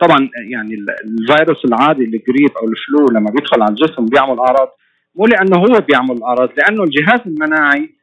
طبعا 0.00 0.30
يعني 0.50 0.74
الفيروس 1.04 1.64
العادي 1.64 2.04
الجريب 2.04 2.50
أو 2.56 2.68
الفلو 2.68 3.18
لما 3.18 3.30
بيدخل 3.30 3.62
على 3.62 3.70
الجسم 3.70 4.06
بيعمل 4.06 4.38
أعراض 4.38 4.68
مو 5.14 5.26
لأنه 5.26 5.58
هو 5.58 5.80
بيعمل 5.80 6.22
أعراض 6.22 6.48
لأنه 6.58 6.82
الجهاز 6.82 7.20
المناعي 7.26 7.94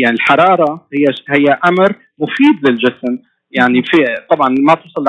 يعني 0.00 0.14
الحرارة 0.14 0.86
هي 0.92 1.04
هي 1.28 1.58
أمر 1.68 1.96
مفيد 2.18 2.68
للجسم. 2.68 3.18
يعني 3.50 3.82
في 3.82 4.04
طبعا 4.30 4.48
ما 4.48 4.74
توصل 4.74 5.04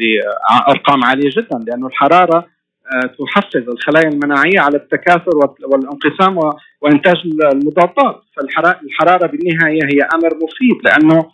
لأرقام 0.00 1.04
عالية 1.04 1.30
جدا 1.36 1.58
لأنه 1.66 1.86
الحرارة 1.86 2.46
آه، 2.94 3.06
تحفز 3.06 3.68
الخلايا 3.68 4.08
المناعية 4.08 4.60
على 4.60 4.76
التكاثر 4.76 5.30
والانقسام 5.62 6.38
وإنتاج 6.80 7.16
المضادات. 7.52 8.22
فالحراره 8.36 9.26
بالنهاية 9.26 9.84
هي 9.84 10.08
أمر 10.14 10.34
مفيد 10.34 10.84
لأنه 10.84 11.30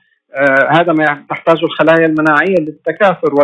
هذا 0.71 0.93
ما 0.93 1.27
تحتاجه 1.31 1.65
الخلايا 1.65 2.07
المناعية 2.07 2.57
للتكاثر 2.59 3.35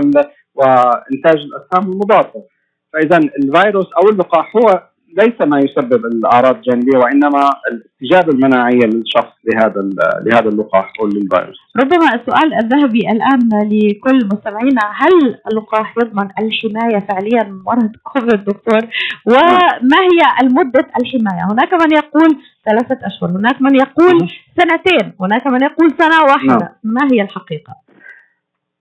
وإنتاج 0.55 1.37
الاجسام 1.37 1.93
المضادة. 1.93 2.45
فاذا 2.93 3.17
الفيروس 3.17 3.87
أو 4.03 4.09
اللقاح 4.09 4.57
هو 4.57 4.83
ليس 5.17 5.41
ما 5.41 5.59
يسبب 5.59 6.07
الأعراض 6.07 6.57
الجانبية 6.57 6.99
وإنما 6.99 7.51
الإستجابة 7.71 8.33
المناعية 8.33 8.87
للشخص 8.87 9.33
لهذا 9.45 9.91
لهذا 10.27 10.49
اللقاح 10.49 10.93
أو 11.01 11.07
للفيروس. 11.07 11.59
ربما 11.77 12.15
السؤال 12.15 12.55
الذهبي 12.55 13.01
الآن 13.11 13.49
لكل 13.73 14.29
مستمعينا 14.33 14.83
هل 14.95 15.37
اللقاح 15.53 15.95
يضمن 15.99 16.29
الحماية 16.39 16.99
فعليا 17.09 17.45
من 17.45 17.63
مرض 17.67 17.93
كوفيد 18.03 18.45
دكتور؟ 18.45 18.81
وما 19.27 19.99
هي 20.13 20.47
المدة 20.47 20.87
الحماية؟ 21.01 21.53
هناك 21.53 21.73
من 21.75 21.93
يقول 21.93 22.37
ثلاثة 22.65 23.07
أشهر، 23.07 23.31
هناك 23.31 23.63
من 23.63 23.75
يقول 23.75 24.31
سنتين، 24.57 25.13
هناك 25.21 25.47
من 25.47 25.63
يقول 25.63 25.91
سنة 25.99 26.23
واحدة، 26.25 26.65
نعم. 26.65 26.69
ما 26.85 27.09
هي 27.13 27.23
الحقيقة؟ 27.23 27.75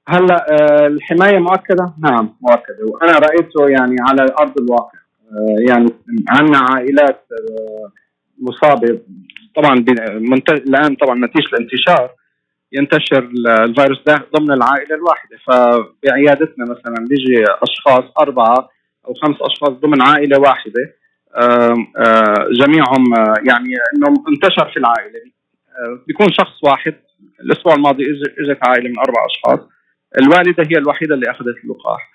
هلا 0.08 0.46
آه، 0.52 0.88
الحماية 0.88 1.40
مؤكدة؟ 1.40 1.94
نعم 2.00 2.30
مؤكدة 2.42 2.86
وأنا 2.94 3.20
رأيته 3.20 3.70
يعني 3.70 3.96
على 4.10 4.26
أرض 4.40 4.54
الواقع 4.60 5.01
يعني 5.70 5.86
عندنا 6.30 6.58
عائلات 6.58 7.26
آه، 7.32 7.92
مصابة. 8.40 9.00
طبعا 9.56 9.86
الآن 10.50 10.96
طبعا 10.96 11.16
نتيجة 11.26 11.48
الانتشار 11.54 12.10
ينتشر 12.72 13.30
الفيروس 13.48 14.04
ده 14.08 14.16
ضمن 14.38 14.52
العائلة 14.52 14.96
الواحدة. 14.96 15.38
فبعيادتنا 15.48 16.66
مثلا 16.66 17.06
بيجي 17.10 17.44
أشخاص 17.64 18.04
أربعة 18.20 18.70
أو 19.08 19.14
خمس 19.14 19.36
أشخاص 19.42 19.70
ضمن 19.70 20.02
عائلة 20.02 20.40
واحدة. 20.40 20.94
آه، 21.36 21.76
جميعهم 22.62 23.04
يعني 23.50 23.74
انه 23.96 24.24
انتشر 24.34 24.70
في 24.74 24.78
العائلة. 24.78 25.20
بيكون 26.08 26.28
شخص 26.32 26.64
واحد. 26.64 26.96
الأسبوع 27.42 27.74
الماضي 27.74 28.04
إجت 28.40 28.60
عائلة 28.68 28.90
من 28.90 29.00
أربع 29.00 29.26
أشخاص. 29.26 29.70
الوالدة 30.22 30.64
هي 30.64 30.78
الوحيدة 30.78 31.16
اللي 31.16 31.32
أخذت 31.32 31.56
اللقاح. 31.64 32.12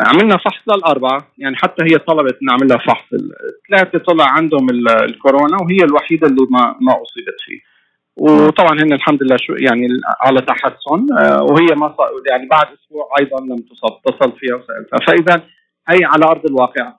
عملنا 0.00 0.36
فحص 0.36 0.76
للأربعة 0.76 1.28
يعني 1.38 1.56
حتى 1.56 1.84
هي 1.84 1.98
طلبت 1.98 2.38
نعمل 2.42 2.68
لها 2.68 2.78
فحص. 2.78 3.06
الثلاثه 3.12 3.98
طلع 3.98 4.24
عندهم 4.30 4.66
الكورونا 5.04 5.56
وهي 5.62 5.76
الوحيدة 5.84 6.26
اللي 6.26 6.46
ما 6.50 6.76
ما 6.80 6.92
أصيبت 6.92 7.36
فيه. 7.44 7.60
وطبعا 8.16 8.72
هن 8.72 8.92
الحمد 8.92 9.22
لله 9.22 9.36
شو 9.36 9.52
يعني 9.52 9.86
على 10.20 10.40
تحسن 10.40 11.06
آه، 11.18 11.42
وهي 11.42 11.66
ما 11.76 11.94
يعني 12.30 12.48
بعد 12.48 12.66
أسبوع 12.66 13.08
أيضا 13.20 13.40
لم 13.40 13.56
تصب 13.56 13.96
اتصل 14.06 14.38
فيها 14.38 14.54
وسألتها. 14.54 15.06
فإذا 15.06 15.42
هي 15.88 16.04
على 16.04 16.24
أرض 16.24 16.46
الواقع. 16.46 16.92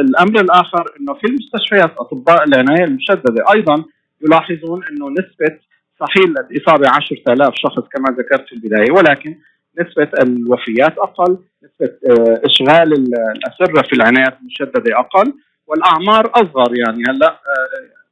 الأمر 0.00 0.40
الآخر 0.40 0.84
إنه 1.00 1.14
في 1.14 1.26
المستشفيات 1.26 1.94
أطباء 1.98 2.44
العناية 2.44 2.84
المشددة 2.84 3.44
أيضا 3.54 3.84
يلاحظون 4.22 4.80
إنه 4.90 5.10
نسبة 5.10 5.58
صحيح 6.00 6.24
الاصابه 6.50 6.88
10000 6.88 7.54
شخص 7.54 7.82
كما 7.94 8.16
ذكرت 8.18 8.48
في 8.48 8.52
البداية 8.52 8.92
ولكن 8.92 9.36
نسبة 9.80 10.10
الوفيات 10.22 10.98
أقل 10.98 11.38
نسبة 11.64 11.94
آه، 12.10 12.40
إشغال 12.44 12.92
الأسرة 12.92 13.82
في 13.88 13.92
العنايات 13.92 14.38
المشددة 14.40 14.98
أقل 14.98 15.32
والأعمار 15.66 16.30
أصغر 16.34 16.78
يعني. 16.78 17.02
هلأ 17.08 17.28
آه، 17.28 17.36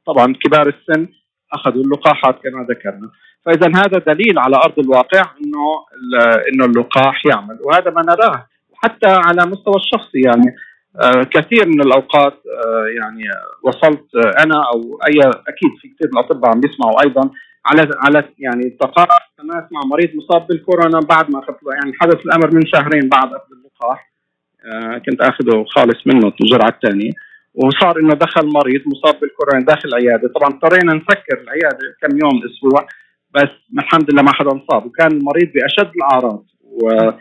طبعا 0.05 0.33
كبار 0.43 0.67
السن 0.67 1.07
أخذوا 1.53 1.83
اللقاحات 1.83 2.35
كما 2.43 2.65
ذكرنا. 2.69 3.09
فإذا 3.45 3.67
هذا 3.67 4.13
دليل 4.13 4.39
على 4.39 4.55
أرض 4.55 4.79
الواقع 4.79 5.21
أنه 5.21 5.85
أنه 6.53 6.65
اللقاح 6.65 7.25
يعمل. 7.25 7.59
وهذا 7.63 7.91
ما 7.91 8.01
نراه 8.01 8.47
حتى 8.73 9.07
على 9.09 9.45
مستوى 9.45 9.75
الشخصي 9.75 10.21
يعني. 10.25 10.55
آه، 11.01 11.23
كثير 11.23 11.67
من 11.67 11.81
الأوقات 11.81 12.33
يعني 12.97 13.23
وصلت 13.63 14.15
أنا 14.15 14.55
أو 14.73 14.99
أي 15.07 15.19
أكيد 15.47 15.71
في 15.81 15.87
كثير 15.87 16.09
من 16.13 16.19
الأطباء 16.19 16.51
عم 16.51 16.59
بيسمعوا 16.59 17.01
أيضا 17.03 17.29
على 17.65 17.89
على 18.05 18.29
يعني 18.39 18.69
تقاعد 18.69 19.07
تماس 19.37 19.63
مع 19.71 19.81
مريض 19.91 20.09
مصاب 20.15 20.47
بالكورونا 20.47 20.99
بعد 20.99 21.31
ما 21.31 21.39
اخذت 21.39 21.57
يعني 21.81 21.93
حدث 22.01 22.19
الأمر 22.25 22.55
من 22.55 22.65
شهرين 22.65 23.09
بعد 23.09 23.33
أخذ 23.33 23.51
اللقاح. 23.57 24.11
آه 24.65 24.97
كنت 24.97 25.21
أخذه 25.21 25.65
خالص 25.67 26.07
منه 26.07 26.33
الجرعه 26.41 26.69
الثانية 26.69 27.11
وصار 27.53 27.99
إنه 27.99 28.13
دخل 28.13 28.47
مريض 28.47 28.81
مصاب 28.85 29.19
بالكورونا 29.19 29.65
داخل 29.65 29.89
العيادة. 29.89 30.27
طبعا 30.27 30.49
اضطرينا 30.49 30.93
نسكر 30.93 31.41
العيادة 31.41 31.95
كم 32.01 32.17
يوم 32.17 32.41
أسبوع 32.45 32.87
بس 33.35 33.51
الحمد 33.79 34.11
لله 34.11 34.21
ما 34.21 34.33
حدا 34.33 34.51
انصاب. 34.51 34.85
وكان 34.85 35.11
المريض 35.11 35.51
بأشد 35.53 35.91
الأعراض. 35.95 36.45
و 36.63 37.11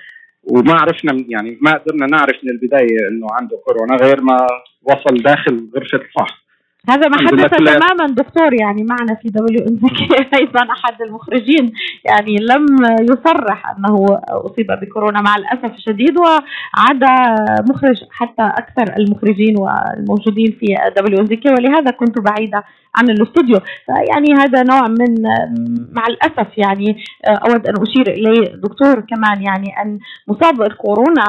وما 0.42 0.74
عرفنا 0.74 1.24
يعني 1.28 1.58
ما 1.62 1.72
قدرنا 1.72 2.06
نعرف 2.06 2.36
من 2.44 2.50
البداية 2.50 3.08
إنه 3.08 3.26
عنده 3.30 3.56
كورونا 3.64 3.96
غير 3.96 4.20
ما 4.20 4.46
وصل 4.82 5.22
داخل 5.22 5.70
غرفة 5.76 5.98
الفحص. 5.98 6.43
هذا 6.90 7.08
ما 7.08 7.16
حدث 7.16 7.50
تماما 7.50 8.14
دكتور 8.14 8.54
يعني 8.60 8.84
معنا 8.84 9.14
في 9.14 9.28
WN 9.28 9.80
أيضا 10.40 10.60
أحد 10.60 11.02
المخرجين 11.02 11.72
يعني 12.04 12.36
لم 12.36 12.66
يصرح 13.00 13.70
أنه 13.70 14.06
أصيب 14.28 14.66
بكورونا 14.66 15.20
مع 15.20 15.36
الأسف 15.36 15.74
الشديد 15.74 16.16
وعاد 16.18 17.04
مخرج 17.70 17.96
حتى 18.10 18.42
أكثر 18.42 18.96
المخرجين 18.96 19.54
والموجودين 19.58 20.56
في 20.60 20.66
WN 20.96 21.38
ولهذا 21.58 21.90
كنت 21.90 22.18
بعيدة 22.18 22.64
عن 22.96 23.10
الاستوديو. 23.10 23.60
يعني 23.88 24.34
هذا 24.38 24.62
نوع 24.62 24.88
من 24.88 25.22
مع 25.92 26.06
الأسف 26.08 26.58
يعني 26.58 27.04
أود 27.26 27.66
أن 27.66 27.74
أشير 27.82 28.08
إليه 28.08 28.54
دكتور 28.54 29.00
كمان 29.00 29.42
يعني 29.42 29.82
أن 29.82 29.98
مصاب 30.28 30.62
الكورونا 30.62 31.24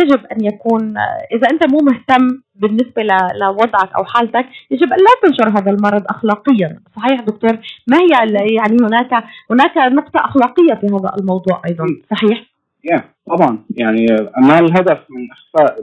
يجب 0.00 0.26
أن 0.32 0.44
يكون 0.44 0.94
إذا 1.32 1.50
أنت 1.50 1.72
مو 1.72 1.78
مهتم 1.78 2.42
بالنسبة 2.58 3.02
لوضعك 3.40 3.90
أو 3.98 4.04
حالتك 4.04 4.46
يجب 4.70 4.87
ان 4.92 4.98
لا 4.98 5.14
تنشر 5.22 5.48
هذا 5.48 5.70
المرض 5.70 6.04
اخلاقيا. 6.10 6.80
صحيح 6.96 7.20
دكتور 7.20 7.58
ما 7.86 7.96
هي 7.98 8.32
يعني 8.54 8.76
هناك 8.82 9.24
هناك 9.50 9.76
نقطة 9.76 10.20
أخلاقية 10.24 10.74
في 10.74 10.86
هذا 10.86 11.12
الموضوع 11.20 11.62
أيضا 11.68 11.86
صحيح؟ 12.10 12.44
يا 12.84 13.04
طبعا. 13.26 13.58
يعني 13.76 14.06
ما 14.42 14.58
الهدف 14.58 14.98
من 15.10 15.28
إخفاء 15.32 15.76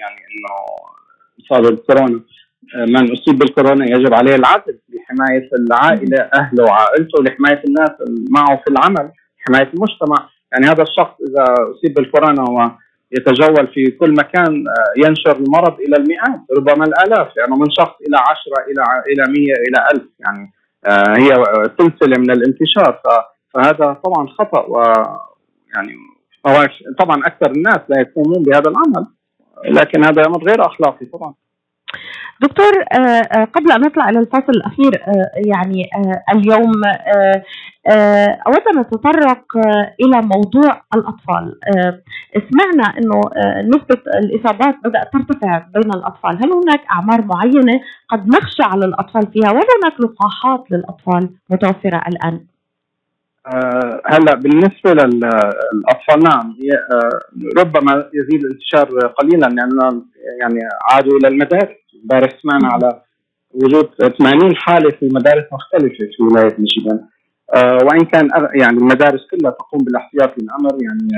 يعني 0.00 0.20
إنه 0.28 0.54
اصابه 1.40 1.68
الكورونا 1.68 2.20
من 2.88 3.12
أصيب 3.12 3.38
بالكورونا 3.38 3.84
يجب 3.84 4.14
عليه 4.14 4.34
العدل 4.34 4.78
لحماية 4.88 5.48
العائلة 5.58 6.30
أهله 6.34 6.64
وعائلته 6.64 7.22
لحماية 7.22 7.62
الناس 7.68 7.90
معه 8.30 8.56
في 8.56 8.70
العمل 8.70 9.12
حماية 9.46 9.70
المجتمع. 9.74 10.28
يعني 10.52 10.66
هذا 10.66 10.82
الشخص 10.82 11.14
إذا 11.28 11.44
أصيب 11.74 11.94
بالكورونا 11.94 12.42
يتجول 13.12 13.68
في 13.74 13.90
كل 14.00 14.12
مكان 14.12 14.64
آه، 14.68 15.06
ينشر 15.06 15.36
المرض 15.36 15.80
إلى 15.80 15.96
المئات 15.96 16.40
ربما 16.58 16.84
الآلاف 16.84 17.36
يعني 17.36 17.60
من 17.60 17.70
شخص 17.70 17.94
إلى 18.08 18.16
عشرة 18.16 18.64
إلى 18.70 18.82
إلى 19.12 19.32
100 19.32 19.52
إلى 19.68 19.88
ألف 19.92 20.08
يعني 20.20 20.52
آه، 20.86 21.16
هي 21.16 21.44
سلسلة 21.78 22.18
من 22.18 22.30
الانتشار. 22.30 23.00
فهذا 23.54 23.92
طبعا 24.04 24.26
خطأ 24.26 24.66
ويعني 24.68 25.92
هو 26.46 26.66
طبعا 26.98 27.20
أكثر 27.26 27.50
الناس 27.50 27.80
لا 27.88 28.00
يقومون 28.00 28.42
بهذا 28.42 28.70
العمل 28.70 29.06
لكن 29.64 30.04
هذا 30.04 30.22
أمر 30.26 30.44
غير 30.44 30.66
أخلاقي 30.66 31.06
طبعا. 31.06 31.34
دكتور 32.40 32.84
آه، 32.92 32.98
آه، 32.98 33.44
قبل 33.44 33.72
أن 33.72 33.80
نطلع 33.80 34.08
إلى 34.08 34.18
الفصل 34.18 34.52
الأخير 34.52 35.02
آه، 35.08 35.30
يعني 35.46 35.82
اليوم 36.34 36.72
أود 38.46 38.62
أن 38.74 38.80
نتطرق 38.80 39.44
إلى 40.00 40.22
موضوع 40.22 40.82
الأطفال. 40.94 41.54
سمعنا 42.50 42.98
إنه 42.98 43.20
نسبة 43.68 44.02
الإصابات 44.18 44.74
بدأت 44.84 45.12
ترتفع 45.12 45.58
بين 45.58 45.90
الأطفال. 45.94 46.36
هل 46.36 46.52
هناك 46.52 46.80
أعمار 46.90 47.24
معينة 47.24 47.80
قد 48.08 48.28
نخشى 48.28 48.62
على 48.62 48.84
الأطفال 48.84 49.22
فيها؟ 49.32 49.50
ولا 49.50 49.60
هناك 49.82 50.00
لقاحات 50.00 50.64
للأطفال 50.70 51.30
متوفرة 51.50 52.02
الآن؟ 52.08 52.40
هلا 54.06 54.34
بالنسبة 54.34 54.92
للاطفال 54.92 56.22
نعم 56.24 56.56
آه، 56.92 57.20
ربما 57.60 58.10
يزيد 58.14 58.44
الانتشار 58.44 59.06
قليلا 59.06 59.46
لأن 59.46 60.02
يعني 60.40 60.60
عادوا 60.90 61.18
إلى 61.18 61.28
المدارس. 61.28 61.76
امبارح 62.02 62.30
سمعنا 62.42 62.68
على 62.68 63.00
وجود 63.54 63.88
80 64.18 64.56
حالة 64.56 64.90
في 64.90 65.08
مدارس 65.12 65.44
مختلفة 65.52 65.96
في 66.16 66.22
ولاية 66.22 66.56
ميشيغان. 66.58 66.98
آه، 66.98 67.17
وإن 67.56 68.04
كان 68.04 68.28
يعني 68.54 68.78
المدارس 68.78 69.26
كلها 69.30 69.50
تقوم 69.50 69.80
بالأحتياط 69.84 70.34
للامر 70.38 70.78
يعني 70.82 71.08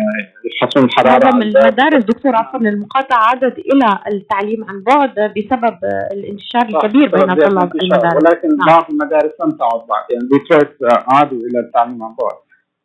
يفحصون 0.45 0.85
الحراره 0.85 1.25
معظم 1.25 1.43
المدارس 1.43 2.05
دكتور 2.05 2.37
عفوا 2.37 2.61
المقاطعة 2.61 3.19
عادت 3.29 3.59
إلى 3.59 3.99
التعليم 4.13 4.65
عن 4.65 4.83
بعد 4.83 5.15
بسبب 5.15 5.79
الانتشار 6.13 6.63
الكبير 6.63 7.09
بين 7.09 7.35
طلاب 7.35 7.73
المدارس. 7.83 8.15
ولكن 8.15 8.49
نعم. 8.49 8.67
بعض 8.67 8.87
المدارس 8.91 9.33
لم 9.45 9.51
تعد 9.51 9.81
بعد 9.89 10.05
يعني 10.11 10.29
ديترويت 10.29 10.77
عادوا 11.15 11.39
إلى 11.39 11.61
التعليم 11.61 12.03
عن 12.03 12.15
بعد. 12.23 12.39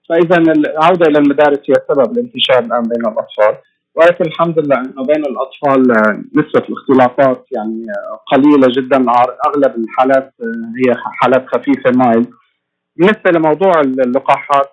فإذا 0.09 0.37
العودة 0.51 1.07
إلى 1.07 1.19
المدارس 1.19 1.59
هي 1.69 1.75
سبب 1.89 2.17
الانتشار 2.17 2.59
الآن 2.59 2.83
بين 2.83 3.01
الأطفال. 3.01 3.57
ولكن 3.95 4.25
الحمد 4.25 4.59
لله 4.59 4.77
إنه 4.79 5.03
بين 5.05 5.25
الأطفال 5.25 5.81
نسبة 6.35 6.63
الاختلاطات 6.69 7.47
يعني 7.51 7.85
قليلة 8.27 8.67
جدا. 8.77 9.05
أغلب 9.47 9.75
الحالات 9.77 10.33
هي 10.77 10.95
حالات 11.21 11.45
خفيفة 11.47 11.91
مايل 11.95 12.25
بالنسبة 12.97 13.31
لموضوع 13.31 13.81
اللقاحات 13.81 14.69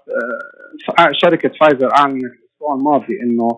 آه، 0.98 1.08
شركة 1.12 1.50
فايزر 1.60 1.88
اعلنت 1.98 2.24
الأسبوع 2.24 2.74
الماضي 2.74 3.20
إنه 3.22 3.48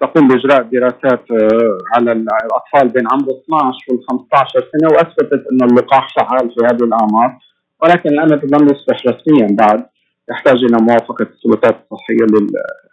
تقوم 0.00 0.28
بإجراء 0.28 0.62
دراسات 0.62 1.30
آه، 1.30 1.78
على 1.94 2.12
الأطفال 2.12 2.88
بين 2.88 3.04
عمر 3.12 3.26
12 3.44 3.78
وال 3.88 4.04
15 4.10 4.60
سنة 4.72 4.88
وأثبتت 4.92 5.46
إنه 5.52 5.64
اللقاح 5.64 6.08
فعال 6.16 6.50
في 6.54 6.60
هذه 6.64 6.84
الأعمار. 6.84 7.38
ولكن 7.82 8.10
الامر 8.10 8.40
لم 8.44 8.66
يصبح 8.66 9.06
رسميا 9.06 9.56
بعد 9.58 9.86
يحتاج 10.30 10.64
إلى 10.64 10.76
موافقة 10.80 11.26
السلطات 11.34 11.76
الصحية 11.92 12.26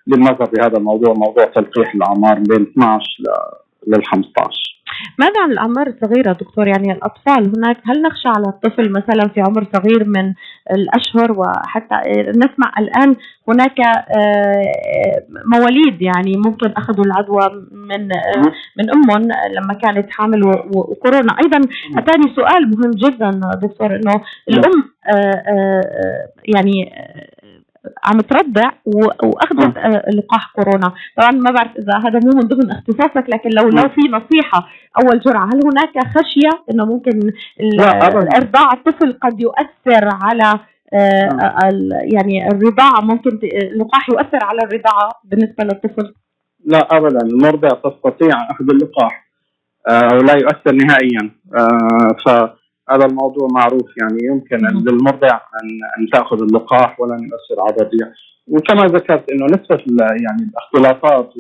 للنظر 0.08 0.46
بهذا 0.46 0.78
الموضوع 0.78 1.14
موضوع 1.14 1.46
تلقيح 1.46 1.96
الأعمار 1.96 2.40
بين 2.40 2.62
12 2.62 3.04
لل 3.88 4.06
15 4.06 4.79
ماذا 5.18 5.42
عن 5.44 5.52
الأعمار 5.52 5.88
الصغيرة 5.88 6.32
دكتور؟ 6.34 6.68
يعني 6.68 6.92
الأطفال 6.92 7.52
هناك 7.58 7.78
هل 7.86 8.02
نخشى 8.02 8.28
على 8.28 8.48
الطفل 8.48 8.92
مثلا 8.92 9.30
في 9.34 9.42
عمر 9.42 9.68
صغير 9.74 10.04
من 10.06 10.34
الأشهر؟ 10.72 11.32
وحتى 11.32 11.96
نسمع 12.30 12.74
الآن 12.80 13.16
هناك 13.48 13.80
آه، 13.80 15.24
مواليد 15.56 16.02
يعني 16.02 16.34
ممكن 16.46 16.72
أخذوا 16.78 17.06
العدوى 17.06 17.68
من 17.72 18.10
من 18.78 18.90
أمهم 18.96 19.22
لما 19.52 19.74
كانت 19.74 20.10
حامل 20.12 20.46
وكورونا. 20.76 21.36
أيضا 21.44 21.60
أتاني 21.98 22.36
سؤال 22.36 22.70
مهم 22.78 22.92
جدا 22.92 23.30
دكتور 23.62 23.96
إنه 23.96 24.22
الأم 24.50 24.90
آه، 25.08 25.44
آه، 25.48 26.30
يعني 26.46 26.92
عم 28.06 28.22
ترضع 28.22 28.72
وأخذت 28.86 29.78
آه، 29.78 30.10
لقاح 30.18 30.52
كورونا. 30.56 30.94
طبعا 31.18 31.32
ما 31.32 31.52
بعرف 31.52 31.72
إذا 31.78 31.98
هذا 31.98 32.20
مو 32.24 32.32
من 32.42 32.48
ضمن 32.48 32.72
اختصاصك 32.72 33.26
لكن 33.30 33.50
لو 33.50 33.70
لو 33.70 33.90
في 33.90 34.02
نصيحة 34.12 34.68
أول 35.02 35.20
جرعة 35.20 35.46
هل 35.46 35.60
هناك 35.64 36.08
خشية 36.18 36.64
إنه 36.72 36.86
ممكن 36.86 37.32
ارضاع 38.36 38.74
الطفل 38.74 39.18
قد 39.22 39.42
يؤثر 39.42 40.10
على 40.24 40.60
آه 40.94 41.30
يعني 42.14 42.48
الرضاعة 42.48 43.02
ممكن 43.02 43.40
اللقاح 43.74 44.10
يؤثر 44.10 44.44
على 44.44 44.60
الرضاعة 44.64 45.10
بالنسبة 45.24 45.64
للطفل؟ 45.64 46.14
لا 46.66 46.98
ابدا. 46.98 47.26
المرضع 47.26 47.70
تستطيع 47.70 48.52
أخذ 48.52 48.70
اللقاح 48.70 49.30
آه 49.88 50.10
ولا 50.14 50.34
يؤثر 50.34 50.72
نهائيا. 50.72 51.32
ف 52.26 52.30
هذا 52.92 53.06
الموضوع 53.06 53.48
معروف 53.52 53.98
يعني 54.02 54.18
يمكن 54.24 54.58
للمرضع 54.58 55.36
ان 55.64 55.70
أن 56.00 56.10
تأخذ 56.14 56.42
اللقاح 56.42 57.00
ولن 57.00 57.20
يؤثر 57.24 57.62
على 57.62 57.76
الرضيع. 57.76 58.08
وكما 58.48 58.86
ذكرت 58.88 59.32
إنه 59.32 59.46
نسبة 59.46 59.84
يعني 60.00 60.50
الاختلاطات 60.50 61.34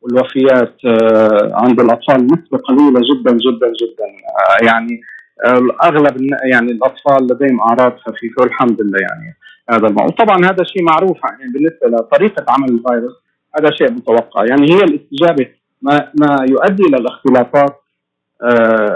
والوفيات 0.00 0.76
آه، 0.86 1.52
عند 1.54 1.80
الأطفال 1.80 2.26
نسبة 2.26 2.58
قليلة 2.58 3.00
جدا 3.00 3.30
جدا 3.30 3.72
جدا. 3.82 4.04
آه، 4.40 4.64
يعني 4.66 5.00
آه، 5.46 5.88
أغلب 5.88 6.16
يعني 6.52 6.72
الأطفال 6.72 7.24
لديهم 7.24 7.60
أعراض 7.60 7.92
خفيفة 7.98 8.42
والحمد 8.42 8.82
لله 8.82 8.98
يعني 9.00 9.36
هذا 9.70 9.86
الموضوع 9.86 10.16
طبعا 10.24 10.38
هذا 10.38 10.64
شيء 10.64 10.82
معروف 10.82 11.18
يعني 11.24 11.52
بالنسبة 11.52 11.86
لطريقة 11.88 12.44
عمل 12.48 12.68
الفيروس. 12.68 13.14
هذا 13.58 13.70
شيء 13.70 13.92
متوقع. 13.92 14.44
يعني 14.44 14.72
هي 14.72 14.80
الإستجابة 14.84 15.46
ما 15.82 16.12
ما 16.20 16.46
يؤدي 16.48 16.82
إلى 16.82 16.96
الاختلاطات. 16.96 17.79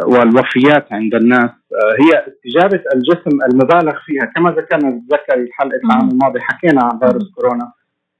والوفيات 0.06 0.92
عند 0.92 1.14
الناس. 1.14 1.50
آه، 1.72 1.94
هي 2.02 2.24
استجابه 2.28 2.82
الجسم 2.94 3.38
المبالغ 3.50 3.94
فيها. 4.06 4.32
كما 4.36 4.50
ذكرنا 4.50 4.88
نتذكر 4.88 5.34
الحلقة 5.34 5.80
العام 5.84 6.08
الماضي 6.08 6.40
حكينا 6.40 6.80
عن 6.82 6.98
فيروس 6.98 7.30
كورونا. 7.34 7.72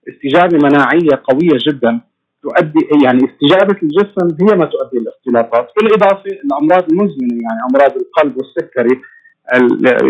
استجابة 0.09 0.59
مناعية 0.69 1.23
قوية 1.25 1.59
جدا 1.69 2.01
تؤدي 2.43 2.81
يعني 3.05 3.19
استجابة 3.19 3.77
الجسم 3.83 4.47
هي 4.47 4.57
ما 4.57 4.65
تؤدي 4.65 4.99
الاختلاطات 4.99 5.69
بالإضافة 5.77 6.31
الأمراض 6.45 6.91
المزمنة 6.91 7.35
يعني 7.47 7.61
أمراض 7.71 7.93
القلب 7.97 8.37
والسكري 8.37 9.01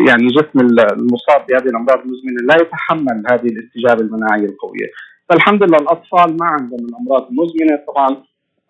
يعني 0.08 0.26
جسم 0.26 0.60
المصاب 0.60 1.46
بهذه 1.48 1.68
الأمراض 1.72 1.98
المزمنة 1.98 2.40
لا 2.48 2.54
يتحمل 2.62 3.22
هذه 3.30 3.46
الاستجابة 3.46 4.00
المناعية 4.00 4.44
القوية. 4.44 4.88
فالحمد 5.28 5.62
لله 5.62 5.78
الأطفال 5.78 6.36
ما 6.40 6.46
عندهم 6.46 6.86
الأمراض 6.88 7.28
المزمنة. 7.30 7.76
طبعا 7.88 8.08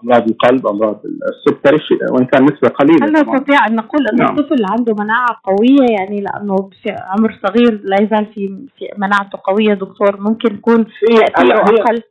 امراض 0.04 0.28
القلب 0.28 0.66
امراض 0.66 1.02
السكري 1.30 1.78
وإن 2.10 2.24
كان 2.24 2.44
نسبة 2.44 2.68
قليلة 2.68 3.06
هل 3.06 3.12
نستطيع 3.12 3.66
أن 3.66 3.76
نقول 3.76 4.08
أن 4.08 4.16
نعم. 4.16 4.38
الطفل 4.38 4.64
عنده 4.64 4.94
مناعة 4.94 5.40
قوية؟ 5.44 5.86
يعني 5.98 6.20
لأنه 6.20 6.56
في 6.82 6.90
عمر 6.90 7.38
صغير 7.46 7.80
لا 7.84 7.96
يزال 8.02 8.26
في 8.34 8.66
في 8.78 8.88
مناعته 8.98 9.38
قوية. 9.44 9.74
دكتور 9.74 10.20
ممكن 10.20 10.54
يكون 10.54 10.86
تاثيره 10.86 11.60
أقل؟ 11.60 12.02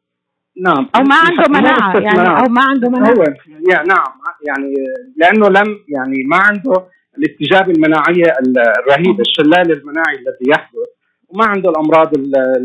نعم. 0.57 0.87
أو 0.95 1.01
ما 1.03 1.15
عنده 1.15 1.59
مناعة 1.59 1.97
يعني 1.99 2.29
أو 2.29 2.49
ما 2.49 2.61
عنده 2.69 2.89
مناعة. 2.89 3.13
هو 3.13 3.23
يعني 3.23 3.87
نعم 3.87 4.13
يعني 4.47 4.73
لأنه 5.17 5.47
لم 5.47 5.77
يعني 5.87 6.23
ما 6.23 6.37
عنده 6.37 6.85
الاستجابة 7.17 7.71
المناعية 7.71 8.33
الرهيبة 8.79 9.21
الشلال 9.27 9.71
المناعي 9.71 10.15
الذي 10.15 10.49
يحدث 10.49 10.89
وما 11.29 11.45
عنده 11.45 11.69
الأمراض 11.69 12.17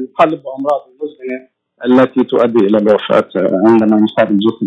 القلب 0.02 0.40
وأمراض 0.44 0.80
المزمنة. 0.88 1.57
التي 1.86 2.24
تؤدي 2.24 2.66
إلى 2.66 2.78
الوفاة 2.78 3.28
عندما 3.66 4.04
يصاب 4.04 4.30
الجسم 4.30 4.66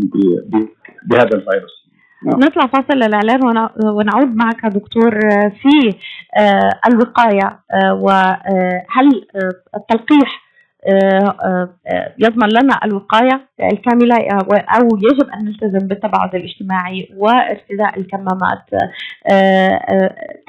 بهذا 1.06 1.38
الفيروس. 1.38 1.82
نعم. 2.26 2.40
نطلع 2.40 2.68
فاصل 2.68 2.98
للاعلان 2.98 3.40
ونعود 3.84 4.36
معك 4.36 4.66
دكتور 4.66 5.20
في 5.50 5.96
آه، 6.38 6.70
الوقاية 6.88 7.60
آه، 7.72 7.94
وهل 7.94 9.28
آه، 9.36 9.78
التلقيح 9.78 10.52
يضمن 12.20 12.50
لنا 12.50 12.80
الوقاية 12.86 13.48
الكاملة 13.72 14.16
أو 14.52 14.88
يجب 14.98 15.30
أن 15.30 15.46
نلتزم 15.46 15.88
بالتباعد 15.88 16.36
الاجتماعي 16.36 17.10
وارتداء 17.18 18.00
الكمامات 18.00 18.66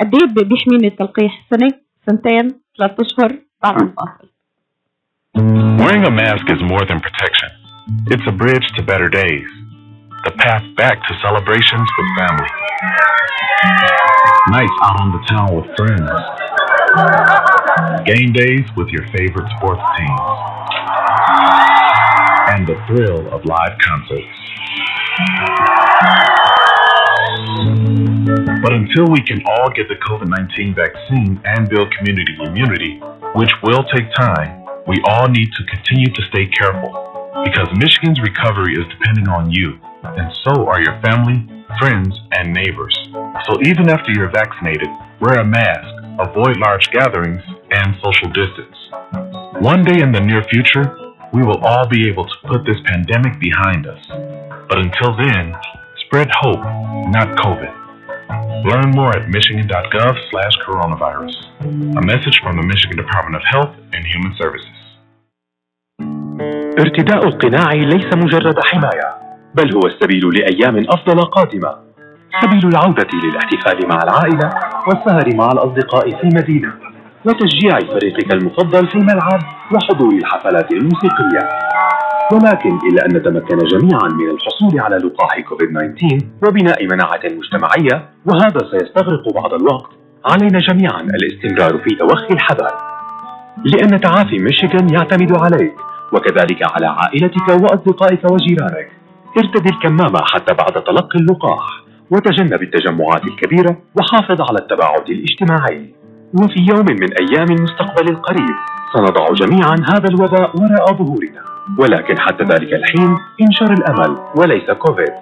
قد 0.01 0.15
إيه 0.15 0.45
بيحميني 0.45 0.87
التلقيح؟ 0.87 1.47
سنة؟ 1.51 1.71
سنتين؟ 2.07 2.49
ثلاث 2.79 3.01
أشهر؟ 3.01 3.39
بعد 3.63 3.83
الفاصل. 3.83 4.32
Wearing 5.93 6.09
a 6.09 6.11
mask 6.11 6.49
is 6.49 6.57
more 6.63 6.81
than 6.89 7.01
protection. 7.01 7.51
It's 8.07 8.23
a 8.27 8.33
bridge 8.33 8.65
to 8.77 8.83
better 8.83 9.11
days, 9.11 9.45
the 10.25 10.31
path 10.39 10.65
back 10.75 10.97
to 10.97 11.15
celebrations 11.21 11.87
with 11.99 12.07
family, 12.17 12.49
nights 14.49 14.73
out 14.89 15.01
on 15.05 15.13
the 15.13 15.21
town 15.29 15.53
with 15.53 15.69
friends, 15.77 16.09
game 18.09 18.33
days 18.33 18.65
with 18.75 18.89
your 18.89 19.05
favorite 19.13 19.45
sports 19.61 19.85
teams, 20.01 20.21
and 22.57 22.67
the 22.67 22.81
thrill 22.89 23.29
of 23.29 23.45
live 23.45 23.77
concerts. 23.85 24.33
But 28.65 28.73
until 28.73 29.13
we 29.13 29.21
can 29.21 29.45
all 29.45 29.69
get 29.77 29.93
the 29.93 30.01
COVID 30.09 30.29
19 30.57 30.75
vaccine 30.75 31.39
and 31.45 31.69
build 31.69 31.93
community 31.99 32.33
immunity, 32.41 32.99
which 33.35 33.53
will 33.63 33.85
take 33.93 34.09
time, 34.17 34.62
we 34.87 35.01
all 35.07 35.29
need 35.29 35.51
to 35.53 35.65
continue 35.71 36.11
to 36.11 36.23
stay 36.31 36.47
careful 36.47 36.91
because 37.45 37.69
Michigan's 37.79 38.21
recovery 38.21 38.75
is 38.75 38.87
depending 38.99 39.29
on 39.29 39.51
you, 39.51 39.79
and 40.03 40.33
so 40.45 40.67
are 40.67 40.83
your 40.83 41.01
family, 41.03 41.47
friends, 41.79 42.15
and 42.33 42.53
neighbors. 42.53 42.95
So 43.47 43.59
even 43.65 43.89
after 43.89 44.13
you're 44.13 44.31
vaccinated, 44.31 44.89
wear 45.21 45.41
a 45.41 45.45
mask, 45.45 45.87
avoid 46.21 46.59
large 46.59 46.91
gatherings, 46.91 47.43
and 47.71 47.95
social 48.03 48.29
distance. 48.35 48.77
One 49.63 49.85
day 49.85 50.03
in 50.03 50.13
the 50.13 50.21
near 50.21 50.43
future, 50.51 50.95
we 51.33 51.43
will 51.43 51.59
all 51.65 51.89
be 51.89 52.09
able 52.09 52.27
to 52.27 52.37
put 52.47 52.67
this 52.67 52.81
pandemic 52.87 53.41
behind 53.41 53.87
us. 53.87 54.03
But 54.69 54.79
until 54.79 55.17
then, 55.17 55.55
spread 56.07 56.29
hope, 56.43 56.63
not 57.11 57.37
COVID. 57.39 57.82
Learn 58.69 58.91
more 58.99 59.13
at 59.19 59.25
michigan.gov 59.29 60.15
slash 60.31 60.55
coronavirus. 60.67 61.35
A 62.01 62.03
message 62.13 62.37
from 62.43 62.55
the 62.61 62.67
Michigan 62.73 62.97
Department 62.97 63.37
of 63.41 63.45
Health 63.53 63.73
and 63.95 64.03
Human 64.13 64.33
Services. 64.43 64.77
ارتداء 66.79 67.25
القناع 67.29 67.73
ليس 67.73 68.15
مجرد 68.17 68.61
حماية 68.61 69.09
بل 69.55 69.75
هو 69.75 69.87
السبيل 69.87 70.23
لأيام 70.35 70.85
أفضل 70.89 71.25
قادمة 71.25 71.75
سبيل 72.43 72.69
العودة 72.69 73.07
للاحتفال 73.25 73.89
مع 73.89 73.99
العائلة 74.03 74.51
والسهر 74.89 75.37
مع 75.37 75.47
الأصدقاء 75.53 76.11
في 76.11 76.25
المدينة 76.25 76.73
وتشجيع 77.25 77.79
فريقك 77.79 78.33
المفضل 78.33 78.87
في 78.89 78.95
الملعب 78.95 79.41
وحضور 79.73 80.15
الحفلات 80.15 80.73
الموسيقية 80.73 81.49
ولكن 82.33 82.79
إلا 82.89 83.07
أن 83.07 83.17
نتمكن 83.17 83.59
جميعا 83.59 84.09
من 84.09 84.31
الحصول 84.31 84.81
على 84.81 84.97
لقاح 84.97 85.41
كوفيد 85.41 85.69
19 85.69 86.19
وبناء 86.47 86.87
مناعة 86.87 87.21
مجتمعية 87.25 88.09
وهذا 88.27 88.61
سيستغرق 88.71 89.35
بعض 89.35 89.55
الوقت. 89.55 89.91
علينا 90.25 90.59
جميعا 90.59 91.01
الاستمرار 91.01 91.79
في 91.85 91.95
توخي 91.95 92.35
الحذر. 92.35 92.73
لأن 93.65 94.01
تعافي 94.01 94.39
ميشيغان 94.39 94.95
يعتمد 94.95 95.33
عليك 95.37 95.75
وكذلك 96.13 96.61
على 96.73 96.87
عائلتك 96.87 97.49
وأصدقائك 97.49 98.31
وجيرانك. 98.31 98.89
ارتدي 99.39 99.71
الكمامة 99.75 100.21
حتى 100.25 100.55
بعد 100.55 100.73
تلقي 100.73 101.19
اللقاح 101.19 101.83
وتجنب 102.11 102.63
التجمعات 102.63 103.25
الكبيرة 103.25 103.77
وحافظ 103.97 104.41
على 104.41 104.59
التباعد 104.59 105.11
الاجتماعي. 105.11 105.95
وفي 106.35 106.61
يوم 106.71 106.87
من 107.01 107.11
أيام 107.23 107.47
المستقبل 107.51 108.09
القريب 108.11 108.57
سنضع 108.95 109.33
جميعا 109.33 109.77
هذا 109.91 110.09
الوباء 110.09 110.51
وراء 110.57 110.95
ظهورنا. 110.95 111.52
ولكن 111.79 112.19
حتى 112.19 112.45
ذلك 112.45 112.73
الحين 112.73 113.19
انشر 113.43 113.73
الأمل 113.73 114.19
وليس 114.37 114.71
كوفيد. 114.71 115.13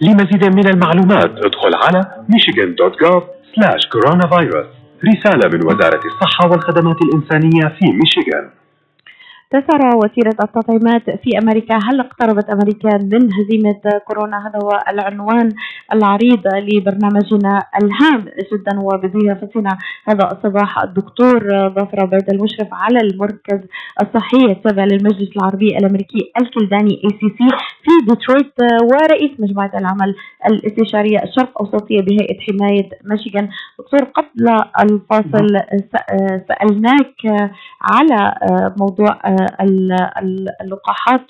لمزيد 0.00 0.44
من 0.44 0.66
المعلومات 0.68 1.30
ادخل 1.44 1.74
على 1.74 2.00
michigan.gov 2.32 3.22
coronavirus. 3.94 4.78
رسالة 5.04 5.48
من 5.48 5.66
وزارة 5.66 6.00
الصحة 6.06 6.50
والخدمات 6.50 6.96
الإنسانية 7.02 7.68
في 7.78 7.84
ميشيغان 7.92 8.50
تسارع 9.50 9.94
وتيرة 9.94 10.36
التطعيمات 10.44 11.10
في 11.10 11.38
أمريكا. 11.42 11.74
هل 11.74 12.00
اقتربت 12.00 12.50
أمريكا 12.50 12.96
من 12.96 13.32
هزيمة 13.32 13.80
كورونا؟ 14.06 14.48
هذا 14.48 14.58
هو 14.64 14.70
العنوان 14.88 15.52
العريض 15.92 16.42
لبرنامجنا 16.46 17.62
الهام 17.82 18.24
جدا 18.52 18.80
وبضيافتنا. 18.80 19.78
هذا 20.08 20.32
الصباح 20.32 20.82
الدكتور 20.82 21.38
ظفر 21.68 22.00
عبيد 22.00 22.30
المشرف 22.30 22.68
على 22.72 23.00
المركز 23.00 23.60
الصحي 24.02 24.44
التابع 24.52 24.84
للمجلس 24.84 25.36
العربي 25.36 25.78
الأمريكي 25.78 26.32
الكلداني 26.40 26.94
ACC 27.04 27.48
في 27.82 27.90
ديترويت 28.08 28.54
ورئيس 28.82 29.30
مجموعة 29.40 29.70
العمل 29.74 30.14
الاستشارية 30.46 31.22
الشرق 31.22 31.58
أوسطية 31.62 32.00
بهيئة 32.00 32.40
حماية 32.40 32.88
ميشيغان. 33.04 33.48
دكتور 33.78 34.00
قبل 34.00 34.62
الفاصل 34.80 35.48
سألناك 36.48 37.14
على 37.82 38.34
موضوع 38.80 39.18
اللقاحات. 40.60 41.26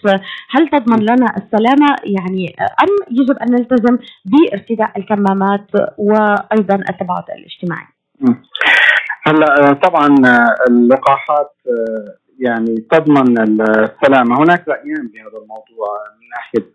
هل 0.50 0.68
تضمن 0.68 1.02
لنا 1.02 1.26
السلامة؟ 1.36 1.96
يعني 2.04 2.56
أم 2.60 2.88
يجب 3.10 3.36
أن 3.38 3.52
نلتزم 3.52 3.98
بارتداء 4.24 4.98
الكمامات 4.98 5.66
وأيضا 5.98 6.74
التباعد 6.74 7.24
الاجتماعي؟ 7.38 7.86
هلا 9.26 9.72
طبعا 9.72 10.08
اللقاحات 10.70 11.52
يعني 12.38 12.76
تضمن 12.90 13.40
السلامة. 13.60 14.38
هناك 14.38 14.68
رأيين 14.68 15.10
بهذا 15.14 15.38
الموضوع. 15.42 15.88
من 16.20 16.28
ناحية 16.36 16.72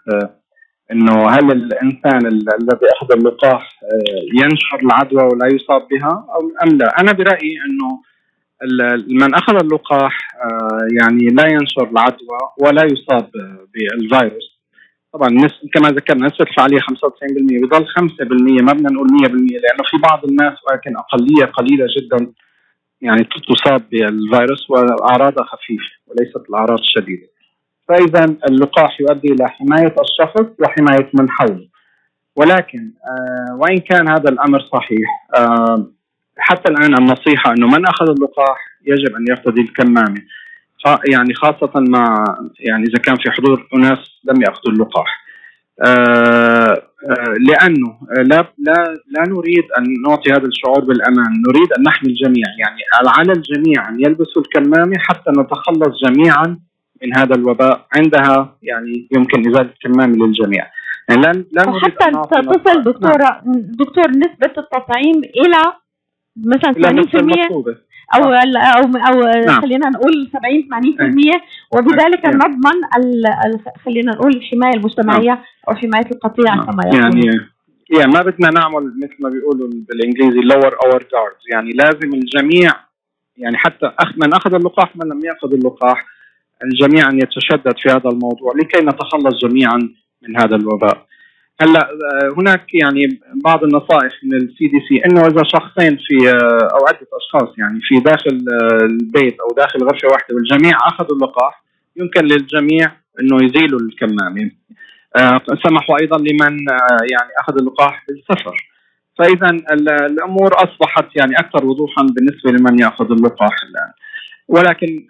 إنه 0.91 1.29
هل 1.29 1.51
الإنسان 1.51 2.25
الذي 2.27 2.87
أخذ 2.95 3.11
اللقاح 3.11 3.79
ينشر 4.43 4.79
العدوى 4.83 5.23
ولا 5.23 5.47
يصاب 5.55 5.87
بها 5.91 6.25
أو 6.35 6.51
أم 6.63 6.77
لا؟ 6.77 6.99
أنا 6.99 7.11
برأيي 7.11 7.55
إنه 7.65 8.01
من 9.07 9.35
أخذ 9.35 9.55
اللقاح 9.55 10.17
آه، 10.35 10.87
يعني 11.01 11.25
لا 11.25 11.47
ينشر 11.47 11.89
العدوى 11.91 12.39
ولا 12.59 12.83
يصاب 12.85 13.29
بالفيروس 13.73 14.53
طبعا 15.13 15.29
كما 15.73 15.89
ذكرنا 15.89 16.27
نسبه 16.27 16.45
الفعاليه 16.49 16.79
95% 16.79 16.81
بضل 17.63 17.85
5% 17.87 18.61
ما 18.61 18.73
بدنا 18.73 18.89
نقول 18.91 19.07
100% 19.07 19.29
لأنه 19.31 19.83
في 19.91 19.97
بعض 20.09 20.25
الناس 20.25 20.53
ولكن 20.69 20.97
أقلية 20.97 21.45
قليلة 21.45 21.85
جدا 21.97 22.33
يعني 23.01 23.27
تصاب 23.47 23.89
بالفيروس 23.91 24.69
وأعراضها 24.69 25.43
خفيفة 25.43 25.91
وليست 26.07 26.49
الأعراض 26.49 26.79
الشديدة. 26.79 27.27
فاذا 27.87 28.35
اللقاح 28.49 29.01
يؤدي 29.01 29.27
إلى 29.27 29.49
حماية 29.49 29.95
الشخص 30.01 30.47
وحماية 30.59 31.09
من 31.13 31.29
حوله. 31.29 31.67
ولكن 32.35 32.91
آه 33.09 33.55
وإن 33.55 33.77
كان 33.77 34.09
هذا 34.09 34.29
الأمر 34.29 34.59
صحيح 34.59 35.29
آه 35.37 35.87
حتى 36.37 36.71
الآن 36.71 36.97
النصيحة 36.97 37.51
إنه 37.51 37.67
من 37.67 37.85
أخذ 37.85 38.09
اللقاح 38.09 38.57
يجب 38.85 39.15
أن 39.15 39.25
يرتدي 39.29 39.61
الكمامه 39.61 40.21
يعني 41.11 41.33
خاصة 41.33 41.71
مع 41.75 42.23
يعني 42.59 42.83
إذا 42.83 42.99
كان 42.99 43.15
في 43.15 43.31
حضور 43.31 43.67
أناس 43.75 43.99
لم 44.23 44.41
يأخذوا 44.41 44.73
اللقاح. 44.73 45.23
آه 45.85 46.83
آه 47.09 47.33
لأنه 47.49 47.97
لا 48.17 48.53
لا 48.57 48.99
لا 49.07 49.23
نريد 49.27 49.63
أن 49.77 49.83
نعطي 50.07 50.31
هذا 50.31 50.47
الشعور 50.47 50.79
بالأمان، 50.79 51.41
نريد 51.49 51.73
أن 51.77 51.83
نحمي 51.83 52.09
الجميع، 52.09 52.47
يعني 52.59 52.81
على 53.17 53.31
الجميع 53.31 53.89
أن 53.89 54.01
يلبسوا 54.01 54.41
الكمامة 54.41 54.97
حتى 54.97 55.31
نتخلص 55.39 56.03
جميعا 56.05 56.59
من 57.03 57.17
هذا 57.17 57.35
الوباء، 57.35 57.85
عندها 57.95 58.55
يعني 58.63 59.07
يمكن 59.15 59.49
إزالة 59.49 59.69
الكمامة 59.69 60.25
للجميع. 60.25 60.67
يعني 61.09 61.21
لا 61.21 61.31
لا 61.51 61.65
نريد 61.65 61.83
حتى 61.83 62.11
تصل 62.31 62.83
دكتور 62.83 63.17
دكتور 63.53 64.09
نسبة 64.09 64.53
التطعيم 64.57 65.21
إلى 65.23 65.73
مثلا 66.37 66.73
80% 66.73 67.83
أو 68.15 68.33
أو 68.33 68.83
أو 68.83 69.21
نعم. 69.45 69.61
خلينا 69.61 69.89
نقول 69.89 70.29
70 70.33 71.37
80% 71.37 71.41
وبذلك 71.71 72.25
نعم. 72.25 72.35
نضمن 72.35 72.81
خلينا 73.85 74.11
نقول 74.11 74.31
الحمايه 74.35 74.73
المجتمعية 74.73 75.29
نعم. 75.29 75.43
أو 75.69 75.75
حماية 75.75 76.11
القطيع 76.11 76.55
نعم. 76.55 76.65
كما 76.65 76.83
يعني 76.93 77.25
يعني 77.97 78.11
ما 78.11 78.21
بدنا 78.21 78.49
نعمل 78.49 78.93
مثل 79.03 79.15
ما 79.19 79.29
بيقولوا 79.29 79.69
بالإنجليزي 79.89 80.41
lower 80.41 80.71
our 80.71 80.99
guards 80.99 81.43
يعني 81.53 81.71
لازم 81.71 82.13
الجميع 82.13 82.71
يعني 83.37 83.57
حتى 83.57 83.91
من 84.17 84.33
أخذ 84.33 84.53
اللقاح 84.53 84.95
من 84.95 85.07
لم 85.07 85.25
يأخذ 85.25 85.53
اللقاح 85.53 86.05
الجميع 86.63 87.09
أن 87.09 87.17
يتشدد 87.17 87.77
في 87.77 87.89
هذا 87.89 88.09
الموضوع 88.09 88.53
لكي 88.55 88.85
نتخلص 88.85 89.45
جميعا 89.45 89.77
من 90.21 90.37
هذا 90.37 90.55
الوباء. 90.55 91.05
هلا 91.61 91.89
آه، 91.89 92.33
هناك 92.37 92.73
يعني 92.73 93.19
بعض 93.45 93.63
النصائح 93.63 94.13
من 94.23 94.37
السي 94.37 94.67
دي 94.67 94.79
سي 94.89 95.05
إنه 95.05 95.21
إذا 95.21 95.43
شخصين 95.43 95.97
في 95.97 96.29
آه، 96.29 96.67
أو 96.73 96.87
عدة 96.87 97.07
أشخاص 97.13 97.57
يعني 97.57 97.79
في 97.81 97.99
داخل 97.99 98.45
آه، 98.61 98.85
البيت 98.85 99.37
أو 99.39 99.55
داخل 99.57 99.79
غرفة 99.83 100.07
واحدة 100.07 100.35
والجميع 100.35 100.77
أخذوا 100.87 101.15
اللقاح 101.15 101.63
يمكن 101.95 102.21
للجميع 102.25 102.91
إنه 103.19 103.45
يزيلوا 103.45 103.79
الكمامة. 103.79 104.51
سمحوا 105.63 106.01
أيضا 106.01 106.17
لمن 106.17 106.57
يعني 107.11 107.31
أخذ 107.41 107.57
اللقاح 107.59 108.05
بالسفر. 108.07 108.55
فاذا 109.17 109.49
الأمور 110.05 110.51
أصبحت 110.53 111.05
يعني 111.15 111.35
أكثر 111.39 111.65
وضوحا 111.65 112.03
بالنسبة 112.03 112.51
لمن 112.51 112.79
يأخذ 112.79 113.11
اللقاح 113.11 113.55
الآن. 113.69 113.91
ولكن 114.47 115.05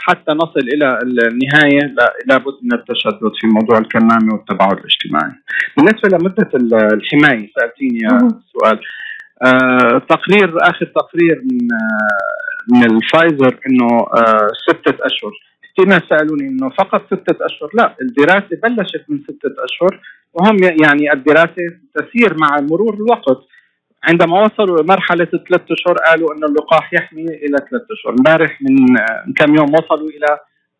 حتى 0.00 0.32
نصل 0.32 0.60
إلى 0.74 0.98
النهاية 1.02 1.94
لابد 2.26 2.54
من 2.62 2.72
التشدد 2.72 3.32
في 3.40 3.46
موضوع 3.46 3.78
الكمامه 3.78 4.34
والتباعد 4.34 4.78
الاجتماعي. 4.78 5.32
بالنسبة 5.76 6.08
لمدة 6.08 6.50
الحماية 6.92 7.50
سألتيني 7.58 8.08
سؤال. 8.52 8.80
آه 9.46 9.98
تقرير 9.98 10.54
آخر 10.60 10.86
تقرير 10.86 11.42
من 11.52 11.68
آه 11.72 12.36
من 12.68 12.84
الفايزر 12.84 13.60
إنه 13.68 13.88
آه 14.16 14.48
ستة 14.68 14.94
أشهر. 15.00 15.32
كثير 15.72 15.88
ناس 15.88 16.02
سألوني 16.10 16.48
إنه 16.48 16.70
فقط 16.70 17.06
ستة 17.06 17.46
أشهر؟ 17.46 17.70
لا 17.74 17.94
الدراسة 18.02 18.48
بلشت 18.62 19.04
من 19.08 19.18
ستة 19.22 19.54
أشهر 19.64 20.00
وهم 20.34 20.56
يعني 20.62 21.12
الدراسة 21.12 21.62
تسير 21.94 22.36
مع 22.38 22.60
مرور 22.60 22.94
الوقت. 22.94 23.38
عندما 24.06 24.42
وصلوا 24.42 24.82
لمرحلة 24.82 25.24
ثلاث 25.24 25.62
أشهر 25.70 25.96
قالوا 26.06 26.34
أن 26.34 26.44
اللقاح 26.44 26.92
يحمي 26.92 27.24
إلى 27.24 27.58
ثلاث 27.70 27.82
أشهر. 27.90 28.12
امبارح 28.18 28.62
من 28.62 28.76
كم 29.38 29.54
يوم 29.54 29.74
وصلوا 29.74 30.08
إلى 30.08 30.38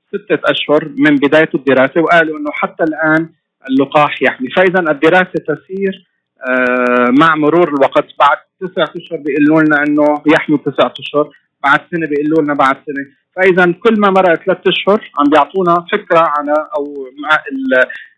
ستة 0.08 0.50
أشهر 0.50 0.88
من 0.98 1.16
بداية 1.16 1.50
الدراسة 1.54 2.00
وقالوا 2.00 2.38
أنه 2.38 2.50
حتى 2.52 2.84
الآن 2.84 3.28
اللقاح 3.70 4.22
يحمي. 4.22 4.48
فإذا 4.48 4.80
الدراسة 4.90 5.32
تسير 5.48 6.06
آه، 6.48 7.10
مع 7.20 7.36
مرور 7.36 7.68
الوقت 7.68 8.06
بعد 8.18 8.38
تسعة 8.60 8.92
أشهر 8.96 9.18
بيقولوا 9.18 9.62
لنا 9.62 9.76
أنه 9.82 10.22
يحمي 10.34 10.58
تسعة 10.58 10.92
أشهر. 11.00 11.30
بعد 11.64 11.80
سنة 11.90 12.06
بيقولوا 12.06 12.42
لنا 12.42 12.54
بعد 12.54 12.76
سنة. 12.86 13.04
فإذا 13.36 13.72
كل 13.72 14.00
ما 14.00 14.10
مرق 14.10 14.34
ثلاث 14.44 14.58
أشهر 14.68 15.10
عم 15.18 15.24
بيعطونا 15.30 15.86
فكرة 15.92 16.18
عن 16.18 16.48
أو 16.48 16.84
مع 17.22 17.38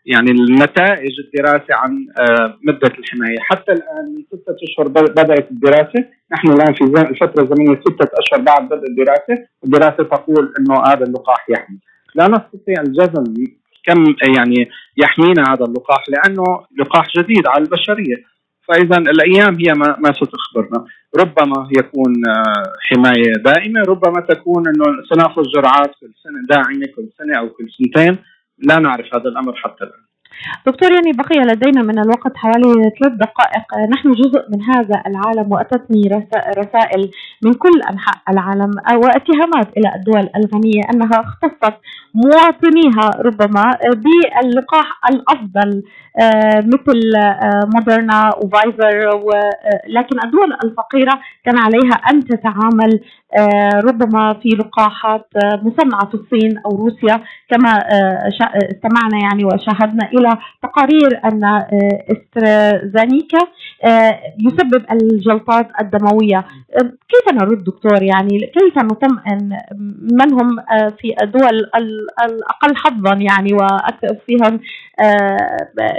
يعني 0.07 0.31
النتائج 0.31 1.13
الدراسة 1.25 1.75
عن 1.75 2.07
آه، 2.21 2.59
مدة 2.63 2.93
الحماية. 2.99 3.39
حتى 3.41 3.73
الآن 3.73 4.05
من 4.17 4.23
ستة 4.23 4.57
أشهر 4.69 4.89
بدأت 4.89 5.51
الدراسة. 5.51 6.05
نحن 6.33 6.49
الآن 6.49 6.75
في 6.75 6.85
الفترة 6.85 7.43
الزمنية 7.43 7.81
ستة 7.81 8.09
أشهر 8.19 8.41
بعد 8.41 8.69
بدء 8.69 8.89
الدراسة. 8.91 9.47
الدراسة 9.65 10.05
تقول 10.05 10.55
أنه 10.59 10.83
هذا 10.87 11.05
اللقاح 11.05 11.51
يحمي. 11.51 11.79
لا 12.15 12.29
نستطيع 12.29 12.83
الجزم 12.87 13.25
كم 13.87 14.05
يعني 14.37 14.71
يحمينا 14.97 15.43
هذا 15.53 15.65
اللقاح 15.65 16.05
لأنه 16.09 16.45
لقاح 16.79 17.07
جديد 17.19 17.47
على 17.47 17.65
البشرية. 17.65 18.17
فإذا 18.69 18.99
الأيام 18.99 19.55
هي 19.55 19.73
ما, 19.75 19.97
ما 19.99 20.13
ستخبرنا. 20.13 20.85
ربما 21.17 21.69
يكون 21.79 22.13
آه، 22.29 22.73
حماية 22.81 23.33
دائمة 23.45 23.81
ربما 23.89 24.21
تكون 24.21 24.69
إنه 24.69 24.85
سنأخذ 25.11 25.43
جرعات 25.55 25.91
كل 26.01 26.13
سنة 26.25 26.47
داعمة 26.49 26.87
كل 26.97 27.09
سنة 27.19 27.39
أو 27.39 27.49
كل 27.49 27.67
سنتين. 27.71 28.19
لا 28.59 28.79
نعرف 28.79 29.15
هذا 29.15 29.29
الأمر 29.29 29.57
حتى 29.57 29.85
الآن. 29.85 30.08
دكتور 30.67 30.91
يعني 30.93 31.13
بقي 31.13 31.41
لدينا 31.41 31.83
من 31.83 31.99
الوقت 31.99 32.37
حوالي 32.37 32.73
ثلاث 32.73 33.13
دقائق. 33.13 33.91
نحن 33.91 34.13
جزء 34.13 34.43
من 34.51 34.63
هذا 34.63 35.03
العالم 35.07 35.53
وأتتني 35.53 36.27
رسائل 36.59 37.11
من 37.43 37.55
كل 37.55 37.83
أنحاء 37.91 38.17
العالم 38.29 38.71
واتهامات 38.95 39.69
إلى 39.77 39.95
الدول 39.97 40.29
الغنية 40.37 40.83
أنها 40.95 41.21
اختصت 41.21 41.75
مواطنيها 42.15 43.11
ربما 43.21 43.63
باللقاح 43.83 45.01
الأفضل 45.11 45.83
آه، 46.21 46.61
مثل 46.61 47.17
آه، 47.17 47.69
مودرنا 47.75 48.31
وفايزر 48.37 49.11
لكن 49.89 50.17
الدول 50.25 50.53
الفقيرة 50.65 51.21
كان 51.45 51.59
عليها 51.59 51.95
أن 52.11 52.25
تتعامل 52.25 52.93
آه، 52.93 53.01
ربما 53.85 54.35
في 54.43 54.49
لقاحات 54.49 55.29
مصنعة 55.63 56.07
في 56.09 56.15
الصين 56.15 56.59
أو 56.67 56.71
روسيا 56.77 57.21
كما 57.51 57.71
استمعنا 58.73 59.19
يعني 59.23 59.45
وشاهدنا 59.45 60.09
إلى 60.13 60.39
تقارير 60.63 61.21
أن 61.25 61.65
استرازانيكا 62.17 63.39
يسبب 64.47 64.85
الجلطات 64.93 65.69
الدموية. 65.81 66.45
كيف 66.83 67.35
نرد 67.35 67.65
دكتور 67.65 68.03
يعني؟ 68.03 68.39
كيف 68.39 68.79
نطمئن 68.79 69.57
من 70.13 70.33
هم 70.33 70.57
في 71.01 71.15
الدول 71.23 71.57
الأقل 72.25 72.77
حظا 72.77 73.15
يعني 73.15 73.53
وأكثر 73.53 74.17
فيهم 74.27 74.61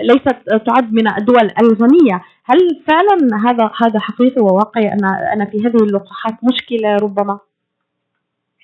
ليست 0.03 0.37
تعد 0.65 0.93
من 0.93 1.07
الدول 1.17 1.49
الغنية، 1.61 2.21
هل 2.49 2.81
فعلا 2.87 3.49
هذا 3.49 3.71
هذا 3.81 3.99
حقيقي 3.99 4.41
وواقعي 4.41 4.93
ان 4.93 5.05
أن 5.05 5.45
في 5.51 5.57
هذه 5.57 5.83
اللقاحات 5.83 6.33
مشكلة 6.43 6.95
ربما؟ 6.95 7.39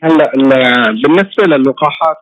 هلا 0.03 0.31
بالنسبة 1.03 1.43
للقاحات 1.47 2.21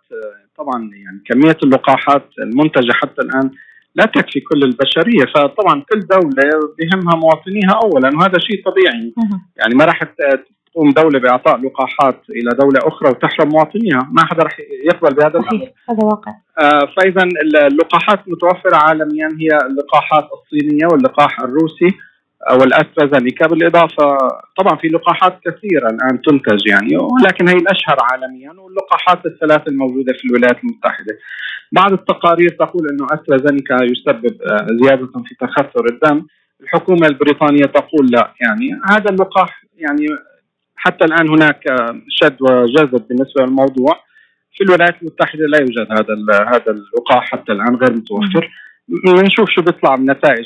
طبعا 0.57 0.89
يعني 0.93 1.24
كمية 1.26 1.57
اللقاحات 1.64 2.26
المنتجة 2.39 2.91
حتى 2.93 3.22
الآن 3.22 3.51
لا 3.95 4.05
تكفي 4.05 4.39
كل 4.39 4.64
البشرية. 4.64 5.26
فطبعا 5.36 5.84
كل 5.91 5.99
دولة 5.99 6.74
بهمها 6.80 7.16
مواطنيها 7.16 7.80
اولا 7.84 8.09
وهذا 8.18 8.39
شيء 8.39 8.64
طبيعي. 8.66 9.14
يعني 9.57 9.76
ما 9.76 9.86
راح 9.86 10.03
تقوم 10.74 10.92
دولة 10.92 11.20
بإعطاء 11.20 11.62
لقاحات 11.62 12.22
إلى 12.30 12.50
دولة 12.60 12.80
أخرى 12.84 13.10
وتحرم 13.10 13.50
مواطنيها، 13.50 14.10
ما 14.12 14.26
حدا 14.26 14.44
رح 14.44 14.58
يقبل 14.86 15.16
بهذا 15.16 15.40
الأمر. 15.40 15.70
هذا 15.90 16.04
واقع. 16.04 16.32
آه 16.60 16.88
فاذا 16.98 17.24
اللقاحات 17.72 18.20
المتوفره 18.28 18.76
عالميا 18.76 19.30
هي 19.40 19.50
اللقاحات 19.70 20.28
الصينية 20.34 20.88
واللقاح 20.92 21.40
الروسي 21.40 21.98
والاسترازينيكا 22.52 23.48
بالإضافة 23.48 24.18
طبعا 24.58 24.76
في 24.78 24.88
لقاحات 24.88 25.40
كثيرة 25.46 25.88
الآن 25.90 26.22
تنتج 26.22 26.68
يعني 26.68 26.98
ولكن 26.98 27.48
هي 27.48 27.56
الأشهر 27.56 27.98
عالميا 28.12 28.52
واللقاحات 28.52 29.26
الثلاث 29.26 29.68
الموجودة 29.68 30.14
في 30.14 30.26
الولايات 30.26 30.58
المتحدة. 30.64 31.18
بعض 31.72 31.94
التقارير 31.94 32.50
تقول 32.50 32.88
إنه 32.92 33.08
استرازينيكا 33.12 33.78
يسبب 33.84 34.42
آه، 34.42 34.68
زيادة 34.82 35.08
في 35.26 35.36
تخثر 35.40 35.86
الدم، 35.92 36.26
الحكومة 36.62 37.08
البريطانية 37.08 37.66
تقول 37.66 38.08
لا 38.12 38.34
يعني 38.42 38.80
هذا 38.90 39.10
اللقاح 39.10 39.64
يعني 39.78 40.06
حتى 40.86 41.06
الآن 41.06 41.30
هناك 41.30 41.62
شد 42.10 42.38
وجذب 42.42 43.08
بالنسبة 43.08 43.46
للموضوع. 43.46 43.94
في 44.56 44.64
الولايات 44.64 44.96
المتحدة 45.02 45.46
لا 45.48 45.58
يوجد 45.60 45.88
هذا 45.92 46.14
هذا 46.54 46.72
اللقاح 46.72 47.24
حتى 47.32 47.52
الآن 47.52 47.76
غير 47.76 47.94
متوفر. 47.94 48.50
بنشوف 48.88 49.50
شو 49.50 49.62
بيطلع 49.62 49.96
من 49.96 50.12
نتائج 50.12 50.46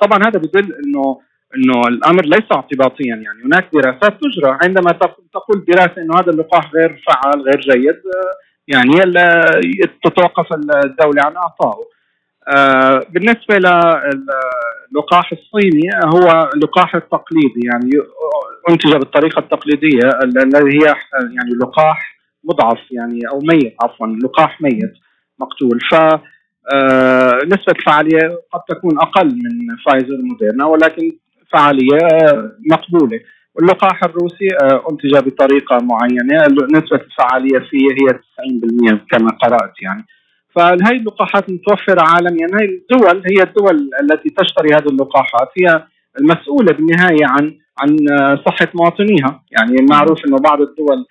طبعا 0.00 0.18
هذا 0.18 0.38
بدل 0.38 0.74
إنه 0.84 1.20
إنه 1.56 1.80
الأمر 1.88 2.24
ليس 2.24 2.48
اعتباطيا 2.52 3.16
يعني. 3.16 3.42
هناك 3.44 3.68
دراسات 3.72 4.20
تجرى 4.20 4.58
عندما 4.62 4.90
تقول 5.32 5.64
دراسة 5.68 6.02
إنه 6.02 6.14
هذا 6.20 6.32
اللقاح 6.32 6.70
غير 6.74 7.02
فعال 7.06 7.42
غير 7.42 7.60
جيد 7.60 8.00
يعني 8.68 8.92
تتوقف 10.04 10.52
الدولة 10.52 11.22
عن 11.24 11.36
أعطائه. 11.36 11.84
آه، 11.84 11.99
بالنسبة 13.10 13.54
للقاح 14.92 15.32
الصيني 15.32 15.90
هو 16.04 16.50
اللقاح 16.54 16.94
التقليدي 16.94 17.60
يعني 17.64 17.90
أنتج 18.70 18.96
بالطريقة 18.96 19.38
التقليدية 19.38 20.08
الذي 20.24 20.78
هي 20.78 20.94
يعني 21.36 21.50
لقاح 21.60 22.20
مضعف 22.44 22.78
يعني 22.90 23.20
أو 23.32 23.38
ميت 23.38 23.74
عفوا 23.82 24.06
لقاح 24.06 24.60
ميت 24.60 24.92
مقتول. 25.38 25.78
ف 25.90 25.94
آه، 26.74 27.38
نسبة 27.44 27.72
الفعالية 27.78 28.40
قد 28.52 28.60
تكون 28.68 28.98
أقل 28.98 29.26
من 29.26 29.76
فايزر 29.86 30.18
موديرنا 30.22 30.64
ولكن 30.64 31.12
فعالية 31.52 31.98
مقبولة. 32.70 33.20
واللقاح 33.54 34.04
الروسي 34.04 34.48
آه، 34.62 34.84
أنتج 34.90 35.28
بطريقة 35.28 35.78
معينة 35.82 36.46
نسبة 36.72 36.96
الفعالية 36.96 37.58
فيه 37.58 37.88
هي 37.90 38.18
90% 38.88 39.06
كما 39.10 39.30
قرأت 39.30 39.72
يعني. 39.82 40.04
فهي 40.56 40.96
اللقاحات 40.96 41.48
المتوفرة 41.48 42.02
عالميا 42.02 42.46
هي 42.60 42.64
الدول 42.64 43.22
هي 43.30 43.42
الدول 43.42 43.90
التي 44.02 44.28
تشتري 44.28 44.68
هذه 44.74 44.88
اللقاحات 44.92 45.48
هي 45.60 45.84
المسؤولة 46.20 46.72
بالنهاية 46.72 47.26
عن 47.26 47.58
عن 47.78 47.96
صحة 48.46 48.68
مواطنيها 48.74 49.42
يعني 49.50 49.76
معروف 49.90 50.18
أنه 50.26 50.36
بعض 50.36 50.60
الدول 50.60 51.06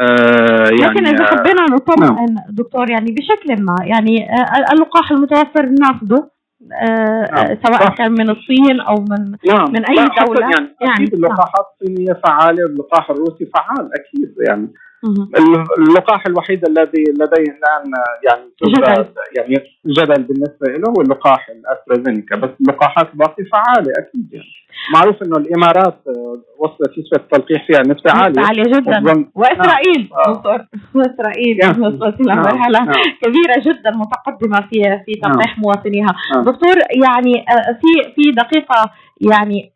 آه 0.00 0.70
يعني 0.80 1.00
لكن 1.00 1.06
إذا 1.06 1.26
حبينا 1.26 1.64
نطمئن 1.70 2.14
نعم. 2.14 2.36
دكتور 2.50 2.90
يعني 2.90 3.12
بشكل 3.12 3.62
ما 3.62 3.74
يعني 3.84 4.30
آه، 4.30 4.72
اللقاح 4.72 5.12
المتوفر 5.12 5.66
ناخذه 5.66 6.30
آه 6.72 7.28
نعم. 7.32 7.46
سواء 7.66 7.84
صح. 7.84 7.94
كان 7.94 8.12
من 8.12 8.30
الصين 8.30 8.80
أو 8.80 8.94
من 8.94 9.34
نعم. 9.46 9.72
من 9.72 9.86
أي 9.86 9.94
دولة 9.94 10.40
يعني, 10.40 10.76
يعني 10.80 10.94
أكيد 10.94 11.14
اللقاحات 11.14 11.64
الصينية 11.72 12.12
فعالة 12.24 12.62
واللقاح 12.62 13.10
الروسي 13.10 13.50
فعال 13.54 13.90
أكيد 13.94 14.34
يعني 14.48 14.72
اللقاح 15.78 16.26
الوحيد 16.26 16.64
الذي 16.68 17.04
لديه 17.20 17.50
الآن 17.52 17.92
يعني 18.28 18.42
جدل. 18.64 19.06
يعني 19.36 19.54
جدل 19.86 20.22
بالنسبة 20.22 20.66
له 20.66 20.88
هو 20.88 21.02
اللقاح 21.02 21.46
الأسترازينيكا. 21.50 22.36
بس 22.36 22.50
اللقاحات 22.60 23.12
الباقيه 23.12 23.44
فعالة 23.52 23.92
أكيد 23.98 24.28
يعني. 24.32 24.46
معروف 24.94 25.22
إنه 25.22 25.36
الإمارات 25.36 26.04
وصلت 26.58 26.98
نسبة 26.98 27.16
التلقيح 27.16 27.66
فيها 27.66 27.80
نسبة 27.80 28.10
عالية. 28.10 28.40
عالية 28.40 28.62
جدا. 28.62 29.26
وإسرائيل. 29.34 30.10
آه. 30.26 30.66
واسرائيل 30.94 31.58
وصلت 31.68 32.20
إلى 32.20 32.34
مرحلة 32.34 32.84
نعم. 32.84 32.94
كبيرة 33.22 33.58
جدا 33.66 33.90
متقدمة 33.90 34.60
في 34.60 35.02
في 35.06 35.12
تلقيح 35.22 35.48
نعم. 35.48 35.60
مواطنيها. 35.62 36.14
نعم. 36.34 36.44
دكتور 36.44 36.76
يعني 37.04 37.40
آه، 37.40 37.78
في 37.80 38.12
في 38.14 38.30
دقيقة 38.30 38.90
يعني 39.20 39.72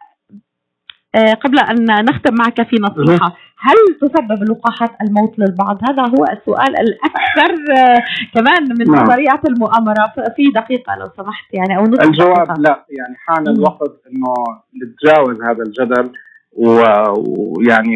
آه، 1.15 1.35
قبل 1.35 1.59
أن 1.59 2.05
نختم 2.05 2.35
معك 2.35 2.63
في 2.69 2.77
نصيحة. 2.81 3.37
هل 3.67 3.79
تسبب 4.01 4.43
اللقاحات 4.43 4.91
الموت 5.03 5.39
للبعض؟ 5.39 5.79
هذا 5.89 6.03
هو 6.03 6.25
السؤال 6.25 6.73
الأكثر 6.85 7.51
آه، 7.79 8.01
كمان 8.35 8.63
من 8.79 8.93
نعم. 8.93 9.05
نظريات 9.05 9.49
المؤامرة 9.49 10.13
في 10.37 10.51
دقيقة 10.55 10.95
لو 11.01 11.09
سمحت 11.17 11.55
يعني 11.55 11.77
أو 11.79 11.85
الجواب 11.85 12.35
دقيقة. 12.35 12.55
لا 12.59 12.85
يعني 12.99 13.17
حان 13.27 13.49
الوقت 13.49 13.93
إنه 14.11 14.35
نتجاوز 14.83 15.43
هذا 15.43 15.63
الجدل 15.63 16.13
ويعني 16.57 17.95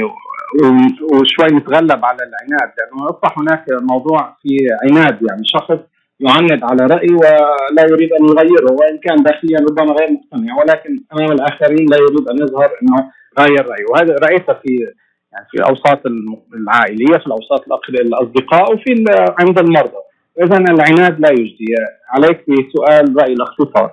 وشوي 1.12 1.58
نتغلب 1.58 2.04
على 2.04 2.18
العناد 2.28 2.70
لأنه 2.78 3.10
أصبح 3.10 3.38
هناك 3.38 3.64
موضوع 3.90 4.36
في 4.42 4.56
عناد 4.84 5.18
يعني 5.28 5.42
شخص 5.44 5.78
يعند 6.20 6.64
على 6.64 6.86
رأي 6.94 7.08
ولا 7.14 7.82
يريد 7.90 8.12
أن 8.12 8.24
يغيره 8.24 8.72
وإن 8.72 8.98
كان 8.98 9.16
داخليا 9.16 9.58
ربما 9.70 9.92
غير 9.92 10.08
مقتنع 10.12 10.54
ولكن 10.58 10.96
أمام 11.12 11.32
الآخرين 11.32 11.86
لا 11.90 11.96
يريد 11.96 12.28
أن 12.30 12.36
يظهر 12.36 12.70
أنه 12.82 13.10
غير 13.38 13.66
رأيه 13.66 13.84
وهذا 13.90 14.16
رأيته 14.26 14.52
في 14.52 14.92
يعني 15.38 15.48
في 15.50 15.56
الأوساط 15.58 16.00
العائلية 16.54 17.18
في 17.18 17.26
الأوساط 17.26 17.64
الأصدقاء 17.88 18.74
وفي 18.74 19.04
عند 19.40 19.58
المرضى. 19.58 20.02
اذا 20.42 20.56
العناد 20.56 21.20
لا 21.20 21.30
يجدي 21.30 21.66
عليك 22.10 22.44
بسؤال 22.50 23.22
رأي 23.22 23.32
الاختصاص 23.32 23.90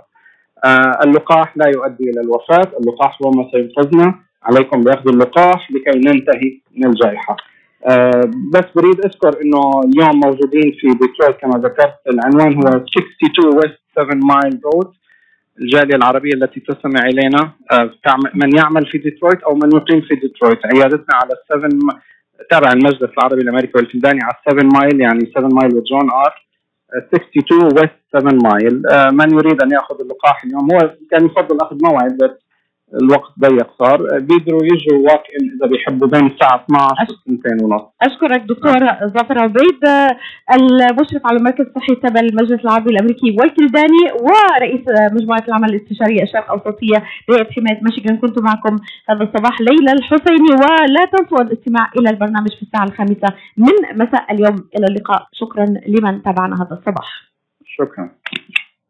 آه 0.66 1.00
اللقاح 1.04 1.58
لا 1.58 1.68
يؤدي 1.68 2.04
إلى 2.04 2.22
الوفاة. 2.22 2.78
اللقاح 2.80 3.18
هو 3.22 3.32
ما 3.32 3.52
سينقذنا. 3.52 4.16
عليكم 4.44 4.84
باخذ 4.84 5.10
اللقاح 5.10 5.72
لكي 5.72 6.00
ننتهي 6.00 6.62
من 6.78 6.88
الجائحة. 6.88 7.38
آه 7.88 8.22
بس 8.54 8.66
بريد 8.76 9.06
أذكر 9.06 9.42
إنه 9.42 9.82
اليوم 9.86 10.20
موجودين 10.26 10.72
في 10.80 10.88
ديترويت 10.88 11.38
كما 11.42 11.60
ذكرت 11.60 11.96
العنوان 12.10 12.54
هو 12.56 12.68
62 12.68 13.56
West 13.56 13.80
7 13.96 14.06
Mile 14.14 14.60
Road 14.74 14.94
الجالية 15.62 15.96
العربية 15.96 16.34
التي 16.34 16.60
تستمع 16.60 17.00
إلينا 17.06 17.52
آه، 17.72 17.90
من 18.34 18.58
يعمل 18.58 18.86
في 18.86 18.98
ديترويت 18.98 19.42
أو 19.44 19.56
من 19.56 19.70
يقيم 19.76 20.02
في 20.02 20.16
ديترويت. 20.16 20.60
عيادتنا 20.66 21.16
على 21.22 21.34
7 21.50 21.70
تابع 22.52 22.72
المجلس 22.72 23.10
العربي 23.18 23.42
الأمريكي 23.42 23.72
والكلداني 23.76 24.20
على 24.24 24.36
7 24.50 24.80
Mile 24.80 25.02
يعني 25.02 25.32
7 25.36 25.50
Mile 25.54 25.76
و 25.76 25.83
John 25.83 26.12
R 26.12 26.46
62 26.98 27.64
West 27.64 28.00
7 28.14 28.34
Mile 28.44 28.84
من 29.12 29.34
يريد 29.38 29.62
أن 29.62 29.72
يأخذ 29.72 30.02
اللقاح 30.02 30.44
اليوم؟ 30.44 30.74
هو 30.74 30.96
كان 31.12 31.26
يفضل 31.26 31.58
أخذ 31.62 31.78
موعد 31.84 32.18
بس 32.18 32.45
الوقت 33.02 33.32
ضيق 33.40 33.70
صار. 33.80 33.98
بيقدروا 34.20 34.64
يجوا 34.64 35.00
walk 35.06 35.24
in 35.36 35.46
إذا 35.56 35.68
بيحبوا 35.72 36.08
بين 36.08 36.26
الساعة 36.26 36.66
12 36.66 37.14
و 37.28 37.34
2 37.34 37.64
ونص. 37.64 37.82
أشكرك 38.02 38.42
دكتور 38.42 38.80
ظافر 39.16 39.40
عبيد 39.40 39.82
المشرف 40.56 41.22
على 41.26 41.38
المركز 41.38 41.66
الصحي 41.66 41.96
تبع 41.96 42.20
المجلس 42.20 42.66
العربي 42.66 42.90
الأمريكي 42.90 43.36
والكلداني 43.40 44.04
ورئيس 44.28 44.86
مجموعة 45.12 45.44
العمل 45.48 45.70
الاستشارية 45.70 46.24
الشرق 46.24 46.52
أوسطية 46.52 47.04
بهيئه 47.30 47.52
حماية 47.52 47.80
ميشيغان. 47.84 48.18
كنت 48.18 48.40
معكم 48.40 48.76
هذا 49.10 49.24
الصباح 49.24 49.62
ليلى 49.62 49.92
الحسيني 49.92 50.52
ولا 50.64 51.06
تنسوا 51.14 51.42
الاستماع 51.42 51.92
إلى 51.98 52.10
البرنامج 52.10 52.50
في 52.58 52.62
الساعة 52.62 52.84
الخامسة 52.84 53.30
من 53.58 53.76
مساء 54.02 54.34
اليوم. 54.34 54.56
إلى 54.78 54.86
اللقاء. 54.90 55.28
شكرا 55.34 55.66
لمن 55.66 56.24
تابعنا 56.24 56.56
هذا 56.56 56.74
الصباح. 56.80 57.10
شكرا. 57.66 58.10